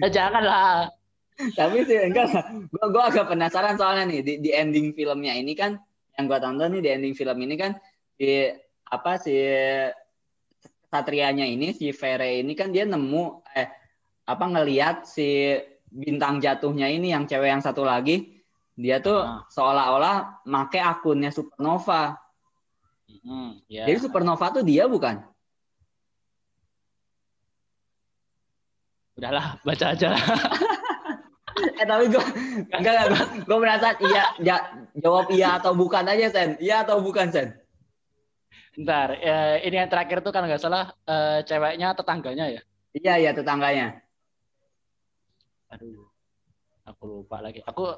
ya, 0.00 0.08
janganlah. 0.08 0.88
Tapi 1.34 1.84
sih 1.84 1.98
enggak, 2.00 2.30
gue 2.68 2.84
gue 2.88 3.02
agak 3.02 3.28
penasaran 3.28 3.76
soalnya 3.76 4.04
nih 4.08 4.20
di, 4.22 4.32
di 4.40 4.50
ending 4.54 4.96
filmnya 4.96 5.34
ini 5.34 5.52
kan 5.52 5.76
yang 6.14 6.30
gue 6.30 6.38
tonton 6.38 6.78
nih 6.78 6.82
di 6.84 6.90
ending 6.94 7.14
film 7.18 7.38
ini 7.42 7.54
kan 7.58 7.72
di 8.14 8.46
apa 8.86 9.18
sih 9.18 9.42
satrianya 10.86 11.42
ini 11.42 11.74
si 11.74 11.90
Vere 11.90 12.38
ini 12.38 12.54
kan 12.54 12.70
dia 12.70 12.86
nemu 12.86 13.42
eh 13.50 13.66
apa 14.30 14.44
ngelihat 14.46 15.10
si 15.10 15.58
bintang 15.90 16.38
jatuhnya 16.38 16.86
ini 16.86 17.10
yang 17.10 17.26
cewek 17.26 17.50
yang 17.50 17.62
satu 17.62 17.82
lagi 17.82 18.33
dia 18.74 18.98
tuh 18.98 19.22
ah. 19.22 19.46
seolah-olah 19.50 20.42
make 20.46 20.82
akunnya 20.82 21.30
Supernova. 21.30 22.18
Hmm, 23.22 23.62
yeah. 23.70 23.86
Jadi 23.86 23.98
Supernova 24.02 24.50
tuh 24.50 24.66
dia 24.66 24.90
bukan? 24.90 25.22
Udahlah, 29.14 29.62
baca 29.62 29.86
aja. 29.94 30.10
eh 31.54 31.86
tapi 31.86 32.10
gue 32.10 32.24
enggak 32.74 32.94
enggak 33.06 33.30
gue 33.46 33.58
merasa 33.62 33.94
iya 34.02 34.24
ja, 34.42 34.56
jawab 34.98 35.30
iya 35.30 35.62
atau 35.62 35.70
bukan 35.70 36.02
aja 36.02 36.26
Sen. 36.34 36.58
Iya 36.58 36.82
atau 36.82 36.98
bukan 36.98 37.30
Sen? 37.30 37.54
Bentar, 38.74 39.14
ya, 39.22 39.62
ini 39.62 39.78
yang 39.78 39.86
terakhir 39.86 40.18
tuh 40.18 40.34
kan 40.34 40.50
nggak 40.50 40.58
salah 40.58 40.90
uh, 41.06 41.38
ceweknya 41.46 41.94
tetangganya 41.94 42.58
ya? 42.58 42.62
Iya, 42.90 43.14
iya 43.22 43.30
tetangganya. 43.30 44.02
Aduh, 45.70 46.10
aku 46.82 47.02
lupa 47.06 47.38
lagi. 47.38 47.62
Aku 47.62 47.94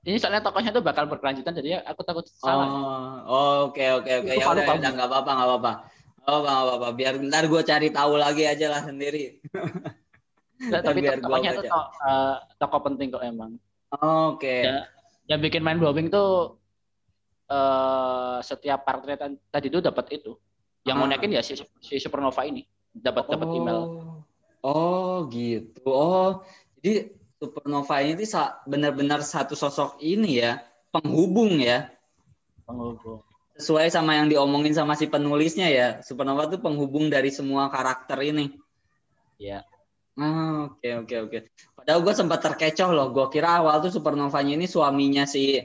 ini 0.00 0.16
soalnya 0.16 0.40
tokohnya 0.40 0.72
tuh 0.72 0.80
bakal 0.80 1.04
berkelanjutan 1.04 1.52
jadi 1.52 1.84
aku 1.84 2.00
takut 2.04 2.24
salah. 2.40 2.68
Oh, 3.28 3.68
oke 3.68 3.84
oke 4.00 4.10
oke. 4.24 4.32
Ya 4.32 4.48
udah, 4.48 4.64
udah 4.64 4.90
nggak 4.96 5.08
apa-apa 5.12 5.30
nggak 5.36 5.48
apa-apa. 5.48 5.72
Oh, 6.24 6.38
nggak 6.40 6.56
apa-apa. 6.56 6.88
Biar 6.96 7.14
ntar 7.28 7.44
gue 7.48 7.62
cari 7.64 7.88
tahu 7.92 8.16
lagi 8.16 8.44
aja 8.48 8.66
lah 8.72 8.82
sendiri. 8.88 9.44
Nah, 10.60 10.80
tapi 10.84 11.00
biar 11.00 11.20
tokohnya 11.24 11.56
tuh 11.56 11.64
to, 11.64 11.80
uh, 12.04 12.36
tokoh 12.60 12.80
penting 12.84 13.08
kok 13.08 13.24
emang. 13.24 13.56
Oke. 13.96 14.40
Okay. 14.40 14.60
Ya, 14.68 14.84
yang 15.32 15.40
bikin 15.40 15.64
main 15.64 15.80
blowing 15.80 16.12
tuh 16.12 16.60
uh, 17.48 18.40
setiap 18.40 18.84
partai 18.84 19.16
tadi 19.48 19.66
itu 19.68 19.80
dapat 19.80 20.20
itu. 20.20 20.36
Yang 20.84 20.96
ah. 20.96 21.00
mau 21.00 21.08
naikin 21.08 21.32
ya 21.32 21.44
si, 21.44 21.56
si 21.60 22.00
Supernova 22.00 22.44
ini 22.48 22.64
dapat 22.92 23.24
oh. 23.28 23.30
dapat 23.36 23.48
email. 23.52 23.80
Oh 24.64 25.28
gitu. 25.28 25.88
Oh 25.88 26.44
jadi 26.80 27.19
Supernova 27.40 28.04
ini 28.04 28.20
benar-benar 28.68 29.24
satu 29.24 29.56
sosok 29.56 29.96
ini 30.04 30.44
ya 30.44 30.60
penghubung 30.92 31.56
ya. 31.56 31.88
Penghubung. 32.68 33.24
Sesuai 33.56 33.88
sama 33.88 34.20
yang 34.20 34.28
diomongin 34.28 34.76
sama 34.76 34.92
si 34.92 35.08
penulisnya 35.08 35.72
ya. 35.72 35.88
Supernova 36.04 36.52
itu 36.52 36.60
penghubung 36.60 37.08
dari 37.08 37.32
semua 37.32 37.72
karakter 37.72 38.20
ini. 38.20 38.52
Ya. 39.40 39.64
Ah, 40.20 40.68
oke 40.68 40.88
oke 41.06 41.16
oke. 41.28 41.38
Padahal 41.80 42.04
gue 42.04 42.12
sempat 42.12 42.44
terkecoh 42.44 42.92
loh. 42.92 43.08
Gue 43.08 43.26
kira 43.32 43.56
awal 43.56 43.80
tuh 43.80 43.88
Supernovanya 43.88 44.60
ini 44.60 44.68
suaminya 44.68 45.24
si 45.24 45.56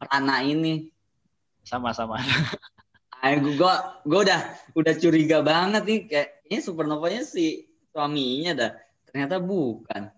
Rana 0.00 0.40
ini 0.46 0.88
sama-sama. 1.66 2.22
Gue 3.20 3.74
gue 4.06 4.20
udah 4.24 4.40
udah 4.78 4.94
curiga 4.96 5.42
banget 5.42 5.82
nih 5.84 6.00
kayak 6.06 6.28
ini 6.48 6.60
supernovanya 6.62 7.26
si 7.26 7.66
suaminya 7.90 8.52
dah. 8.54 8.72
Ternyata 9.10 9.42
bukan. 9.42 10.14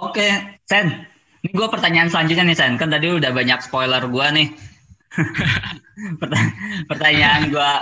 Oke, 0.00 0.58
Sen. 0.68 1.08
Ini 1.44 1.52
gue 1.52 1.68
pertanyaan 1.68 2.08
selanjutnya 2.08 2.44
nih 2.48 2.58
Sen. 2.58 2.74
Kan 2.80 2.92
tadi 2.92 3.12
udah 3.12 3.30
banyak 3.32 3.60
spoiler 3.64 4.02
gue 4.04 4.26
nih. 4.34 4.48
pertanyaan 6.90 7.54
gue 7.54 7.72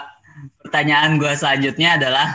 pertanyaan 0.69 1.17
gue 1.17 1.33
selanjutnya 1.33 1.97
adalah 1.97 2.29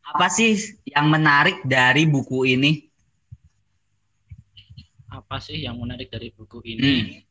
apa 0.00 0.26
sih 0.32 0.56
yang 0.88 1.12
menarik 1.12 1.60
dari 1.62 2.08
buku 2.08 2.48
ini? 2.48 2.80
Apa 5.12 5.38
sih 5.38 5.60
yang 5.60 5.76
menarik 5.76 6.08
dari 6.08 6.32
buku 6.32 6.58
ini? 6.64 6.80
Hmm 6.80 7.30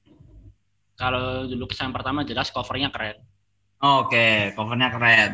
kalau 0.99 1.47
dulu 1.47 1.71
kesan 1.71 1.95
pertama 1.95 2.27
jelas 2.27 2.51
covernya 2.51 2.91
keren. 2.91 3.23
Oke, 3.79 4.11
okay, 4.11 4.35
covernya 4.51 4.91
keren. 4.91 5.31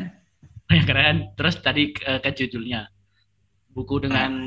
keren. 0.86 1.16
Terus 1.34 1.58
tadi 1.58 1.90
ke, 1.90 2.22
ke 2.22 2.30
judulnya. 2.30 2.86
Buku 3.74 4.06
dengan 4.06 4.46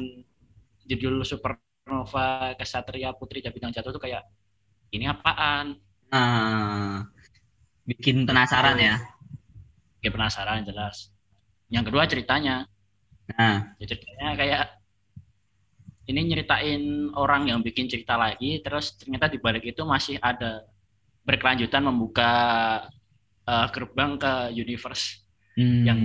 judul 0.89 1.21
Supernova 1.21 2.58
Kesatria 2.58 3.13
Putri 3.13 3.45
Bintang 3.45 3.69
Jatuh 3.69 3.93
tuh 3.93 4.02
kayak 4.02 4.25
ini 4.89 5.06
apaan? 5.06 5.78
Nah, 6.10 7.06
bikin 7.86 8.25
penasaran 8.25 8.78
ya. 8.82 8.97
Bikin 10.02 10.12
penasaran 10.17 10.65
jelas. 10.65 11.13
Yang 11.69 11.93
kedua 11.93 12.10
ceritanya. 12.10 12.65
Nah, 13.38 13.78
ya, 13.78 13.86
ceritanya 13.86 14.34
kayak 14.34 14.63
ini 16.10 16.34
nyeritain 16.34 17.13
orang 17.13 17.54
yang 17.54 17.62
bikin 17.62 17.86
cerita 17.86 18.17
lagi, 18.17 18.65
terus 18.65 18.97
ternyata 18.97 19.30
di 19.30 19.38
balik 19.38 19.62
itu 19.62 19.86
masih 19.86 20.17
ada 20.17 20.65
berkelanjutan 21.21 21.86
membuka 21.86 22.32
uh, 23.45 23.67
gerbang 23.69 24.17
ke 24.17 24.34
universe 24.58 25.21
hmm. 25.54 25.86
yang 25.86 25.99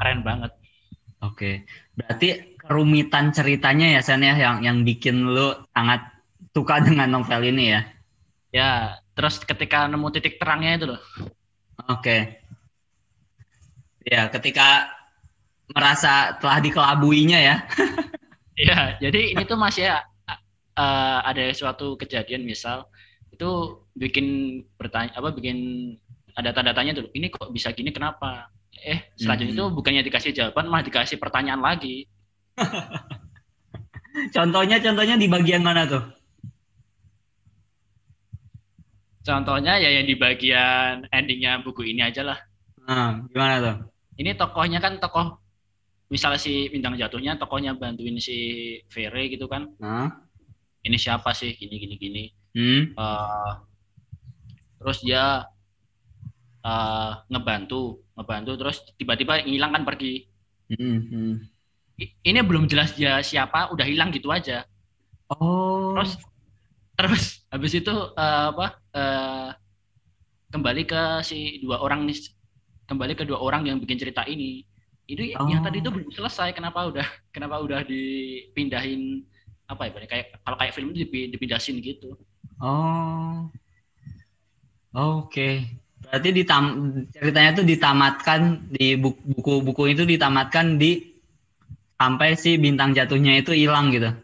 keren 0.00 0.24
banget. 0.24 0.52
Oke, 1.20 1.36
okay. 1.36 1.54
berarti 1.92 2.56
kerumitan 2.70 3.34
ceritanya 3.34 3.98
ya 3.98 4.00
Sen 4.06 4.22
ya 4.22 4.38
yang 4.38 4.62
yang 4.62 4.86
bikin 4.86 5.26
lu 5.26 5.58
sangat 5.74 6.06
suka 6.54 6.78
dengan 6.86 7.10
novel 7.10 7.42
ini 7.50 7.74
ya? 7.74 7.82
Ya, 8.54 8.70
terus 9.18 9.42
ketika 9.42 9.90
nemu 9.90 10.06
titik 10.14 10.38
terangnya 10.38 10.78
itu 10.78 10.86
loh. 10.94 11.02
Oke. 11.90 11.98
Okay. 11.98 12.20
Ya, 14.06 14.30
ketika 14.30 14.86
merasa 15.74 16.38
telah 16.38 16.62
dikelabuinya 16.62 17.38
ya. 17.42 17.56
ya, 18.70 18.98
jadi 19.02 19.34
ini 19.34 19.42
tuh 19.46 19.58
masih 19.58 19.90
ya, 19.90 20.06
uh, 20.78 21.18
ada 21.26 21.50
suatu 21.50 21.98
kejadian 21.98 22.46
misal 22.46 22.86
itu 23.30 23.82
bikin 23.96 24.60
bertanya 24.76 25.16
apa 25.16 25.32
bikin 25.32 25.58
ada 26.36 26.52
tanda 26.52 26.76
tanya 26.76 26.92
tuh 26.92 27.08
ini 27.16 27.32
kok 27.32 27.48
bisa 27.50 27.72
gini 27.72 27.88
kenapa 27.88 28.52
eh 28.84 29.12
selanjutnya 29.16 29.54
itu 29.56 29.64
hmm. 29.64 29.76
bukannya 29.76 30.02
dikasih 30.04 30.32
jawaban 30.36 30.68
malah 30.68 30.84
dikasih 30.84 31.16
pertanyaan 31.16 31.64
lagi 31.64 32.04
contohnya 34.36 34.76
contohnya 34.82 35.16
di 35.16 35.26
bagian 35.26 35.62
mana 35.64 35.86
tuh? 35.88 36.04
Contohnya 39.20 39.76
ya 39.76 40.00
yang 40.00 40.08
di 40.08 40.16
bagian 40.16 41.04
endingnya 41.12 41.60
buku 41.60 41.84
ini 41.92 42.00
aja 42.00 42.24
lah. 42.24 42.38
Nah, 42.88 43.20
gimana 43.28 43.54
tuh? 43.60 43.76
Ini 44.16 44.34
tokohnya 44.34 44.80
kan 44.80 44.96
tokoh 44.96 45.38
misalnya 46.10 46.40
si 46.42 46.66
bintang 46.66 46.98
jatuhnya 46.98 47.38
tokohnya 47.38 47.76
bantuin 47.76 48.18
si 48.18 48.36
Vere 48.90 49.30
gitu 49.30 49.46
kan. 49.46 49.70
Nah. 49.78 50.08
ini 50.80 50.96
siapa 50.96 51.36
sih? 51.36 51.52
Gini 51.60 51.76
gini 51.76 51.94
gini. 52.00 52.24
Hmm. 52.56 52.96
uh, 52.96 53.52
terus 54.80 55.04
dia 55.04 55.44
uh, 56.64 57.12
ngebantu 57.28 58.00
ngebantu 58.16 58.52
terus 58.56 58.76
tiba-tiba 58.96 59.44
hilang 59.44 59.76
kan 59.76 59.84
pergi. 59.84 60.24
Hmm. 60.72 61.49
Ini 62.00 62.40
belum 62.40 62.64
jelas 62.64 62.96
dia 62.96 63.20
siapa 63.20 63.68
udah 63.72 63.84
hilang 63.84 64.08
gitu 64.08 64.32
aja. 64.32 64.64
Oh. 65.28 65.92
Terus 65.96 66.16
terus 66.96 67.24
habis 67.52 67.72
itu 67.76 67.92
uh, 67.92 68.46
apa 68.52 68.66
uh, 68.96 69.48
kembali 70.52 70.82
ke 70.88 71.02
si 71.24 71.60
dua 71.60 71.80
orang 71.84 72.08
nih 72.08 72.16
kembali 72.88 73.12
ke 73.14 73.24
dua 73.28 73.38
orang 73.38 73.68
yang 73.68 73.76
bikin 73.76 74.00
cerita 74.00 74.24
ini. 74.24 74.64
Itu 75.04 75.28
oh. 75.36 75.46
yang 75.50 75.60
tadi 75.60 75.84
itu 75.84 75.92
belum 75.92 76.08
selesai 76.08 76.56
kenapa 76.56 76.88
udah 76.88 77.06
kenapa 77.34 77.60
udah 77.60 77.84
dipindahin 77.84 79.24
apa 79.70 79.86
ya 79.86 80.08
kayak 80.08 80.26
kalau 80.42 80.56
kayak 80.58 80.72
film 80.74 80.90
itu 80.96 81.04
dipindahin 81.06 81.78
gitu. 81.84 82.16
Oh. 82.60 83.46
Oke. 84.90 85.28
Okay. 85.30 85.54
berarti 86.00 86.32
ditam 86.32 86.64
ceritanya 87.12 87.50
itu 87.54 87.62
ditamatkan 87.62 88.40
di 88.72 88.98
buku-buku 88.98 89.94
itu 89.94 90.02
ditamatkan 90.02 90.80
di 90.80 91.09
sampai 92.00 92.32
si 92.40 92.56
bintang 92.56 92.96
jatuhnya 92.96 93.36
itu 93.36 93.52
hilang 93.52 93.92
gitu 93.92 94.16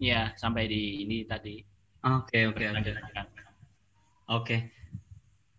Iya, 0.00 0.32
sampai 0.32 0.64
di 0.64 1.04
ini 1.04 1.28
tadi. 1.28 1.60
Oke, 2.00 2.48
oke, 2.48 2.64
oke. 2.72 2.90
Oke. 4.32 4.56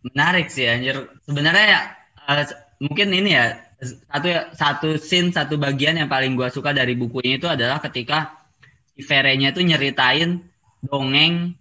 Menarik 0.01 0.49
sih 0.49 0.65
anjir. 0.65 0.97
Sebenarnya 1.21 1.65
ya 1.69 1.79
uh, 2.25 2.45
mungkin 2.81 3.13
ini 3.13 3.37
ya 3.37 3.61
satu 4.09 4.29
satu 4.57 4.89
scene 4.97 5.29
satu 5.29 5.61
bagian 5.61 6.01
yang 6.01 6.09
paling 6.09 6.33
gua 6.33 6.49
suka 6.49 6.73
dari 6.73 6.97
bukunya 6.97 7.37
itu 7.37 7.45
adalah 7.45 7.77
ketika 7.85 8.49
si 8.97 9.05
Verenya 9.05 9.53
itu 9.53 9.61
nyeritain 9.61 10.41
dongeng 10.81 11.53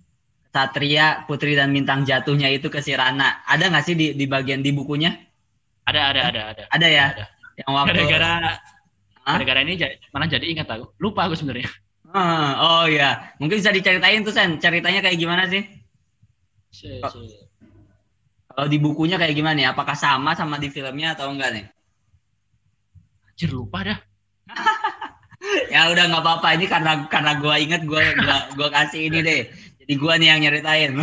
Satria 0.48 1.28
Putri 1.28 1.52
dan 1.52 1.76
Bintang 1.76 2.08
Jatuhnya 2.08 2.48
itu 2.48 2.72
ke 2.72 2.80
si 2.80 2.96
Rana. 2.96 3.44
Ada 3.44 3.68
nggak 3.68 3.84
sih 3.84 3.92
di 3.92 4.16
di 4.16 4.24
bagian 4.24 4.64
di 4.64 4.72
bukunya? 4.72 5.12
Ada 5.84 6.00
ada 6.16 6.20
ada 6.32 6.40
ada. 6.56 6.62
Ada 6.72 6.88
ya. 6.88 7.06
Ada. 7.12 7.39
Yang 7.60 7.70
waktu 7.76 7.92
gara-gara 7.92 8.32
gara-gara 9.20 9.60
ini 9.62 9.74
mana 10.10 10.24
jadi 10.26 10.46
ingat 10.48 10.68
aku. 10.72 10.96
Lupa 10.96 11.28
aku 11.28 11.36
sebenarnya. 11.36 11.68
Uh, 12.10 12.52
oh 12.58 12.84
ya, 12.90 13.30
mungkin 13.38 13.62
bisa 13.62 13.70
diceritain 13.70 14.26
tuh 14.26 14.34
Sen, 14.34 14.58
ceritanya 14.58 14.98
kayak 14.98 15.14
gimana 15.14 15.46
sih? 15.46 15.62
Si, 16.74 16.98
si. 16.98 17.20
Kalau 18.50 18.66
di 18.66 18.78
bukunya 18.82 19.14
kayak 19.14 19.38
gimana 19.38 19.54
nih? 19.54 19.68
Apakah 19.70 19.94
sama 19.94 20.34
sama 20.34 20.58
di 20.58 20.74
filmnya 20.74 21.14
atau 21.14 21.30
enggak 21.30 21.54
nih? 21.54 21.64
Anjir 23.30 23.50
lupa 23.54 23.86
dah. 23.86 23.98
ya 25.74 25.86
udah 25.94 26.04
nggak 26.10 26.22
apa-apa 26.26 26.48
ini 26.58 26.66
karena 26.66 27.06
karena 27.06 27.38
gua 27.38 27.56
inget 27.62 27.86
gua 27.86 28.02
gua, 28.18 28.36
gua 28.58 28.68
kasih 28.74 29.06
ini 29.06 29.22
deh. 29.22 29.40
Jadi 29.90 29.98
gua 29.98 30.14
nih 30.22 30.28
yang 30.30 30.40
nyeritain. 30.46 30.94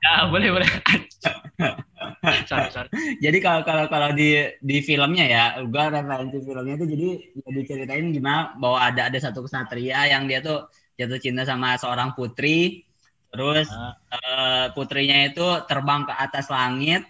ya 0.00 0.12
boleh 0.32 0.48
boleh. 0.56 0.70
sorry, 2.48 2.68
sorry. 2.72 2.88
Jadi 3.20 3.38
kalau 3.44 3.60
kalau 3.60 3.92
kalau 3.92 4.08
di 4.16 4.56
di 4.64 4.80
filmnya 4.80 5.28
ya, 5.28 5.44
gua 5.68 5.92
referensi 5.92 6.40
filmnya 6.40 6.80
itu 6.80 6.86
jadi 6.96 7.08
ya 7.36 7.48
diceritain 7.52 8.08
gimana 8.08 8.56
bahwa 8.56 8.88
ada 8.88 9.12
ada 9.12 9.18
satu 9.20 9.44
kesatria 9.44 10.08
yang 10.08 10.24
dia 10.24 10.40
tuh 10.40 10.72
jatuh 10.96 11.20
cinta 11.20 11.44
sama 11.44 11.76
seorang 11.76 12.16
putri 12.16 12.88
Terus 13.32 13.68
uh. 13.72 13.96
Uh, 14.12 14.66
putrinya 14.76 15.24
itu 15.24 15.46
terbang 15.64 16.04
ke 16.04 16.12
atas 16.12 16.52
langit. 16.52 17.08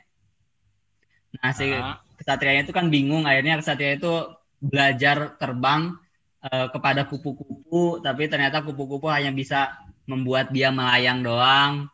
Nah, 1.42 1.50
si 1.50 1.66
uh. 1.66 1.98
kesatrianya 2.14 2.62
itu 2.62 2.72
kan 2.72 2.87
bingung. 2.88 3.26
Akhirnya 3.26 3.58
kesatria 3.58 3.98
itu 3.98 4.30
belajar 4.62 5.35
terbang 5.42 5.98
uh, 6.46 6.66
kepada 6.70 7.11
kupu-kupu, 7.11 7.98
tapi 7.98 8.30
ternyata 8.30 8.62
kupu-kupu 8.62 9.11
hanya 9.11 9.35
bisa 9.35 9.74
membuat 10.06 10.50
dia 10.50 10.74
melayang 10.74 11.22
doang. 11.22 11.86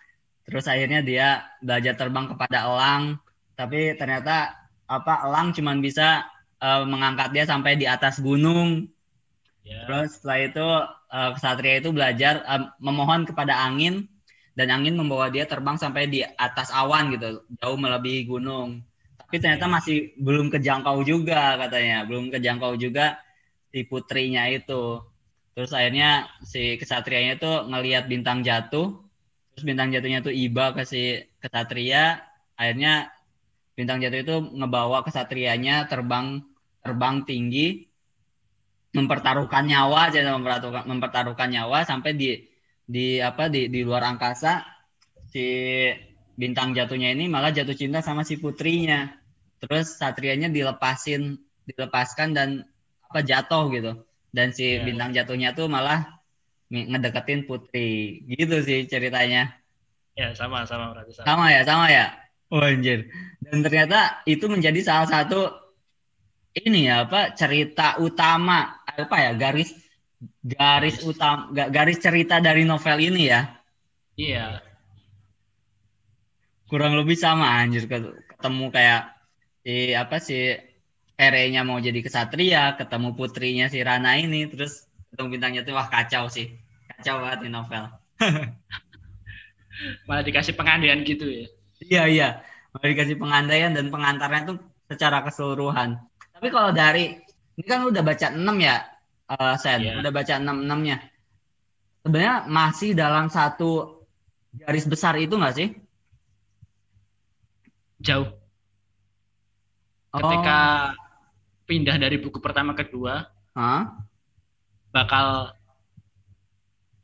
Terus 0.49 0.65
akhirnya 0.65 1.05
dia 1.05 1.45
belajar 1.61 1.93
terbang 1.93 2.25
kepada 2.33 2.65
elang, 2.65 3.21
tapi 3.53 3.93
ternyata 4.01 4.57
apa 4.89 5.29
elang 5.29 5.53
cuma 5.53 5.77
bisa 5.77 6.25
uh, 6.65 6.89
mengangkat 6.89 7.37
dia 7.37 7.45
sampai 7.45 7.77
di 7.77 7.85
atas 7.85 8.17
gunung. 8.17 8.89
Yeah. 9.61 9.85
Terus 9.85 10.17
setelah 10.17 10.39
itu 10.41 10.67
uh, 11.13 11.31
kesatria 11.37 11.85
itu 11.85 11.93
belajar 11.93 12.41
uh, 12.49 12.73
memohon 12.81 13.29
kepada 13.29 13.61
angin 13.61 14.09
dan 14.57 14.73
angin 14.73 14.97
membawa 14.97 15.29
dia 15.29 15.45
terbang 15.45 15.77
sampai 15.77 16.09
di 16.09 16.25
atas 16.25 16.73
awan 16.73 17.13
gitu, 17.13 17.45
jauh 17.61 17.79
melebihi 17.79 18.25
gunung. 18.25 18.83
Tapi 19.21 19.45
ternyata 19.45 19.69
masih 19.69 20.17
belum 20.17 20.49
kejangkau 20.49 21.05
juga 21.05 21.61
katanya, 21.61 22.09
belum 22.09 22.33
kejangkau 22.33 22.81
juga 22.81 23.21
si 23.69 23.85
putrinya 23.85 24.49
itu. 24.49 25.05
Terus 25.59 25.75
akhirnya 25.75 26.31
si 26.47 26.79
kesatrianya 26.79 27.35
itu 27.35 27.51
ngelihat 27.67 28.07
bintang 28.07 28.47
jatuh, 28.47 28.95
terus 29.51 29.67
bintang 29.67 29.91
jatuhnya 29.91 30.23
itu 30.23 30.31
iba 30.31 30.71
ke 30.71 30.87
si 30.87 31.19
kesatria, 31.43 32.23
akhirnya 32.55 33.11
bintang 33.75 33.99
jatuh 33.99 34.23
itu 34.23 34.37
ngebawa 34.55 35.03
kesatrianya 35.03 35.91
terbang 35.91 36.47
terbang 36.79 37.27
tinggi 37.27 37.91
mempertaruhkan 38.95 39.67
nyawa 39.67 40.15
jadi 40.15 40.31
mempertaruhkan 40.31 40.87
mempertaruhkan 40.87 41.51
nyawa 41.51 41.83
sampai 41.83 42.15
di 42.15 42.39
di 42.87 43.19
apa 43.19 43.51
di 43.51 43.67
di 43.67 43.83
luar 43.83 44.07
angkasa. 44.15 44.63
Si 45.27 45.43
bintang 46.39 46.71
jatuhnya 46.71 47.19
ini 47.19 47.27
malah 47.27 47.51
jatuh 47.51 47.75
cinta 47.75 47.99
sama 47.99 48.23
si 48.23 48.39
putrinya. 48.39 49.11
Terus 49.59 49.99
satrianya 49.99 50.55
dilepasin 50.55 51.35
dilepaskan 51.67 52.31
dan 52.31 52.63
apa 53.11 53.27
jatuh 53.27 53.67
gitu 53.75 54.07
dan 54.39 54.55
si 54.55 54.79
yeah. 54.79 54.87
bintang 54.87 55.11
jatuhnya 55.11 55.59
tuh 55.59 55.67
malah 55.67 56.23
ngedeketin 56.71 57.43
putri. 57.51 58.23
Gitu 58.31 58.63
sih 58.63 58.87
ceritanya. 58.87 59.59
Ya 60.15 60.31
sama 60.39 60.63
sama 60.71 60.95
berarti 60.95 61.19
sama. 61.19 61.27
sama 61.27 61.45
ya 61.51 61.61
sama 61.67 61.87
ya? 61.91 62.07
Oh, 62.55 62.63
anjir. 62.63 63.11
Dan 63.43 63.67
ternyata 63.67 64.23
itu 64.31 64.47
menjadi 64.47 64.79
salah 64.87 65.11
satu 65.11 65.51
ini 66.55 66.87
ya 66.87 67.07
apa 67.07 67.35
cerita 67.35 67.99
utama 68.01 68.83
apa 68.87 69.17
ya 69.21 69.31
garis 69.37 69.71
garis 70.43 70.99
utama 71.07 71.53
garis 71.53 71.99
cerita 71.99 72.39
dari 72.39 72.63
novel 72.63 72.99
ini 73.03 73.23
ya. 73.27 73.43
Iya. 74.15 74.63
Kurang 76.71 76.95
lebih 76.95 77.19
sama 77.19 77.59
anjir 77.59 77.91
ketemu 77.91 78.71
kayak 78.71 79.19
si 79.63 79.93
apa 79.95 80.17
sih 80.23 80.68
Erenya 81.19 81.67
mau 81.67 81.83
jadi 81.83 81.99
kesatria 81.99 82.79
ketemu 82.79 83.19
putrinya 83.19 83.67
si 83.67 83.83
Rana 83.83 84.15
ini 84.17 84.47
terus 84.47 84.87
ketemu 85.11 85.29
bintangnya 85.35 85.63
tuh 85.67 85.75
wah 85.75 85.91
kacau 85.91 86.31
sih 86.31 86.55
kacau 86.95 87.19
banget 87.21 87.45
di 87.47 87.51
novel 87.51 87.91
malah 90.07 90.23
dikasih 90.23 90.55
pengandaian 90.55 91.03
gitu 91.03 91.27
ya 91.27 91.47
iya 91.83 92.03
iya 92.07 92.29
malah 92.71 92.89
dikasih 92.95 93.19
pengandaian 93.19 93.75
dan 93.75 93.91
pengantarnya 93.91 94.55
tuh 94.55 94.57
secara 94.87 95.27
keseluruhan 95.27 95.99
tapi 96.39 96.55
kalau 96.55 96.71
dari 96.71 97.19
ini 97.59 97.67
kan 97.67 97.83
udah 97.83 98.03
baca 98.07 98.31
6 98.31 98.39
ya 98.63 98.99
uh, 99.29 99.55
Sen, 99.61 99.85
yeah. 99.85 100.01
udah 100.01 100.13
baca 100.13 100.35
enam 100.41 100.65
enamnya. 100.65 101.05
Sebenarnya 102.03 102.49
masih 102.49 102.97
dalam 102.97 103.29
satu 103.29 104.03
garis 104.57 104.89
besar 104.89 105.21
itu 105.21 105.37
nggak 105.37 105.55
sih? 105.55 105.69
Jauh. 108.01 108.33
Ketika 110.09 110.61
oh. 110.97 111.08
Pindah 111.69 112.01
dari 112.01 112.17
buku 112.17 112.41
pertama 112.41 112.73
ke 112.73 112.89
kedua, 112.89 113.29
huh? 113.53 113.83
bakal 114.89 115.53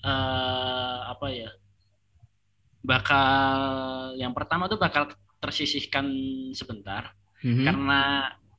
uh, 0.01 0.99
apa 1.13 1.27
ya? 1.29 1.51
Bakal 2.85 3.37
yang 4.17 4.33
pertama 4.33 4.69
tuh 4.69 4.81
bakal 4.81 5.13
tersisihkan 5.41 6.09
sebentar 6.57 7.13
mm 7.45 7.53
-hmm. 7.53 7.65
karena 7.69 8.01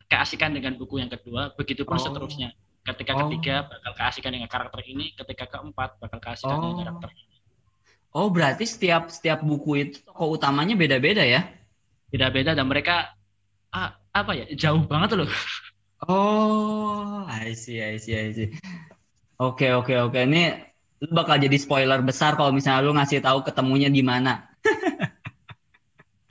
keasikan 0.05 0.53
dengan 0.53 0.77
buku 0.77 1.01
yang 1.01 1.09
kedua, 1.09 1.57
begitupun 1.57 1.97
oh. 1.97 2.01
seterusnya 2.01 2.53
ketika 2.85 3.11
oh. 3.17 3.19
ketiga 3.25 3.65
bakal 3.65 3.91
keasikan 3.97 4.31
dengan 4.37 4.49
karakter 4.49 4.79
ini 4.85 5.17
ketika 5.17 5.57
keempat 5.57 5.97
bakal 5.97 6.19
keasikan 6.21 6.55
oh. 6.55 6.61
dengan 6.61 6.77
karakter 6.85 7.09
ini 7.17 7.35
oh 8.13 8.29
berarti 8.29 8.63
setiap 8.69 9.09
setiap 9.09 9.41
buku 9.41 9.71
itu 9.81 9.97
tokoh 10.05 10.37
utamanya 10.37 10.77
beda-beda 10.77 11.25
ya 11.25 11.49
beda-beda 12.13 12.53
dan 12.53 12.69
mereka 12.69 13.17
ah, 13.73 13.97
apa 14.13 14.31
ya 14.37 14.45
jauh 14.53 14.85
banget 14.85 15.17
loh 15.17 15.29
oh 16.07 17.25
I 17.27 17.53
see 17.57 17.81
I 17.81 17.97
see 17.97 18.15
I 18.15 18.31
see 18.33 18.49
oke 19.41 19.65
oke 19.83 19.93
oke 20.09 20.19
ini 20.21 20.55
lu 21.03 21.11
bakal 21.11 21.37
jadi 21.37 21.57
spoiler 21.59 21.99
besar 22.01 22.39
kalau 22.39 22.55
misalnya 22.55 22.85
lu 22.85 22.95
ngasih 22.95 23.19
tahu 23.19 23.43
ketemunya 23.43 23.91
di 23.91 24.01
mana 24.01 24.47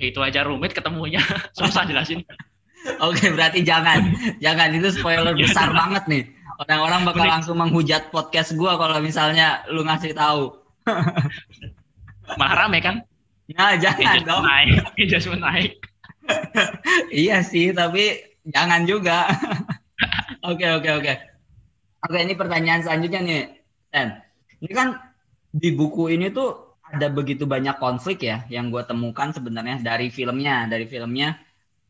itu 0.00 0.20
aja 0.20 0.44
rumit 0.44 0.74
ketemunya 0.74 1.22
susah 1.56 1.86
jelasin 1.86 2.24
Oke, 3.00 3.32
berarti 3.32 3.64
jangan. 3.64 4.12
Jangan 4.44 4.76
itu 4.76 4.92
spoiler 4.92 5.32
besar 5.32 5.72
banget 5.72 6.04
nih. 6.04 6.24
Orang-orang 6.60 7.08
bakal 7.08 7.26
langsung 7.26 7.56
menghujat 7.56 8.12
podcast 8.12 8.52
gua 8.54 8.76
kalau 8.76 9.00
misalnya 9.00 9.64
lu 9.72 9.82
ngasih 9.88 10.12
tahu. 10.12 10.52
Malah 12.40 12.68
rame 12.68 12.78
kan? 12.84 13.00
Nah, 13.56 13.76
jangan 13.80 14.24
dong. 14.24 14.44
Naik, 14.44 14.84
naik. 15.40 15.72
iya 17.24 17.44
sih, 17.44 17.72
tapi 17.72 18.33
jangan 18.48 18.84
juga. 18.84 19.28
Oke, 20.44 20.68
oke, 20.68 20.90
oke. 21.00 21.12
Oke, 22.04 22.18
ini 22.20 22.36
pertanyaan 22.36 22.84
selanjutnya 22.84 23.20
nih, 23.24 23.42
Sen. 23.88 24.12
Ini 24.60 24.72
kan 24.76 25.00
di 25.56 25.72
buku 25.72 26.12
ini 26.12 26.28
tuh 26.28 26.76
ada 26.84 27.08
begitu 27.08 27.48
banyak 27.48 27.80
konflik 27.80 28.28
ya 28.28 28.44
yang 28.52 28.68
gue 28.68 28.84
temukan 28.84 29.32
sebenarnya 29.32 29.80
dari 29.80 30.12
filmnya, 30.12 30.68
dari 30.68 30.84
filmnya 30.84 31.40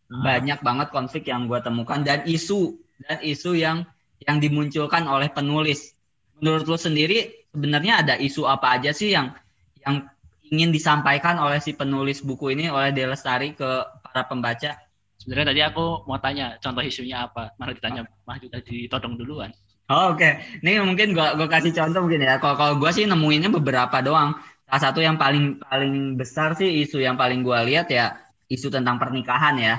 hmm. 0.06 0.22
banyak 0.22 0.58
banget 0.62 0.88
konflik 0.94 1.26
yang 1.26 1.50
gue 1.50 1.58
temukan 1.58 2.06
dan 2.06 2.22
isu 2.30 2.78
dan 3.02 3.18
isu 3.26 3.58
yang 3.58 3.82
yang 4.22 4.38
dimunculkan 4.38 5.02
oleh 5.10 5.26
penulis. 5.34 5.98
Menurut 6.38 6.62
lo 6.70 6.78
sendiri 6.78 7.50
sebenarnya 7.50 8.06
ada 8.06 8.14
isu 8.14 8.46
apa 8.46 8.78
aja 8.78 8.94
sih 8.94 9.10
yang 9.10 9.34
yang 9.82 10.06
ingin 10.46 10.70
disampaikan 10.70 11.42
oleh 11.42 11.58
si 11.58 11.74
penulis 11.74 12.22
buku 12.22 12.54
ini 12.54 12.70
oleh 12.70 12.94
Delestari 12.94 13.56
ke 13.58 13.82
para 14.06 14.22
pembaca? 14.30 14.83
Sebenarnya 15.24 15.56
tadi 15.56 15.60
aku 15.64 16.04
mau 16.04 16.20
tanya 16.20 16.60
contoh 16.60 16.84
isunya 16.84 17.24
apa, 17.24 17.56
malah 17.56 17.72
ditanya 17.72 18.04
malah 18.28 18.36
juga 18.44 18.60
ditodong 18.60 19.16
duluan. 19.16 19.48
Oh, 19.88 20.12
Oke, 20.12 20.20
okay. 20.20 20.32
ini 20.60 20.80
mungkin 20.84 21.16
gua 21.16 21.32
gua 21.32 21.48
kasih 21.48 21.72
contoh 21.72 22.04
mungkin 22.04 22.24
ya. 22.24 22.36
Kalau 22.36 22.56
kalau 22.60 22.74
gua 22.76 22.92
sih 22.92 23.08
nemuinnya 23.08 23.48
beberapa 23.48 24.04
doang. 24.04 24.36
Salah 24.68 24.82
satu 24.92 25.00
yang 25.00 25.16
paling 25.16 25.60
paling 25.64 26.20
besar 26.20 26.56
sih 26.56 26.84
isu 26.84 27.00
yang 27.00 27.16
paling 27.16 27.40
gua 27.40 27.64
lihat 27.64 27.88
ya 27.88 28.20
isu 28.52 28.68
tentang 28.68 29.00
pernikahan 29.00 29.56
ya. 29.56 29.74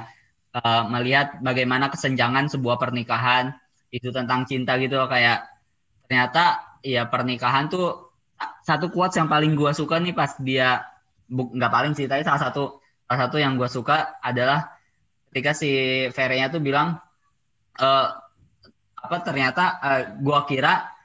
Uh, 0.50 0.90
melihat 0.90 1.42
bagaimana 1.46 1.94
kesenjangan 1.94 2.50
sebuah 2.50 2.82
pernikahan, 2.82 3.54
isu 3.94 4.10
tentang 4.10 4.50
cinta 4.50 4.78
gitu 4.82 4.98
loh 4.98 5.10
kayak 5.10 5.46
ternyata 6.06 6.78
ya 6.82 7.06
pernikahan 7.06 7.70
tuh 7.70 8.14
satu 8.62 8.90
kuat 8.94 9.14
yang 9.18 9.30
paling 9.30 9.54
gua 9.54 9.74
suka 9.74 10.02
nih 10.02 10.14
pas 10.14 10.38
dia 10.42 10.86
nggak 11.30 11.72
paling 11.74 11.94
sih 11.98 12.06
tapi 12.06 12.22
salah 12.22 12.42
satu 12.50 12.78
salah 13.10 13.20
satu 13.26 13.38
yang 13.42 13.58
gua 13.58 13.70
suka 13.70 14.22
adalah 14.22 14.75
ketika 15.36 15.52
si 15.52 15.72
Ferenya 16.16 16.48
tuh 16.48 16.64
bilang 16.64 16.96
e, 17.76 17.88
apa 19.06 19.20
ternyata 19.20 19.64
uh, 19.84 20.02
gua 20.24 20.48
kira 20.48 20.96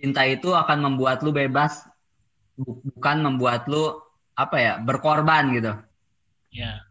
cinta 0.00 0.24
itu 0.24 0.56
akan 0.56 0.80
membuat 0.80 1.20
lu 1.20 1.36
bebas 1.36 1.84
bukan 2.56 3.20
membuat 3.20 3.68
lu 3.68 4.00
apa 4.32 4.56
ya 4.56 4.72
berkorban 4.80 5.52
gitu. 5.52 5.72
Ya. 6.56 6.88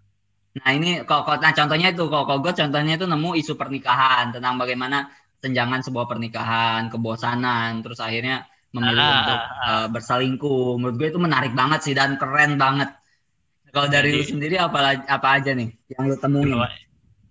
Nah 0.62 0.70
ini 0.78 1.02
kok 1.04 1.26
nah 1.42 1.52
contohnya 1.58 1.90
itu 1.92 2.06
kok 2.06 2.30
gue 2.30 2.54
contohnya 2.54 2.94
itu 2.96 3.10
nemu 3.10 3.30
isu 3.36 3.58
pernikahan 3.58 4.32
tentang 4.32 4.56
bagaimana 4.62 5.10
senjangan 5.44 5.82
sebuah 5.84 6.06
pernikahan, 6.06 6.88
kebosanan, 6.94 7.82
terus 7.84 8.00
akhirnya 8.00 8.48
memilih 8.72 9.04
ah, 9.04 9.18
untuk 9.20 9.40
uh, 9.42 9.88
berselingkuh. 9.92 10.80
Menurut 10.80 10.96
gue 11.02 11.08
itu 11.12 11.20
menarik 11.22 11.54
banget 11.54 11.82
sih 11.86 11.94
dan 11.98 12.16
keren 12.16 12.62
banget. 12.62 12.94
Kalau 13.76 13.92
dari 13.92 14.16
Jadi, 14.16 14.20
lu 14.24 14.24
sendiri 14.24 14.56
apa 14.56 15.04
apa 15.04 15.28
aja 15.36 15.52
nih 15.52 15.68
yang 15.92 16.08
lu 16.08 16.16
temuin? 16.16 16.48
Dibawa, 16.48 16.68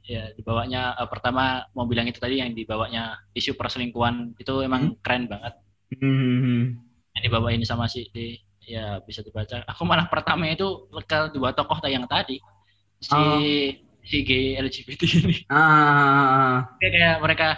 ya 0.05 0.29
dibawanya 0.37 0.93
uh, 1.01 1.09
pertama 1.09 1.65
mau 1.73 1.89
bilang 1.89 2.05
itu 2.05 2.21
tadi 2.21 2.37
yang 2.45 2.53
dibawanya 2.53 3.17
isu 3.33 3.57
perselingkuhan 3.57 4.37
itu 4.37 4.53
emang 4.61 4.93
hmm. 4.93 5.01
keren 5.01 5.25
banget. 5.25 5.57
Hmm. 5.97 6.85
Yang 7.17 7.23
dibawa 7.25 7.49
ini 7.49 7.65
sama 7.65 7.89
si 7.89 8.13
di, 8.13 8.37
ya 8.61 9.01
bisa 9.01 9.25
dibaca. 9.25 9.65
Aku 9.73 9.89
malah 9.89 10.05
pertama 10.13 10.45
itu 10.53 10.85
ke 11.09 11.33
dua 11.33 11.57
tokoh 11.57 11.81
yang 11.89 12.05
tadi 12.05 12.37
si 13.01 13.17
oh. 13.17 13.41
si 14.05 14.17
gay 14.21 14.61
LGBT 14.61 15.01
ini. 15.25 15.49
Ah. 15.49 16.77
Kayak, 16.77 16.93
kayak 16.93 17.17
mereka 17.25 17.49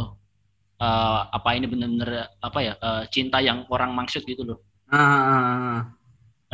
oh 0.00 0.16
uh, 0.80 1.20
apa 1.28 1.52
ini 1.52 1.68
benar-benar 1.68 2.32
apa 2.40 2.58
ya 2.64 2.72
uh, 2.80 3.04
cinta 3.12 3.44
yang 3.44 3.68
orang 3.68 3.92
maksud 3.92 4.24
gitu 4.24 4.40
loh. 4.40 4.64
Ah 4.88 6.00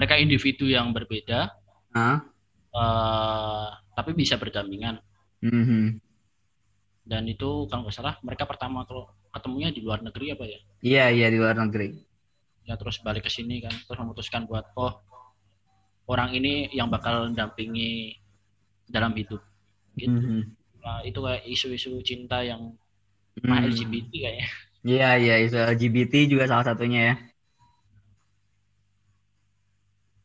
mereka 0.01 0.16
individu 0.16 0.64
yang 0.64 0.96
berbeda 0.96 1.53
huh? 1.92 2.24
uh, 2.72 3.68
tapi 3.92 4.16
bisa 4.16 4.40
berdampingan 4.40 4.96
mm-hmm. 5.44 6.01
dan 7.05 7.28
itu 7.28 7.68
kalau 7.68 7.84
nggak 7.84 7.92
salah 7.92 8.16
mereka 8.24 8.48
pertama 8.48 8.88
kalau 8.88 9.12
ketemunya 9.28 9.68
di 9.68 9.84
luar 9.84 10.01
negeri 10.01 10.32
apa 10.32 10.44
ya 10.48 10.61
iya 10.80 11.05
iya 11.12 11.26
di 11.28 11.36
luar 11.36 11.61
negeri 11.61 12.01
ya 12.64 12.80
terus 12.80 13.05
balik 13.05 13.28
ke 13.28 13.30
sini 13.30 13.61
kan 13.61 13.76
terus 13.76 14.01
memutuskan 14.01 14.48
buat 14.48 14.72
oh 14.80 15.05
orang 16.09 16.32
ini 16.32 16.72
yang 16.72 16.88
bakal 16.88 17.28
mendampingi 17.28 18.16
dalam 18.88 19.12
hidup 19.12 19.44
gitu 20.01 20.16
mm-hmm. 20.16 20.40
nah, 20.80 21.05
itu 21.05 21.20
kayak 21.20 21.44
isu-isu 21.44 22.01
cinta 22.01 22.40
yang 22.40 22.72
mm-hmm. 23.36 23.68
LGBT 23.68 24.12
kayaknya 24.16 24.48
iya 24.80 25.11
iya 25.20 25.34
isu 25.44 25.61
LGBT 25.76 26.24
juga 26.24 26.48
salah 26.48 26.72
satunya 26.72 27.01
ya 27.05 27.14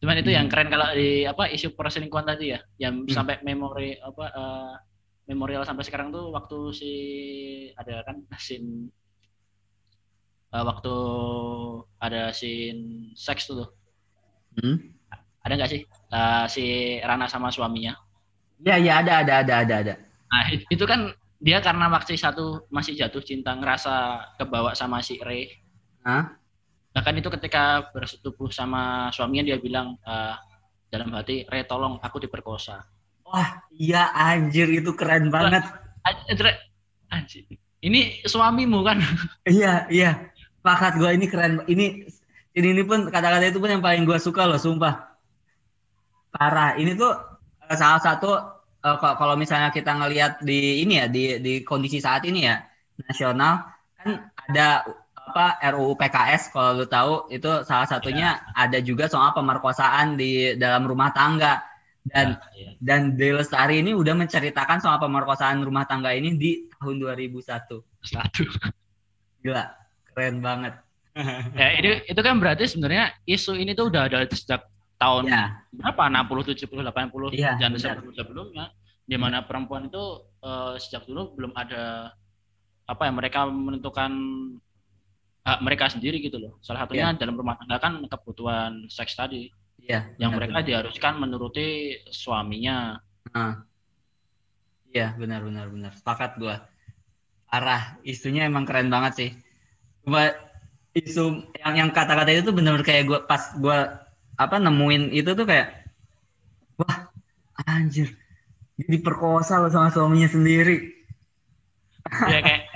Cuman 0.05 0.21
itu 0.21 0.29
hmm. 0.29 0.37
yang 0.37 0.47
keren 0.53 0.69
kalau 0.69 0.93
di 0.93 1.25
apa 1.25 1.49
isu 1.49 1.73
perselingkuhan 1.73 2.29
tadi 2.29 2.53
ya, 2.53 2.61
yang 2.77 3.01
hmm. 3.01 3.09
sampai 3.09 3.41
memori 3.41 3.97
apa 3.97 4.25
uh, 4.37 4.73
memorial 5.25 5.65
sampai 5.65 5.81
sekarang 5.81 6.13
tuh 6.13 6.29
waktu 6.29 6.57
si 6.77 6.93
ada 7.73 8.05
kan 8.05 8.21
scene 8.37 8.93
uh, 10.53 10.61
waktu 10.61 10.95
ada 11.97 12.29
scene 12.29 13.17
seks 13.17 13.49
tuh. 13.49 13.65
Hmm? 14.61 14.93
Ada 15.41 15.57
nggak 15.57 15.71
sih 15.73 15.81
uh, 16.13 16.45
si 16.45 16.63
Rana 17.01 17.25
sama 17.25 17.49
suaminya? 17.49 17.97
Iya 18.61 18.77
iya 18.77 18.93
ada 19.01 19.25
ada 19.25 19.33
ada 19.41 19.53
ada 19.65 19.75
ada. 19.81 19.93
Nah 20.29 20.53
itu 20.53 20.85
kan 20.85 21.17
dia 21.41 21.65
karena 21.65 21.89
waktu 21.89 22.13
satu 22.13 22.69
masih 22.69 22.93
jatuh 22.93 23.25
cinta 23.25 23.57
ngerasa 23.57 24.21
kebawa 24.37 24.77
sama 24.77 25.01
si 25.01 25.17
Ray. 25.17 25.49
Hah? 26.05 26.44
Bahkan 26.95 27.19
itu 27.19 27.27
ketika 27.27 27.91
bersetubuh 27.91 28.47
sama 28.47 29.11
suaminya 29.11 29.51
dia 29.51 29.59
bilang 29.59 29.99
uh, 30.07 30.39
dalam 30.87 31.11
hati 31.11 31.43
Re 31.51 31.67
tolong 31.67 31.99
aku 31.99 32.23
diperkosa. 32.23 32.87
Wah 33.27 33.67
iya 33.75 34.15
anjir 34.15 34.71
itu 34.71 34.95
keren 34.95 35.27
banget. 35.27 35.67
anjir, 36.07 36.55
anjir. 37.11 37.43
ini 37.83 38.23
suamimu 38.23 38.79
kan? 38.87 39.03
Iya 39.43 39.91
iya 39.91 40.31
pakat 40.63 40.95
gue 40.95 41.11
ini 41.11 41.27
keren 41.27 41.67
ini 41.67 42.07
ini, 42.55 42.67
ini 42.71 42.83
pun 42.87 43.11
kata-kata 43.11 43.51
itu 43.51 43.59
pun 43.59 43.75
yang 43.75 43.83
paling 43.83 44.07
gue 44.07 44.15
suka 44.15 44.47
loh 44.47 44.55
sumpah. 44.55 45.19
Parah 46.31 46.79
ini 46.79 46.95
tuh 46.95 47.11
uh, 47.11 47.75
salah 47.75 47.99
satu 47.99 48.31
uh, 48.87 48.97
kalau 49.19 49.35
misalnya 49.35 49.67
kita 49.75 49.91
ngelihat 49.91 50.39
di 50.39 50.79
ini 50.79 51.03
ya 51.03 51.05
di 51.11 51.43
di 51.43 51.53
kondisi 51.67 51.99
saat 51.99 52.23
ini 52.23 52.47
ya 52.47 52.63
nasional 53.03 53.67
kan 53.99 54.31
ada 54.47 54.87
apa 55.35 55.59
RUU 55.75 55.99
PKS 55.99 56.55
kalau 56.55 56.79
lu 56.79 56.87
tahu 56.87 57.27
itu 57.27 57.67
salah 57.67 57.83
satunya 57.83 58.39
ya. 58.39 58.55
ada 58.55 58.79
juga 58.79 59.11
soal 59.11 59.35
pemerkosaan 59.35 60.15
di 60.15 60.55
dalam 60.55 60.87
rumah 60.87 61.11
tangga 61.11 61.59
dan 62.07 62.39
ya, 62.55 62.71
ya. 62.71 62.79
dan 62.79 63.19
Delestari 63.19 63.83
ini 63.83 63.91
udah 63.91 64.15
menceritakan 64.15 64.79
soal 64.79 64.95
pemerkosaan 64.95 65.59
rumah 65.59 65.83
tangga 65.83 66.15
ini 66.15 66.39
di 66.39 66.71
tahun 66.79 67.03
2001. 67.03 67.35
Satu. 67.99 68.47
Gila, 69.43 69.75
keren 70.15 70.39
banget. 70.39 70.79
ya 71.59 71.67
itu 71.83 71.91
itu 72.07 72.21
kan 72.23 72.39
berarti 72.39 72.71
sebenarnya 72.71 73.11
isu 73.27 73.59
ini 73.59 73.75
tuh 73.75 73.91
udah 73.91 74.07
ada 74.07 74.23
sejak 74.31 74.71
tahun 74.95 75.27
ya. 75.27 75.51
berapa 75.75 76.15
60 76.31 76.63
70 76.63 76.79
80 76.79 77.35
ya, 77.35 77.59
dan 77.59 77.75
sebelum 77.75 78.15
sebelumnya 78.15 78.71
di 79.03 79.19
mana 79.19 79.43
perempuan 79.43 79.91
itu 79.91 80.31
uh, 80.47 80.79
sejak 80.79 81.03
dulu 81.03 81.35
belum 81.35 81.51
ada 81.59 82.15
apa 82.87 83.01
ya 83.03 83.11
mereka 83.11 83.47
menentukan 83.49 84.11
hak 85.45 85.59
mereka 85.61 85.93
sendiri 85.93 86.17
gitu 86.19 86.41
loh. 86.41 86.57
Salah 86.65 86.83
satunya 86.83 87.13
yeah. 87.13 87.17
dalam 87.21 87.37
rumah 87.37 87.55
tangga 87.61 87.77
kan 87.77 87.93
kebutuhan 88.09 88.89
seks 88.89 89.13
tadi. 89.13 89.53
Iya. 89.85 90.09
Yeah, 90.17 90.27
yang 90.27 90.31
benar, 90.33 90.39
mereka 90.41 90.57
benar. 90.57 90.67
diharuskan 90.67 91.13
menuruti 91.21 91.67
suaminya. 92.09 92.97
Nah. 93.29 93.61
Iya, 94.89 95.13
benar 95.15 95.45
benar 95.45 95.69
benar. 95.69 95.91
Sepakat 95.93 96.41
gua. 96.41 96.65
Arah 97.45 98.01
isunya 98.01 98.49
emang 98.49 98.65
keren 98.65 98.89
banget 98.89 99.13
sih. 99.15 99.29
Cuma 100.01 100.33
isu 100.97 101.45
yang 101.61 101.73
yang 101.77 101.89
kata-kata 101.93 102.33
itu 102.33 102.49
tuh 102.49 102.55
benar-benar 102.57 102.87
kayak 102.87 103.05
gua 103.05 103.19
pas 103.29 103.53
gua 103.61 104.01
apa 104.35 104.59
nemuin 104.59 105.11
itu 105.13 105.31
tuh 105.31 105.47
kayak 105.47 105.87
wah 106.75 107.11
anjir 107.67 108.11
jadi 108.75 108.97
perkosa 108.99 109.63
loh 109.63 109.71
sama 109.71 109.87
suaminya 109.91 110.27
sendiri. 110.27 110.91
Ya 112.27 112.39
kayak 112.43 112.67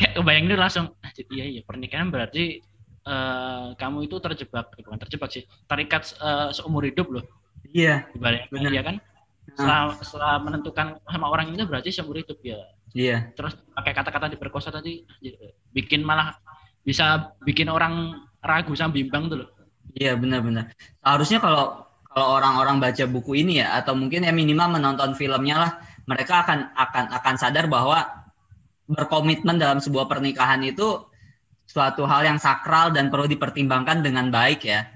kayak 0.00 0.16
kebayang 0.16 0.48
itu 0.48 0.56
langsung 0.56 0.86
ah, 1.04 1.12
iya 1.28 1.44
iya 1.44 1.60
pernikahan 1.60 2.08
berarti 2.08 2.64
uh, 3.04 3.76
kamu 3.76 4.08
itu 4.08 4.16
terjebak. 4.16 4.72
Eh, 4.80 4.82
bukan 4.82 5.00
terjebak 5.04 5.28
sih 5.28 5.44
terikat 5.68 6.16
uh, 6.24 6.48
seumur 6.56 6.88
hidup 6.88 7.12
loh. 7.12 7.24
Iya 7.68 8.08
benar. 8.16 8.48
Iya 8.48 8.82
kan? 8.82 8.96
Setelah, 9.52 9.92
setelah 10.00 10.34
menentukan 10.40 10.86
sama 11.04 11.26
orang 11.28 11.52
itu 11.52 11.68
berarti 11.68 11.92
seumur 11.92 12.16
hidup 12.16 12.40
ya. 12.40 12.56
Iya. 12.96 13.28
Terus 13.36 13.60
pakai 13.76 13.92
kata-kata 13.92 14.32
diperkosa 14.32 14.72
tadi 14.72 15.04
bikin 15.76 16.00
malah 16.00 16.32
bisa 16.80 17.36
bikin 17.44 17.68
orang 17.68 18.24
ragu 18.40 18.72
sama 18.72 18.96
bimbang 18.96 19.28
tuh 19.28 19.44
loh. 19.44 19.50
Iya 19.90 20.14
benar-benar 20.16 20.70
harusnya 21.02 21.42
kalau 21.42 21.82
kalau 22.10 22.26
orang-orang 22.38 22.82
baca 22.82 23.04
buku 23.06 23.42
ini 23.42 23.62
ya 23.62 23.78
atau 23.78 23.94
mungkin 23.94 24.26
ya 24.26 24.34
minimal 24.34 24.78
menonton 24.78 25.14
filmnya 25.14 25.56
lah 25.58 25.70
mereka 26.06 26.42
akan 26.46 26.74
akan 26.74 27.04
akan 27.14 27.34
sadar 27.38 27.70
bahwa 27.70 28.19
berkomitmen 28.90 29.56
dalam 29.62 29.78
sebuah 29.78 30.10
pernikahan 30.10 30.60
itu 30.66 31.06
suatu 31.70 32.02
hal 32.10 32.26
yang 32.26 32.38
sakral 32.42 32.90
dan 32.90 33.14
perlu 33.14 33.30
dipertimbangkan 33.30 34.02
dengan 34.02 34.34
baik 34.34 34.66
ya. 34.66 34.90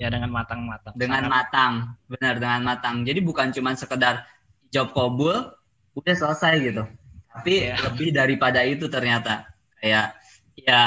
Ya 0.00 0.08
dengan 0.10 0.32
matang-matang. 0.32 0.96
Dengan 0.96 1.28
Sangat. 1.28 1.34
matang, 1.36 1.72
benar 2.08 2.34
dengan 2.40 2.60
matang. 2.64 2.96
Jadi 3.04 3.20
bukan 3.20 3.52
cuma 3.54 3.76
sekedar 3.76 4.24
job 4.72 4.90
kabul, 4.96 5.52
udah 5.94 6.14
selesai 6.16 6.54
gitu. 6.58 6.82
Tapi 7.30 7.70
ya. 7.70 7.78
lebih 7.86 8.10
daripada 8.10 8.64
itu 8.66 8.90
ternyata 8.90 9.46
kayak 9.78 10.18
ya 10.58 10.82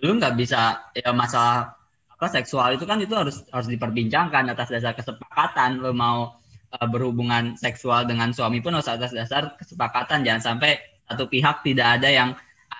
lu 0.00 0.16
nggak 0.16 0.36
bisa 0.38 0.88
ya 0.96 1.10
masalah 1.12 1.76
apa 2.08 2.26
seksual 2.30 2.78
itu 2.78 2.86
kan 2.86 3.02
itu 3.02 3.12
harus 3.12 3.42
harus 3.50 3.68
diperbincangkan 3.68 4.54
atas 4.54 4.70
dasar 4.72 4.94
kesepakatan 4.94 5.82
lu 5.82 5.90
mau 5.92 6.38
uh, 6.70 6.86
berhubungan 6.88 7.58
seksual 7.58 8.08
dengan 8.08 8.30
suami 8.32 8.62
pun 8.64 8.72
harus 8.78 8.88
atas 8.88 9.12
dasar 9.12 9.58
kesepakatan 9.58 10.22
jangan 10.24 10.54
sampai 10.54 10.80
satu 11.12 11.28
pihak 11.28 11.60
tidak 11.62 12.00
ada 12.00 12.08
yang 12.08 12.30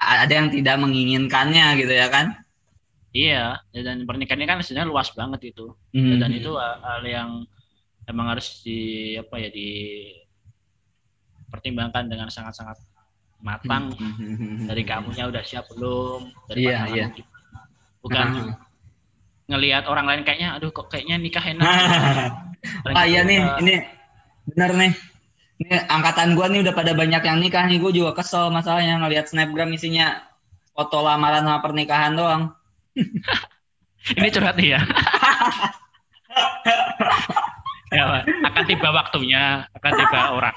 ada 0.03 0.33
yang 0.33 0.49
tidak 0.51 0.77
menginginkannya 0.81 1.79
gitu 1.79 1.95
ya 1.95 2.09
kan 2.11 2.43
iya 3.13 3.61
dan 3.71 4.09
pernikahan 4.09 4.41
ini 4.43 4.49
kan 4.49 4.59
sebenarnya 4.65 4.91
luas 4.91 5.09
banget 5.13 5.55
itu 5.55 5.77
mm-hmm. 5.95 6.19
dan 6.19 6.31
itu 6.33 6.51
hal 6.59 7.03
yang 7.05 7.31
emang 8.09 8.27
harus 8.35 8.65
di 8.65 9.15
apa 9.15 9.37
ya 9.39 9.49
di 9.53 9.71
pertimbangkan 11.53 12.09
dengan 12.09 12.33
sangat-sangat 12.33 12.81
matang 13.43 13.93
mm-hmm. 13.95 14.67
dari 14.67 14.83
kamunya 14.83 15.29
udah 15.29 15.43
siap 15.45 15.69
belum 15.71 16.33
dari 16.49 16.67
yeah, 16.67 16.89
yeah. 16.89 17.11
bukan 18.01 18.27
uh-huh. 18.33 18.55
ngelihat 19.51 19.85
orang 19.87 20.09
lain 20.09 20.23
kayaknya 20.25 20.57
aduh 20.57 20.73
kok 20.73 20.89
kayaknya 20.89 21.21
nikah 21.21 21.45
enak 21.45 21.67
ah 22.99 23.05
iya 23.05 23.27
nih 23.27 23.43
ini 23.61 23.75
benar 24.49 24.71
nih 24.75 25.12
ini 25.63 25.79
angkatan 25.87 26.35
gua 26.35 26.51
nih 26.51 26.67
udah 26.67 26.75
pada 26.75 26.93
banyak 26.93 27.23
yang 27.23 27.39
nikah 27.39 27.63
nih, 27.71 27.79
gua 27.79 27.95
juga 27.95 28.19
kesel 28.19 28.51
masalahnya 28.51 28.99
ngelihat 28.99 29.31
snapgram 29.31 29.71
isinya 29.71 30.27
foto 30.75 31.07
lamaran 31.07 31.47
sama 31.47 31.63
pernikahan 31.63 32.19
doang. 32.19 32.43
ini 34.19 34.29
curhat 34.35 34.59
nih 34.59 34.75
ya. 34.75 34.81
ya 37.95 38.27
akan 38.27 38.65
tiba 38.67 38.89
waktunya, 38.91 39.71
akan 39.79 39.93
tiba 39.95 40.19
orang. 40.35 40.57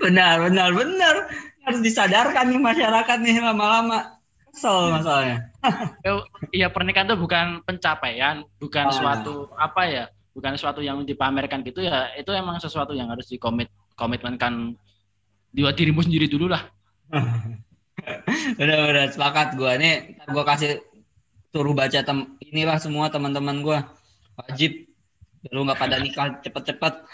Benar, 0.00 0.48
benar, 0.48 0.70
benar. 0.72 1.14
Harus 1.62 1.80
disadarkan 1.84 2.48
nih 2.48 2.60
masyarakat 2.60 3.18
nih 3.20 3.36
lama-lama. 3.44 4.16
Kesel 4.52 4.92
masalahnya. 4.92 5.38
Iya 6.52 6.68
pernikahan 6.68 7.06
itu 7.06 7.16
bukan 7.16 7.62
pencapaian, 7.62 8.42
bukan 8.58 8.90
ah. 8.90 8.92
suatu 8.92 9.48
apa 9.54 9.86
ya, 9.86 10.04
bukan 10.34 10.58
sesuatu 10.58 10.82
yang 10.82 11.06
dipamerkan 11.06 11.62
gitu 11.62 11.84
ya. 11.86 12.10
Itu 12.18 12.34
emang 12.34 12.58
sesuatu 12.58 12.92
yang 12.92 13.08
harus 13.08 13.30
dikomit 13.30 13.70
komitmenkan 14.02 14.74
dua 15.54 15.70
dirimu 15.70 16.02
sendiri 16.02 16.26
dulu 16.26 16.50
lah. 16.50 16.66
udah 18.58 18.78
udah 18.90 19.04
sepakat 19.14 19.54
gue 19.54 19.72
nih 19.78 20.18
gue 20.26 20.42
kasih 20.42 20.82
suruh 21.54 21.76
baca 21.76 22.02
tem 22.02 22.34
inilah 22.50 22.82
semua 22.82 23.06
teman-teman 23.14 23.62
gue 23.62 23.78
wajib. 24.42 24.90
Lu 25.54 25.62
nggak 25.62 25.78
pada 25.78 26.02
nikah 26.02 26.42
cepet-cepet. 26.42 26.94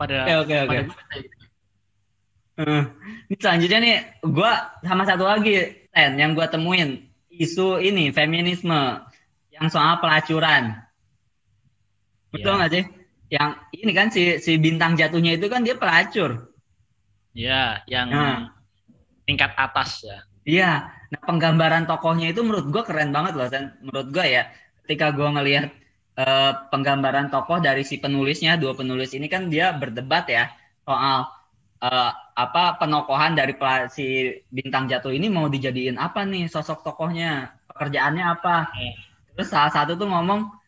Pada 0.00 0.24
oke 0.40 0.56
oke 0.64 0.76
oke. 0.88 0.96
ini 3.28 3.36
selanjutnya 3.36 3.78
nih 3.84 3.96
gue 4.24 4.52
sama 4.88 5.04
satu 5.04 5.28
lagi 5.28 5.84
Ten 5.92 6.16
yang 6.16 6.32
gue 6.32 6.46
temuin. 6.48 7.04
Isu 7.28 7.76
ini 7.84 8.08
feminisme. 8.08 9.04
Yang 9.52 9.76
soal 9.76 10.00
pelacuran. 10.00 10.80
Betul 12.32 12.56
iya. 12.56 12.58
nggak 12.64 12.72
yeah. 12.72 12.80
sih 12.80 12.99
yang 13.30 13.54
ini 13.70 13.94
kan 13.94 14.10
si 14.10 14.42
si 14.42 14.58
bintang 14.58 14.98
jatuhnya 14.98 15.38
itu 15.38 15.46
kan 15.46 15.62
dia 15.62 15.78
pelacur. 15.78 16.50
Iya, 17.30 17.86
yang 17.86 18.10
nah. 18.10 18.50
tingkat 19.22 19.54
atas 19.54 20.02
ya. 20.02 20.18
Iya. 20.42 20.70
Nah, 21.10 21.22
penggambaran 21.26 21.86
tokohnya 21.86 22.34
itu 22.34 22.42
menurut 22.42 22.70
gua 22.70 22.82
keren 22.82 23.14
banget 23.14 23.38
loh, 23.38 23.46
dan 23.46 23.78
menurut 23.82 24.10
gua 24.10 24.26
ya, 24.26 24.42
ketika 24.82 25.14
gua 25.14 25.38
ngelihat 25.38 25.70
uh, 26.18 26.70
penggambaran 26.74 27.30
tokoh 27.30 27.62
dari 27.62 27.86
si 27.86 28.02
penulisnya, 28.02 28.58
dua 28.58 28.74
penulis 28.74 29.14
ini 29.14 29.30
kan 29.30 29.46
dia 29.46 29.70
berdebat 29.74 30.26
ya 30.26 30.50
soal 30.82 31.30
uh, 31.82 32.10
apa 32.34 32.82
penokohan 32.82 33.38
dari 33.38 33.54
si 33.94 34.38
bintang 34.50 34.90
jatuh 34.90 35.14
ini 35.14 35.30
mau 35.30 35.46
dijadiin 35.46 36.02
apa 36.02 36.26
nih 36.26 36.50
sosok 36.50 36.82
tokohnya, 36.82 37.54
pekerjaannya 37.70 38.24
apa. 38.26 38.74
Iya. 38.74 38.92
Terus 39.38 39.48
salah 39.54 39.70
satu 39.70 39.94
tuh 39.94 40.10
ngomong 40.10 40.59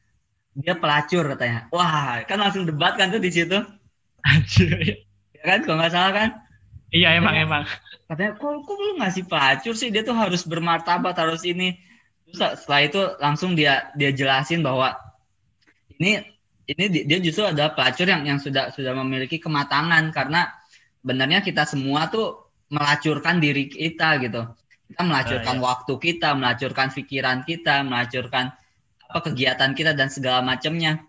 dia 0.52 0.74
pelacur 0.76 1.24
katanya. 1.32 1.68
Wah, 1.72 2.20
kan 2.28 2.36
langsung 2.40 2.68
debat 2.68 2.96
kan 2.96 3.08
tuh 3.08 3.22
di 3.22 3.32
situ. 3.32 3.58
Anjir. 4.22 5.02
Ya 5.32 5.42
kan, 5.42 5.58
kalau 5.64 5.76
nggak 5.80 5.92
salah 5.92 6.12
kan? 6.12 6.28
Iya, 6.92 7.16
emang 7.16 7.34
katanya, 7.34 7.48
emang. 7.48 7.64
Katanya, 8.06 8.32
kok, 8.36 8.52
kok 8.68 8.76
lu 8.76 8.92
ngasih 9.00 9.24
pelacur 9.24 9.74
sih? 9.74 9.88
Dia 9.88 10.04
tuh 10.04 10.14
harus 10.14 10.44
bermartabat, 10.44 11.16
harus 11.16 11.42
ini. 11.48 11.80
Terus 12.28 12.64
setelah 12.64 12.80
itu 12.84 13.00
langsung 13.20 13.56
dia 13.56 13.92
dia 13.96 14.12
jelasin 14.12 14.60
bahwa 14.60 14.96
ini 16.00 16.20
ini 16.68 16.84
dia 17.04 17.18
justru 17.20 17.44
ada 17.44 17.72
pelacur 17.72 18.08
yang 18.08 18.24
yang 18.24 18.38
sudah 18.40 18.72
sudah 18.72 18.96
memiliki 18.96 19.36
kematangan 19.36 20.12
karena 20.14 20.48
benarnya 21.04 21.42
kita 21.44 21.66
semua 21.68 22.08
tuh 22.08 22.52
melacurkan 22.72 23.42
diri 23.42 23.68
kita 23.68 24.16
gitu. 24.22 24.48
Kita 24.92 25.02
melacurkan 25.04 25.56
uh, 25.56 25.60
iya. 25.60 25.66
waktu 25.68 25.92
kita, 25.96 26.28
melacurkan 26.36 26.88
pikiran 26.92 27.38
kita, 27.44 27.84
melacurkan 27.84 28.52
apa 29.12 29.20
kegiatan 29.28 29.76
kita 29.76 29.92
dan 29.92 30.08
segala 30.08 30.40
macamnya. 30.40 31.04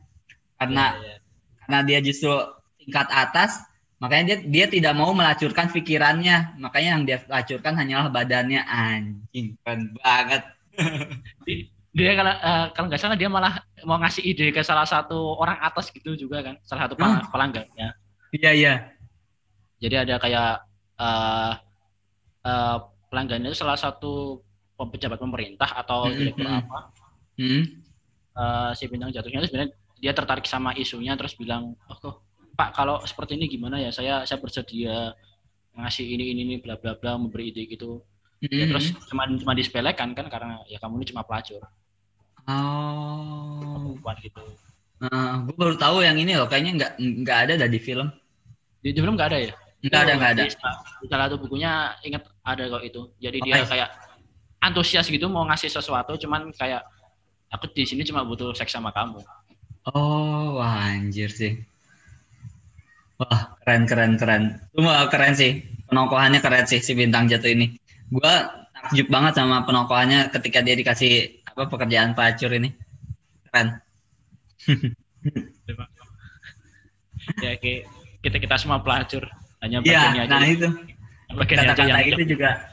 Karena 0.59 0.91
yeah, 0.99 1.07
yeah. 1.15 1.19
karena 1.63 1.79
dia 1.87 1.99
justru 2.03 2.35
tingkat 2.83 3.07
atas 3.07 3.63
makanya 4.03 4.35
dia 4.35 4.37
dia 4.43 4.65
tidak 4.67 4.93
mau 4.99 5.15
melacurkan 5.15 5.71
pikirannya. 5.71 6.59
Makanya 6.59 6.89
yang 6.99 7.03
dia 7.07 7.23
lacurkan 7.31 7.79
hanyalah 7.79 8.11
badannya. 8.11 8.59
Anjing 8.67 9.55
keren 9.63 9.95
banget. 10.03 10.43
Dia 11.93 12.17
kalau 12.17 12.33
uh, 12.33 12.65
kalau 12.73 12.89
nggak 12.89 12.97
salah 12.97 13.13
dia 13.13 13.29
malah 13.29 13.61
mau 13.85 14.01
ngasih 14.01 14.25
ide 14.25 14.49
ke 14.49 14.65
salah 14.65 14.81
satu 14.81 15.37
orang 15.37 15.61
atas 15.61 15.93
gitu 15.93 16.17
juga 16.17 16.41
kan 16.41 16.57
salah 16.65 16.89
satu 16.89 16.97
huh? 16.97 17.21
pelanggannya 17.29 17.93
iya 18.33 18.49
iya. 18.49 18.73
Jadi 19.77 19.95
ada 20.01 20.17
kayak 20.17 20.65
uh, 20.97 21.53
uh, 22.49 22.77
pelanggannya 23.13 23.53
itu 23.53 23.61
salah 23.61 23.77
satu 23.77 24.41
pejabat 24.73 25.21
pemerintah 25.21 25.69
atau 25.69 26.09
hmm, 26.09 26.17
direktur 26.17 26.49
hmm, 26.49 26.59
apa. 26.65 26.79
Hmm 27.37 27.82
uh, 28.37 28.71
si 28.77 28.85
bintang 28.89 29.13
jatuhnya 29.13 29.41
itu 29.41 29.49
sebenarnya 29.53 29.71
dia 30.03 30.11
tertarik 30.11 30.45
sama 30.45 30.75
isunya 30.75 31.15
terus 31.15 31.33
bilang 31.39 31.77
oh 31.87 31.97
kok 31.97 32.15
Pak 32.53 32.69
kalau 32.77 33.01
seperti 33.01 33.33
ini 33.33 33.49
gimana 33.49 33.81
ya? 33.81 33.89
Saya 33.89 34.21
saya 34.29 34.37
bersedia 34.37 35.17
ngasih 35.73 36.05
ini 36.05 36.23
ini 36.37 36.41
ini 36.45 36.55
bla 36.61 36.77
bla 36.77 36.93
bla 36.93 37.17
memberi 37.17 37.49
ide 37.49 37.65
gitu. 37.65 38.05
Mm-hmm. 38.43 38.59
ya, 38.59 38.65
terus 38.75 38.85
cuma 39.07 39.23
cuma 39.25 39.53
disepelekan 39.55 40.11
kan 40.13 40.27
karena 40.27 40.59
ya 40.69 40.77
kamu 40.77 41.01
ini 41.01 41.05
cuma 41.09 41.25
pelacur. 41.25 41.63
Oh. 42.45 43.95
Bukan 43.97 44.15
gitu. 44.21 44.43
Uh, 45.03 45.47
gue 45.49 45.55
baru 45.57 45.75
tahu 45.79 46.05
yang 46.05 46.15
ini 46.19 46.37
loh 46.37 46.45
kayaknya 46.45 46.71
nggak 46.77 46.91
nggak 47.25 47.37
ada 47.49 47.53
dah 47.65 47.69
di 47.71 47.79
film. 47.81 48.11
Di, 48.83 48.93
di 48.93 48.99
film 49.01 49.17
nggak 49.17 49.29
ada 49.33 49.39
ya? 49.49 49.53
Nggak 49.81 50.01
ada 50.05 50.13
nggak 50.13 50.31
ada. 50.37 50.43
Di 50.45 51.07
salah 51.09 51.25
satu 51.31 51.41
bukunya 51.41 51.97
inget 52.05 52.27
ada 52.45 52.63
kok 52.69 52.83
itu. 52.85 53.01
Jadi 53.17 53.37
okay. 53.41 53.49
dia 53.49 53.65
kayak 53.65 53.89
antusias 54.61 55.07
gitu 55.09 55.25
mau 55.27 55.43
ngasih 55.49 55.73
sesuatu 55.73 56.15
cuman 56.21 56.53
kayak 56.53 56.85
aku 57.53 57.69
di 57.69 57.85
sini 57.85 58.01
cuma 58.01 58.25
butuh 58.25 58.51
seks 58.57 58.73
sama 58.73 58.89
kamu. 58.89 59.21
Oh 59.93 60.57
wah 60.57 60.89
anjir 60.89 61.29
sih. 61.29 61.61
Wah 63.21 63.53
keren 63.61 63.85
keren 63.85 64.17
keren. 64.17 64.43
Cuma 64.73 65.05
keren 65.13 65.37
sih. 65.37 65.61
Penokohannya 65.85 66.41
keren 66.41 66.65
sih 66.65 66.81
si 66.81 66.97
bintang 66.97 67.29
jatuh 67.29 67.53
ini. 67.53 67.77
Gua 68.09 68.49
takjub 68.73 69.07
banget 69.13 69.37
sama 69.37 69.61
penokohannya 69.69 70.33
ketika 70.33 70.65
dia 70.65 70.73
dikasih 70.73 71.45
apa 71.45 71.69
pekerjaan 71.69 72.17
pelacur 72.17 72.49
ini. 72.57 72.73
Keren. 73.47 73.67
Ya 77.39 77.55
kita 77.55 78.35
kita 78.35 78.59
semua 78.59 78.83
pelacur. 78.83 79.23
Hanya 79.63 79.79
ya, 79.79 80.11
bagiannya 80.11 80.27
nah 80.27 80.43
aja. 80.43 80.51
itu 80.51 80.67
kata-kata 81.31 82.03
itu 82.03 82.35
juga. 82.35 82.67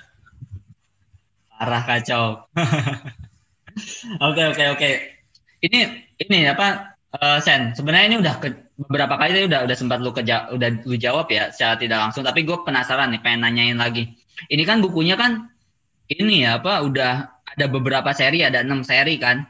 Parah 1.55 1.87
kacau 1.87 2.51
Oke 4.21 4.43
oke 4.51 4.65
oke. 4.77 4.91
Ini 5.61 5.81
ini 6.21 6.39
apa 6.49 6.97
uh, 7.17 7.39
Sen? 7.43 7.77
Sebenarnya 7.77 8.07
ini 8.15 8.17
udah 8.23 8.35
ke, 8.41 8.49
beberapa 8.81 9.21
kali 9.21 9.31
tadi 9.37 9.47
udah 9.51 9.61
udah 9.69 9.77
sempat 9.77 9.99
lu 10.01 10.11
keja, 10.17 10.49
udah 10.53 10.69
lu 10.87 10.97
jawab 10.97 11.29
ya 11.29 11.53
secara 11.53 11.77
tidak 11.77 11.99
langsung. 12.01 12.25
Tapi 12.25 12.47
gue 12.47 12.57
penasaran 12.65 13.13
nih, 13.13 13.21
pengen 13.21 13.45
nanyain 13.45 13.79
lagi. 13.79 14.17
Ini 14.49 14.63
kan 14.65 14.81
bukunya 14.81 15.21
kan 15.21 15.53
ini 16.09 16.49
ya 16.49 16.59
apa? 16.59 16.81
Udah 16.83 17.43
ada 17.45 17.67
beberapa 17.69 18.11
seri, 18.17 18.41
ada 18.41 18.65
enam 18.65 18.87
seri 18.87 19.21
kan? 19.21 19.45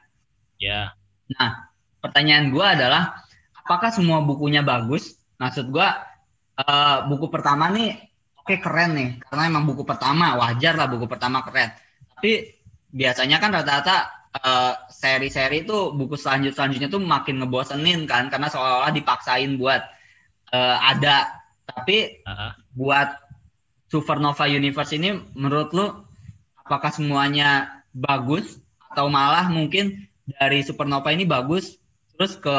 Ya. 0.58 0.92
Nah, 1.30 1.70
pertanyaan 2.02 2.50
gue 2.50 2.64
adalah 2.64 3.22
apakah 3.54 3.94
semua 3.94 4.24
bukunya 4.24 4.66
bagus? 4.66 5.14
Maksud 5.38 5.70
gue 5.70 5.88
uh, 6.58 6.96
buku 7.08 7.32
pertama 7.32 7.72
nih 7.72 7.96
oke 8.36 8.50
okay, 8.50 8.58
keren 8.60 8.96
nih 8.96 9.10
karena 9.28 9.42
emang 9.48 9.64
buku 9.68 9.84
pertama 9.84 10.36
wajar 10.36 10.74
lah 10.76 10.88
buku 10.90 11.06
pertama 11.06 11.40
keren. 11.46 11.70
Tapi 12.16 12.60
biasanya 12.90 13.38
kan 13.38 13.54
rata-rata 13.54 14.19
uh, 14.36 14.74
seri-seri 14.90 15.66
tuh 15.66 15.94
buku 15.94 16.14
selanjut 16.14 16.54
selanjutnya 16.54 16.90
tuh 16.90 17.02
makin 17.02 17.42
ngebosenin 17.42 18.06
kan 18.06 18.30
karena 18.30 18.46
seolah-olah 18.46 18.92
dipaksain 18.94 19.58
buat 19.58 19.82
uh, 20.54 20.76
ada 20.78 21.42
tapi 21.66 22.22
uh 22.26 22.30
-huh. 22.30 22.52
buat 22.74 23.08
Supernova 23.90 24.46
Universe 24.46 24.94
ini 24.94 25.18
menurut 25.34 25.74
lu 25.74 25.86
apakah 26.62 26.94
semuanya 26.94 27.82
bagus 27.90 28.62
atau 28.94 29.10
malah 29.10 29.50
mungkin 29.50 30.06
dari 30.38 30.62
Supernova 30.62 31.10
ini 31.10 31.26
bagus 31.26 31.74
terus 32.14 32.38
ke 32.38 32.56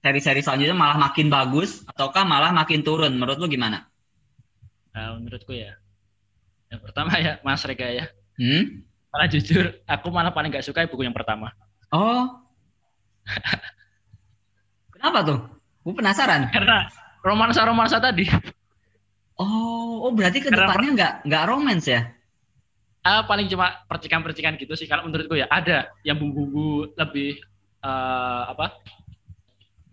seri-seri 0.00 0.40
selanjutnya 0.40 0.76
malah 0.76 0.96
makin 0.96 1.28
bagus 1.28 1.84
ataukah 1.84 2.24
malah 2.24 2.56
makin 2.56 2.80
turun 2.80 3.20
menurut 3.20 3.36
lu 3.36 3.52
gimana? 3.52 3.84
Nah, 4.96 5.20
menurutku 5.20 5.52
ya 5.52 5.76
yang 6.72 6.80
pertama 6.80 7.14
ya 7.20 7.38
Mas 7.44 7.62
Rega 7.68 7.88
ya. 7.92 8.06
Hmm? 8.36 8.85
Malah 9.16 9.28
jujur 9.32 9.64
aku 9.88 10.12
malah 10.12 10.28
paling 10.28 10.52
gak 10.52 10.66
suka 10.68 10.84
buku 10.84 11.08
yang 11.08 11.16
pertama. 11.16 11.48
Oh. 11.88 12.44
Kenapa 14.92 15.18
tuh? 15.24 15.38
Gue 15.80 15.94
penasaran. 15.96 16.52
Karena 16.52 16.84
romansa-romansa 17.24 17.96
tadi. 17.96 18.28
Oh, 19.40 20.04
oh 20.04 20.12
berarti 20.12 20.44
ke 20.44 20.52
depannya 20.52 20.90
nggak 20.96 21.12
nggak 21.28 21.44
romans 21.48 21.84
ya? 21.88 22.12
Uh, 23.06 23.22
paling 23.24 23.46
cuma 23.46 23.86
percikan-percikan 23.86 24.58
gitu 24.60 24.74
sih. 24.74 24.84
Kalau 24.90 25.06
menurutku 25.06 25.38
ya 25.38 25.46
ada 25.48 25.94
yang 26.02 26.18
bumbu-bumbu 26.18 26.92
lebih 26.98 27.38
uh, 27.80 28.50
apa? 28.50 28.76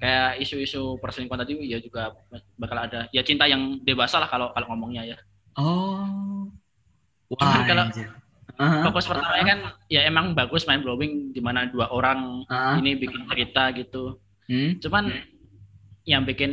Kayak 0.03 0.43
isu-isu 0.43 0.99
perselingkuhan 0.99 1.47
tadi 1.47 1.55
ya 1.63 1.79
juga 1.79 2.11
bakal 2.59 2.77
ada. 2.89 3.07
Ya 3.15 3.21
cinta 3.23 3.47
yang 3.47 3.79
dewasa 3.85 4.19
lah 4.19 4.27
kalau 4.27 4.51
kalau 4.51 4.67
ngomongnya 4.73 5.15
ya. 5.15 5.17
Oh. 5.55 6.49
Wah. 7.33 7.65
kalau 7.65 7.85
uh-huh. 8.59 8.83
fokus 8.89 9.05
pertamanya 9.09 9.45
kan 9.45 9.59
ya 9.89 10.05
emang 10.05 10.37
bagus 10.37 10.65
main 10.69 10.81
blowing 10.81 11.33
di 11.33 11.41
mana 11.41 11.69
dua 11.69 11.89
orang 11.89 12.45
uh-huh. 12.47 12.79
ini 12.81 12.97
bikin 12.97 13.25
cerita 13.29 13.71
gitu. 13.73 14.17
Hmm? 14.49 14.77
Cuman 14.83 15.09
hmm. 15.09 15.23
yang 16.03 16.27
bikin 16.27 16.51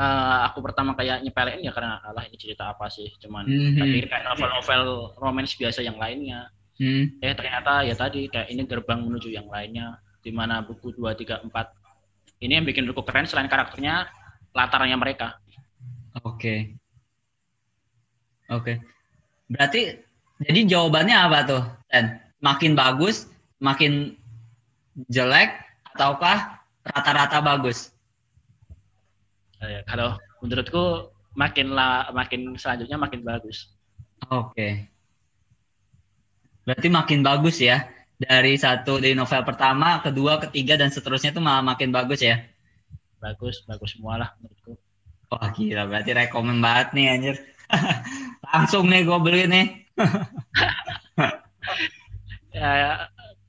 uh, 0.00 0.38
aku 0.48 0.58
pertama 0.64 0.96
kayak 0.96 1.20
nyepelin 1.20 1.60
ya 1.60 1.72
karena 1.76 2.00
Allah 2.00 2.24
ini 2.24 2.36
cerita 2.40 2.72
apa 2.72 2.88
sih 2.88 3.12
cuman 3.20 3.44
mm-hmm. 3.44 3.76
tapi 3.76 3.96
kayak 4.08 4.24
novel-novel 4.24 4.84
romance 5.20 5.52
biasa 5.60 5.84
yang 5.84 6.00
lainnya 6.00 6.48
mm. 6.80 7.20
eh 7.20 7.34
ternyata 7.36 7.84
ya 7.84 7.92
tadi 7.92 8.26
kayak 8.32 8.48
ini 8.48 8.64
gerbang 8.64 9.04
menuju 9.04 9.28
yang 9.28 9.46
lainnya 9.52 10.00
di 10.20 10.32
mana 10.32 10.64
buku 10.64 10.96
2, 10.96 11.12
3, 11.16 11.48
4 11.52 12.44
ini 12.44 12.52
yang 12.56 12.64
bikin 12.64 12.88
buku 12.88 13.04
keren 13.04 13.28
selain 13.28 13.48
karakternya 13.48 14.08
latarnya 14.56 14.96
mereka 14.96 15.36
oke 16.24 16.40
okay. 16.40 16.58
oke 18.48 18.64
okay. 18.64 18.76
berarti 19.52 19.80
jadi 20.40 20.60
jawabannya 20.76 21.16
apa 21.16 21.38
tuh 21.44 21.62
Dan 21.90 22.18
makin 22.40 22.72
bagus 22.72 23.28
makin 23.60 24.16
jelek 25.10 25.52
ataukah 25.92 26.64
rata-rata 26.86 27.44
bagus 27.44 27.92
ya, 29.60 29.84
kalau 29.84 30.16
menurutku 30.40 31.12
makin 31.36 31.76
lah 31.76 32.08
makin 32.10 32.56
selanjutnya 32.56 32.96
makin 32.96 33.20
bagus. 33.22 33.70
Oke. 34.28 34.54
Okay. 34.54 34.72
Berarti 36.64 36.88
makin 36.88 37.20
bagus 37.20 37.60
ya. 37.60 37.88
Dari 38.20 38.52
satu 38.60 39.00
dari 39.00 39.16
novel 39.16 39.48
pertama, 39.48 40.04
kedua, 40.04 40.36
ketiga 40.44 40.76
dan 40.76 40.92
seterusnya 40.92 41.32
itu 41.32 41.40
malah 41.40 41.64
makin 41.64 41.88
bagus 41.88 42.20
ya. 42.20 42.44
Bagus, 43.16 43.64
bagus 43.64 43.96
semua 43.96 44.20
lah 44.20 44.30
menurutku. 44.40 44.76
Wah 45.30 45.48
gila, 45.56 45.88
berarti 45.88 46.10
rekomend 46.12 46.60
banget 46.60 46.88
nih 46.92 47.06
anjir. 47.08 47.36
Langsung 48.50 48.92
nih 48.92 49.08
gue 49.08 49.18
beli 49.24 49.44
nih. 49.48 49.66
ya, 52.56 52.70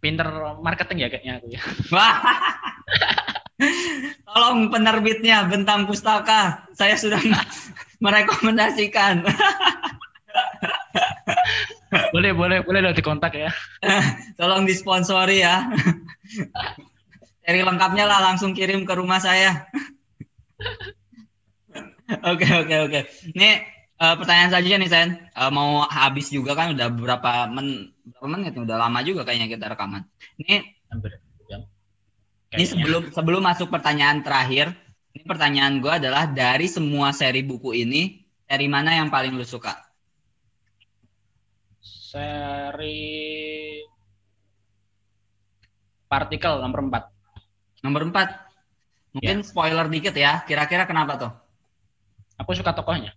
pinter 0.02 0.28
marketing 0.60 0.97
ya 1.06 1.10
kayaknya 1.10 1.34
aku 1.39 1.47
ya. 1.54 1.62
Tolong 4.26 4.74
penerbitnya 4.74 5.45
Bentang 5.45 5.86
Pustaka. 5.86 6.66
Saya 6.74 6.97
sudah 6.97 7.22
merekomendasikan. 8.04 9.22
boleh, 12.10 12.34
boleh, 12.34 12.66
boleh 12.66 12.80
lo 12.82 12.91
dikontak 12.95 13.38
ya. 13.38 13.52
Tolong 14.39 14.66
disponsori 14.66 15.45
ya. 15.45 15.70
Cari 17.45 17.62
lengkapnya 17.62 18.10
lah 18.10 18.20
langsung 18.32 18.58
kirim 18.58 18.88
ke 18.88 18.93
rumah 18.97 19.22
saya. 19.22 19.70
Oke, 22.26 22.49
oke, 22.49 22.76
oke. 22.89 22.99
Ini 23.38 23.49
uh, 24.02 24.16
pertanyaan 24.18 24.52
saja 24.52 24.76
nih, 24.82 24.89
Sen. 24.89 25.10
Uh, 25.38 25.54
mau 25.54 25.86
habis 25.86 26.34
juga 26.34 26.58
kan 26.58 26.74
udah 26.74 26.89
berapa 26.89 27.32
men 27.54 27.93
berapa 28.02 28.28
menit 28.28 28.58
udah 28.58 28.78
lama 28.82 28.99
juga 29.06 29.22
kayaknya 29.22 29.47
kita 29.54 29.70
rekaman. 29.70 30.10
Ini 30.41 30.82
ini 32.52 32.66
sebelum 32.68 33.16
sebelum 33.16 33.39
masuk 33.45 33.72
pertanyaan 33.72 34.26
terakhir, 34.28 34.76
ini 35.16 35.24
pertanyaan 35.24 35.80
gue 35.80 35.88
adalah 35.88 36.28
dari 36.28 36.68
semua 36.68 37.16
seri 37.16 37.47
buku 37.47 37.72
ini, 37.72 38.28
seri 38.43 38.68
mana 38.68 38.99
yang 38.99 39.08
paling 39.08 39.32
lu 39.39 39.47
suka? 39.47 39.72
Seri 41.80 42.99
partikel 46.12 46.60
nomor 46.60 46.84
4. 46.91 47.88
Nomor 47.88 48.02
4. 48.12 49.16
Mungkin 49.16 49.38
ya. 49.39 49.47
spoiler 49.47 49.88
dikit 49.88 50.12
ya, 50.12 50.43
kira-kira 50.43 50.84
kenapa 50.84 51.16
tuh? 51.16 51.32
Aku 52.36 52.52
suka 52.52 52.76
tokohnya. 52.76 53.16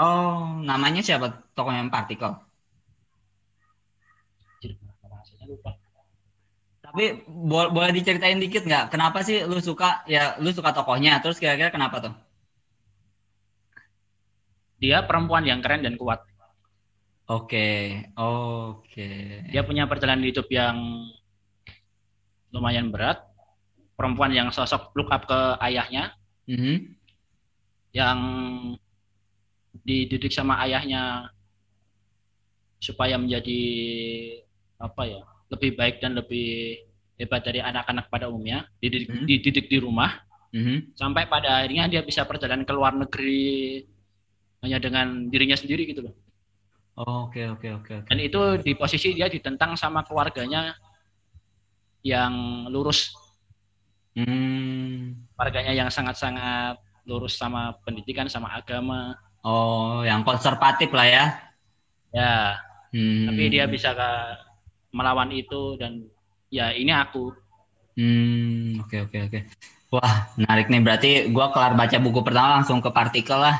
Oh, 0.00 0.60
namanya 0.62 1.02
siapa 1.02 1.44
tokohnya 1.56 1.88
partikel? 1.92 2.38
lupa. 5.50 5.70
Tapi 6.80 7.26
bo 7.26 7.70
boleh 7.70 7.92
diceritain 7.94 8.38
dikit 8.38 8.66
nggak? 8.66 8.94
Kenapa 8.94 9.22
sih 9.26 9.42
lu 9.46 9.58
suka 9.58 10.06
ya 10.06 10.38
lu 10.38 10.50
suka 10.54 10.70
tokohnya? 10.70 11.18
Terus 11.22 11.38
kira-kira 11.38 11.70
kenapa 11.70 12.02
tuh? 12.02 12.14
Dia 14.80 15.04
perempuan 15.04 15.44
yang 15.44 15.60
keren 15.60 15.84
dan 15.84 16.00
kuat. 16.00 16.24
Oke, 17.30 17.46
okay. 17.54 17.78
oke. 18.18 18.90
Okay. 18.90 19.46
Dia 19.54 19.62
punya 19.62 19.86
perjalanan 19.86 20.26
hidup 20.26 20.50
yang 20.50 21.06
lumayan 22.50 22.90
berat. 22.90 23.22
Perempuan 23.94 24.32
yang 24.32 24.48
sosok 24.50 24.96
look 24.96 25.12
up 25.12 25.28
ke 25.28 25.38
ayahnya. 25.62 26.16
Mm 26.48 26.58
-hmm. 26.58 26.76
Yang 27.92 28.18
dididik 29.90 30.30
sama 30.30 30.62
ayahnya 30.62 31.26
supaya 32.78 33.18
menjadi 33.18 33.62
apa 34.78 35.02
ya 35.04 35.20
lebih 35.50 35.74
baik 35.74 35.98
dan 35.98 36.14
lebih 36.16 36.78
hebat 37.18 37.42
dari 37.44 37.60
anak-anak 37.60 38.08
pada 38.08 38.30
umumnya 38.30 38.64
dididik, 38.80 39.10
hmm. 39.10 39.26
dididik 39.26 39.66
di 39.68 39.78
rumah 39.82 40.22
hmm. 40.54 40.94
sampai 40.96 41.26
pada 41.26 41.60
akhirnya 41.60 41.90
dia 41.90 42.00
bisa 42.06 42.24
perjalanan 42.24 42.64
ke 42.64 42.72
luar 42.72 42.96
negeri 42.96 43.84
hanya 44.64 44.78
dengan 44.78 45.28
dirinya 45.28 45.58
sendiri 45.58 45.84
gitu 45.90 46.06
loh. 46.06 46.14
Oke 47.00 47.48
oke 47.48 47.68
oke. 47.80 47.94
Dan 48.08 48.18
itu 48.20 48.40
di 48.60 48.76
posisi 48.76 49.16
dia 49.16 49.28
ditentang 49.28 49.72
sama 49.74 50.04
keluarganya 50.04 50.76
yang 52.04 52.66
lurus. 52.68 53.12
Hmm. 54.16 55.16
Keluarganya 55.32 55.72
yang 55.72 55.88
sangat-sangat 55.88 56.76
lurus 57.08 57.40
sama 57.40 57.72
pendidikan 57.84 58.28
sama 58.28 58.52
agama. 58.52 59.16
Oh, 59.40 60.04
yang 60.04 60.20
konservatif 60.22 60.92
lah 60.92 61.06
ya. 61.08 61.24
Ya. 62.12 62.60
Hmm. 62.90 63.30
Tapi 63.30 63.42
dia 63.48 63.64
bisa 63.70 63.94
melawan 64.90 65.30
itu 65.30 65.78
dan 65.78 66.04
ya 66.50 66.74
ini 66.74 66.90
aku. 66.90 67.32
Hmm, 67.94 68.82
oke 68.82 68.90
okay, 68.90 68.98
oke 69.06 69.10
okay, 69.10 69.20
oke. 69.26 69.30
Okay. 69.30 69.42
Wah, 69.90 70.14
menarik 70.38 70.66
nih. 70.70 70.80
Berarti 70.82 71.10
gua 71.34 71.50
kelar 71.50 71.74
baca 71.74 71.96
buku 71.98 72.20
pertama 72.22 72.60
langsung 72.60 72.78
ke 72.78 72.90
partikel 72.94 73.38
lah. 73.38 73.56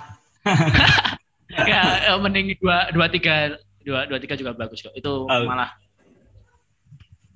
ya, 1.70 2.14
mending 2.18 2.54
dua 2.62 2.90
dua 2.94 3.06
tiga 3.10 3.58
dua 3.82 4.06
dua 4.06 4.18
tiga 4.22 4.38
juga 4.38 4.54
bagus 4.54 4.82
kok. 4.82 4.94
Itu 4.94 5.26
oh. 5.26 5.42
malah 5.46 5.74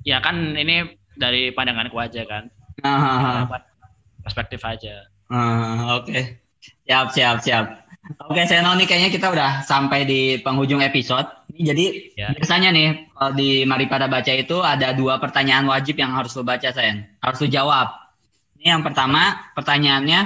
ya 0.04 0.20
kan 0.20 0.54
ini 0.54 0.94
dari 1.16 1.50
pandanganku 1.50 1.96
aja 1.98 2.22
kan. 2.26 2.50
Uh, 2.82 3.46
perspektif 4.22 4.62
aja. 4.66 5.06
Uh, 5.30 5.98
oke. 6.02 6.10
Okay. 6.10 6.38
Siap 6.86 7.12
siap 7.12 7.36
siap. 7.40 7.83
Oke, 8.04 8.44
saya 8.44 8.60
nih 8.60 8.84
kayaknya 8.84 9.10
kita 9.12 9.32
udah 9.32 9.50
sampai 9.64 10.04
di 10.04 10.20
penghujung 10.44 10.84
episode. 10.84 11.24
Jadi 11.54 12.12
ya. 12.18 12.36
biasanya 12.36 12.68
nih 12.74 12.88
di 13.32 13.64
Mari 13.64 13.88
Pada 13.88 14.10
Baca 14.10 14.28
itu 14.28 14.60
ada 14.60 14.92
dua 14.92 15.16
pertanyaan 15.16 15.64
wajib 15.64 15.96
yang 15.96 16.12
harus 16.12 16.36
lo 16.36 16.44
baca, 16.44 16.68
saya 16.68 17.08
Harus 17.24 17.40
lo 17.40 17.48
jawab. 17.48 17.88
Ini 18.60 18.76
yang 18.76 18.82
pertama, 18.84 19.52
pertanyaannya, 19.56 20.20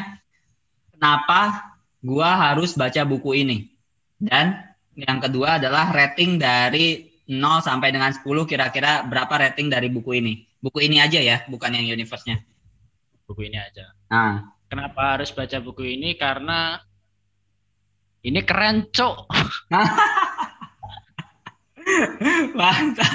kenapa 0.96 1.74
gua 2.02 2.50
harus 2.50 2.74
baca 2.74 3.02
buku 3.06 3.46
ini? 3.46 3.70
Dan 4.18 4.58
yang 4.98 5.22
kedua 5.22 5.62
adalah 5.62 5.94
rating 5.94 6.42
dari 6.42 7.06
0 7.30 7.62
sampai 7.62 7.94
dengan 7.94 8.10
10 8.10 8.24
kira-kira 8.48 9.06
berapa 9.06 9.30
rating 9.30 9.70
dari 9.70 9.86
buku 9.86 10.18
ini? 10.18 10.42
Buku 10.58 10.82
ini 10.82 10.98
aja 10.98 11.22
ya, 11.22 11.46
bukan 11.46 11.78
yang 11.78 11.86
universe-nya. 11.94 12.42
Buku 13.30 13.46
ini 13.46 13.58
aja. 13.60 13.94
Nah. 14.10 14.58
Kenapa 14.68 15.16
harus 15.16 15.32
baca 15.32 15.56
buku 15.64 15.96
ini? 15.96 16.12
Karena 16.20 16.76
ini 18.22 18.40
keren, 18.42 18.86
Cok. 18.90 19.16
Mantap. 22.58 23.14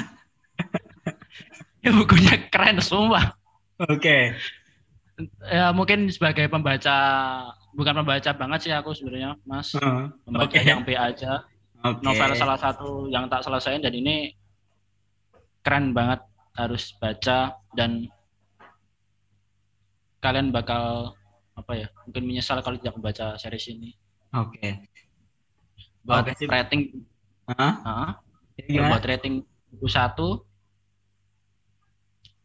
ya, 1.84 1.90
bukunya 1.92 2.34
keren 2.48 2.80
semua. 2.80 3.36
Oke. 3.84 4.00
Okay. 4.00 4.22
Ya 5.46 5.70
mungkin 5.70 6.10
sebagai 6.10 6.50
pembaca 6.50 6.96
bukan 7.74 8.02
pembaca 8.02 8.30
banget 8.34 8.58
sih 8.66 8.72
aku 8.74 8.90
sebenarnya, 8.96 9.38
Mas. 9.46 9.74
Uh, 9.78 10.10
pembaca 10.26 10.50
okay. 10.50 10.66
yang 10.66 10.82
B 10.82 10.98
aja. 10.98 11.46
Okay. 11.84 12.00
Novel 12.00 12.32
salah 12.34 12.58
satu 12.58 13.06
yang 13.12 13.28
tak 13.28 13.44
selesaiin 13.44 13.84
dan 13.84 13.92
ini 13.92 14.32
keren 15.60 15.92
banget 15.92 16.24
harus 16.56 16.96
baca 16.96 17.52
dan 17.76 18.08
kalian 20.24 20.48
bakal 20.48 21.12
apa 21.54 21.72
ya 21.76 21.86
mungkin 22.08 22.24
menyesal 22.24 22.64
kalau 22.64 22.80
tidak 22.80 22.96
membaca 22.96 23.36
series 23.36 23.68
ini. 23.68 23.92
Oke. 24.34 24.58
Okay. 24.58 24.72
Buat 26.04 26.36
okay, 26.36 26.46
rating, 26.46 26.82
huh? 27.48 27.72
uh, 27.80 28.12
buat 28.60 29.04
rating 29.08 29.40
buku 29.72 29.88
satu 29.88 30.44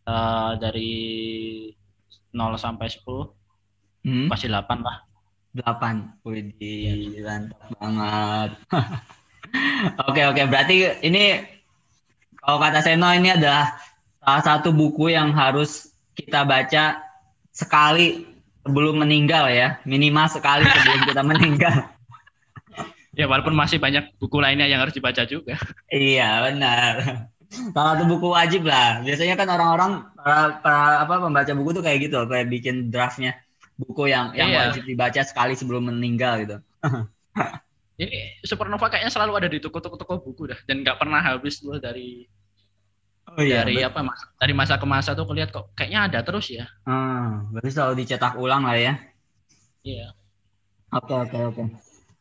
uh, 0.07 0.55
dari 0.57 0.91
0 2.32 2.55
sampai 2.55 2.88
10 2.88 3.03
hmm? 4.07 4.28
pasti 4.32 4.47
8 4.47 4.64
lah. 4.80 4.97
8. 5.53 6.24
Wih, 6.24 6.55
ya. 6.62 6.93
mantap 7.26 7.62
banget. 7.78 8.51
Oke, 10.05 10.22
oke. 10.30 10.45
Berarti 10.45 11.01
ini 11.01 11.41
kalau 12.38 12.62
kata 12.62 12.86
Seno 12.86 13.10
ini 13.10 13.34
adalah 13.34 13.82
salah 14.22 14.43
satu 14.45 14.70
buku 14.70 15.10
yang 15.10 15.34
harus 15.34 15.89
kita 16.14 16.45
baca 16.45 17.01
sekali 17.49 18.30
sebelum 18.62 19.01
meninggal 19.01 19.49
ya, 19.49 19.82
minimal 19.89 20.30
sekali 20.30 20.68
sebelum 20.70 21.01
kita 21.10 21.22
meninggal. 21.26 21.76
Ya 23.20 23.28
walaupun 23.28 23.52
masih 23.52 23.84
banyak 23.84 24.16
buku 24.16 24.40
lainnya 24.40 24.64
yang 24.72 24.80
harus 24.80 24.96
dibaca 24.96 25.28
juga. 25.28 25.60
Iya 25.92 26.48
benar. 26.48 26.94
Salah 27.50 27.98
satu 27.98 28.06
buku 28.08 28.32
wajib 28.32 28.64
lah. 28.64 29.04
Biasanya 29.04 29.36
kan 29.36 29.50
orang-orang 29.52 29.92
para, 30.16 30.62
para 30.64 31.04
apa 31.04 31.14
pembaca 31.20 31.52
buku 31.52 31.70
tuh 31.76 31.84
kayak 31.84 32.00
gitu, 32.08 32.24
kayak 32.30 32.48
bikin 32.48 32.94
draftnya 32.94 33.36
buku 33.80 34.12
yang 34.12 34.36
yang 34.36 34.52
iya. 34.52 34.60
wajib 34.70 34.84
dibaca 34.88 35.22
sekali 35.24 35.56
sebelum 35.60 35.92
meninggal 35.92 36.34
gitu. 36.44 36.58
Ini 38.00 38.40
Supernova 38.48 38.88
kayaknya 38.88 39.12
selalu 39.12 39.32
ada 39.44 39.48
di 39.52 39.60
toko-toko 39.60 40.24
buku 40.24 40.56
dah 40.56 40.60
dan 40.64 40.88
nggak 40.88 40.96
pernah 40.96 41.20
habis 41.20 41.60
loh 41.68 41.76
dari 41.80 42.24
Oh 43.30 43.46
iya. 43.46 43.62
Dari 43.62 43.78
apa 43.86 44.02
mas? 44.02 44.18
Dari 44.42 44.58
masa 44.58 44.82
ke 44.82 44.88
masa 44.90 45.14
tuh 45.14 45.30
kelihat 45.30 45.54
kok 45.54 45.70
kayaknya 45.78 46.10
ada 46.10 46.20
terus 46.26 46.50
ya. 46.50 46.66
Hmm, 46.82 47.54
berarti 47.54 47.70
selalu 47.70 47.94
dicetak 48.02 48.34
ulang 48.42 48.66
lah 48.66 48.74
ya. 48.74 48.94
Iya. 49.86 50.18
Oke 50.98 51.14
oke 51.14 51.38
oke. 51.54 51.64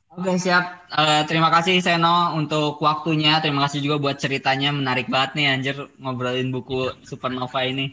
Oke 0.09 0.41
siap. 0.41 0.89
Uh, 0.89 1.23
terima 1.29 1.53
kasih 1.53 1.85
Seno 1.85 2.33
untuk 2.33 2.81
waktunya. 2.81 3.39
Terima 3.45 3.69
kasih 3.69 3.85
juga 3.85 4.01
buat 4.01 4.17
ceritanya 4.17 4.73
menarik 4.73 5.13
banget 5.13 5.37
nih 5.37 5.47
anjir 5.53 5.77
ngobrolin 6.01 6.49
buku 6.49 6.97
Supernova 7.05 7.61
ini. 7.69 7.93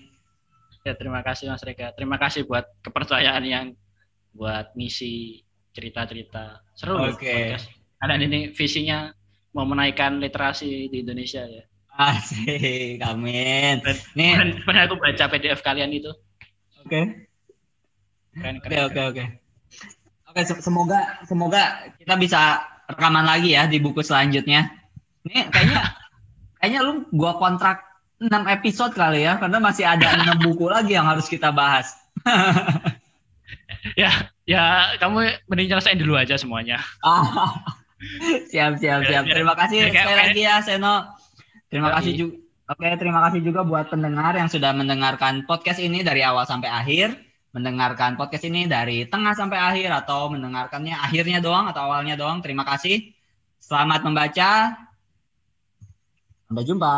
Ya 0.88 0.96
terima 0.96 1.20
kasih 1.26 1.52
Mas 1.52 1.66
Reka. 1.66 1.92
Terima 1.98 2.16
kasih 2.16 2.48
buat 2.48 2.64
kepercayaan 2.80 3.44
yang 3.44 3.66
buat 4.32 4.72
misi 4.80 5.44
cerita-cerita 5.76 6.64
seru. 6.72 7.04
Oke. 7.04 7.58
Okay. 7.60 7.60
Dan 8.00 8.22
ini 8.24 8.56
visinya 8.56 9.12
mau 9.52 9.68
menaikkan 9.68 10.20
literasi 10.24 10.88
di 10.88 11.04
Indonesia 11.04 11.44
ya. 11.44 11.64
Asik, 11.96 13.00
amin. 13.00 13.80
Nih, 14.20 14.36
pernah 14.68 14.84
aku 14.84 15.00
baca 15.00 15.32
PDF 15.32 15.64
kalian 15.64 15.96
itu. 15.96 16.12
Oke. 16.84 17.32
Oke, 18.36 18.76
oke, 18.84 19.02
oke. 19.16 19.45
Oke, 20.36 20.44
semoga 20.60 21.00
semoga 21.24 21.96
kita 21.96 22.20
bisa 22.20 22.60
rekaman 22.92 23.24
lagi 23.24 23.56
ya 23.56 23.72
di 23.72 23.80
buku 23.80 24.04
selanjutnya. 24.04 24.68
Nih, 25.24 25.48
kayaknya 25.48 25.96
kayaknya 26.60 26.80
lu 26.84 27.08
gua 27.16 27.40
kontrak 27.40 27.88
6 28.20 28.28
episode 28.60 28.92
kali 28.92 29.24
ya 29.24 29.40
karena 29.40 29.64
masih 29.64 29.88
ada 29.88 30.12
6 30.36 30.36
buku 30.52 30.68
lagi 30.68 31.00
yang 31.00 31.08
harus 31.08 31.32
kita 31.32 31.56
bahas. 31.56 31.96
ya, 34.02 34.12
ya 34.44 34.92
kamu 35.00 35.40
mending 35.48 35.72
nyelesain 35.72 36.00
dulu 36.04 36.20
aja 36.20 36.36
semuanya. 36.36 36.84
siap, 38.52 38.76
siap, 38.76 39.08
siap. 39.08 39.24
Terima 39.32 39.56
kasih 39.56 39.88
sekali 39.88 40.16
lagi 40.20 40.42
ya 40.44 40.60
Seno. 40.60 41.16
Terima 41.72 41.96
kasih 41.96 42.12
juga. 42.12 42.36
Oke, 42.66 42.90
terima 42.98 43.22
kasih 43.30 43.46
juga 43.46 43.62
buat 43.62 43.94
pendengar 43.94 44.34
yang 44.34 44.50
sudah 44.50 44.74
mendengarkan 44.74 45.46
podcast 45.46 45.78
ini 45.78 46.02
dari 46.02 46.26
awal 46.26 46.50
sampai 46.50 46.66
akhir, 46.66 47.14
mendengarkan 47.56 48.20
podcast 48.20 48.44
ini 48.52 48.68
dari 48.68 49.08
tengah 49.08 49.32
sampai 49.32 49.56
akhir 49.56 49.88
atau 50.04 50.28
mendengarkannya 50.28 50.92
akhirnya 50.92 51.40
doang 51.40 51.72
atau 51.72 51.88
awalnya 51.88 52.20
doang. 52.20 52.44
Terima 52.44 52.68
kasih. 52.68 53.16
Selamat 53.64 54.04
membaca. 54.04 54.76
Sampai 56.52 56.64
jumpa. 56.68 56.96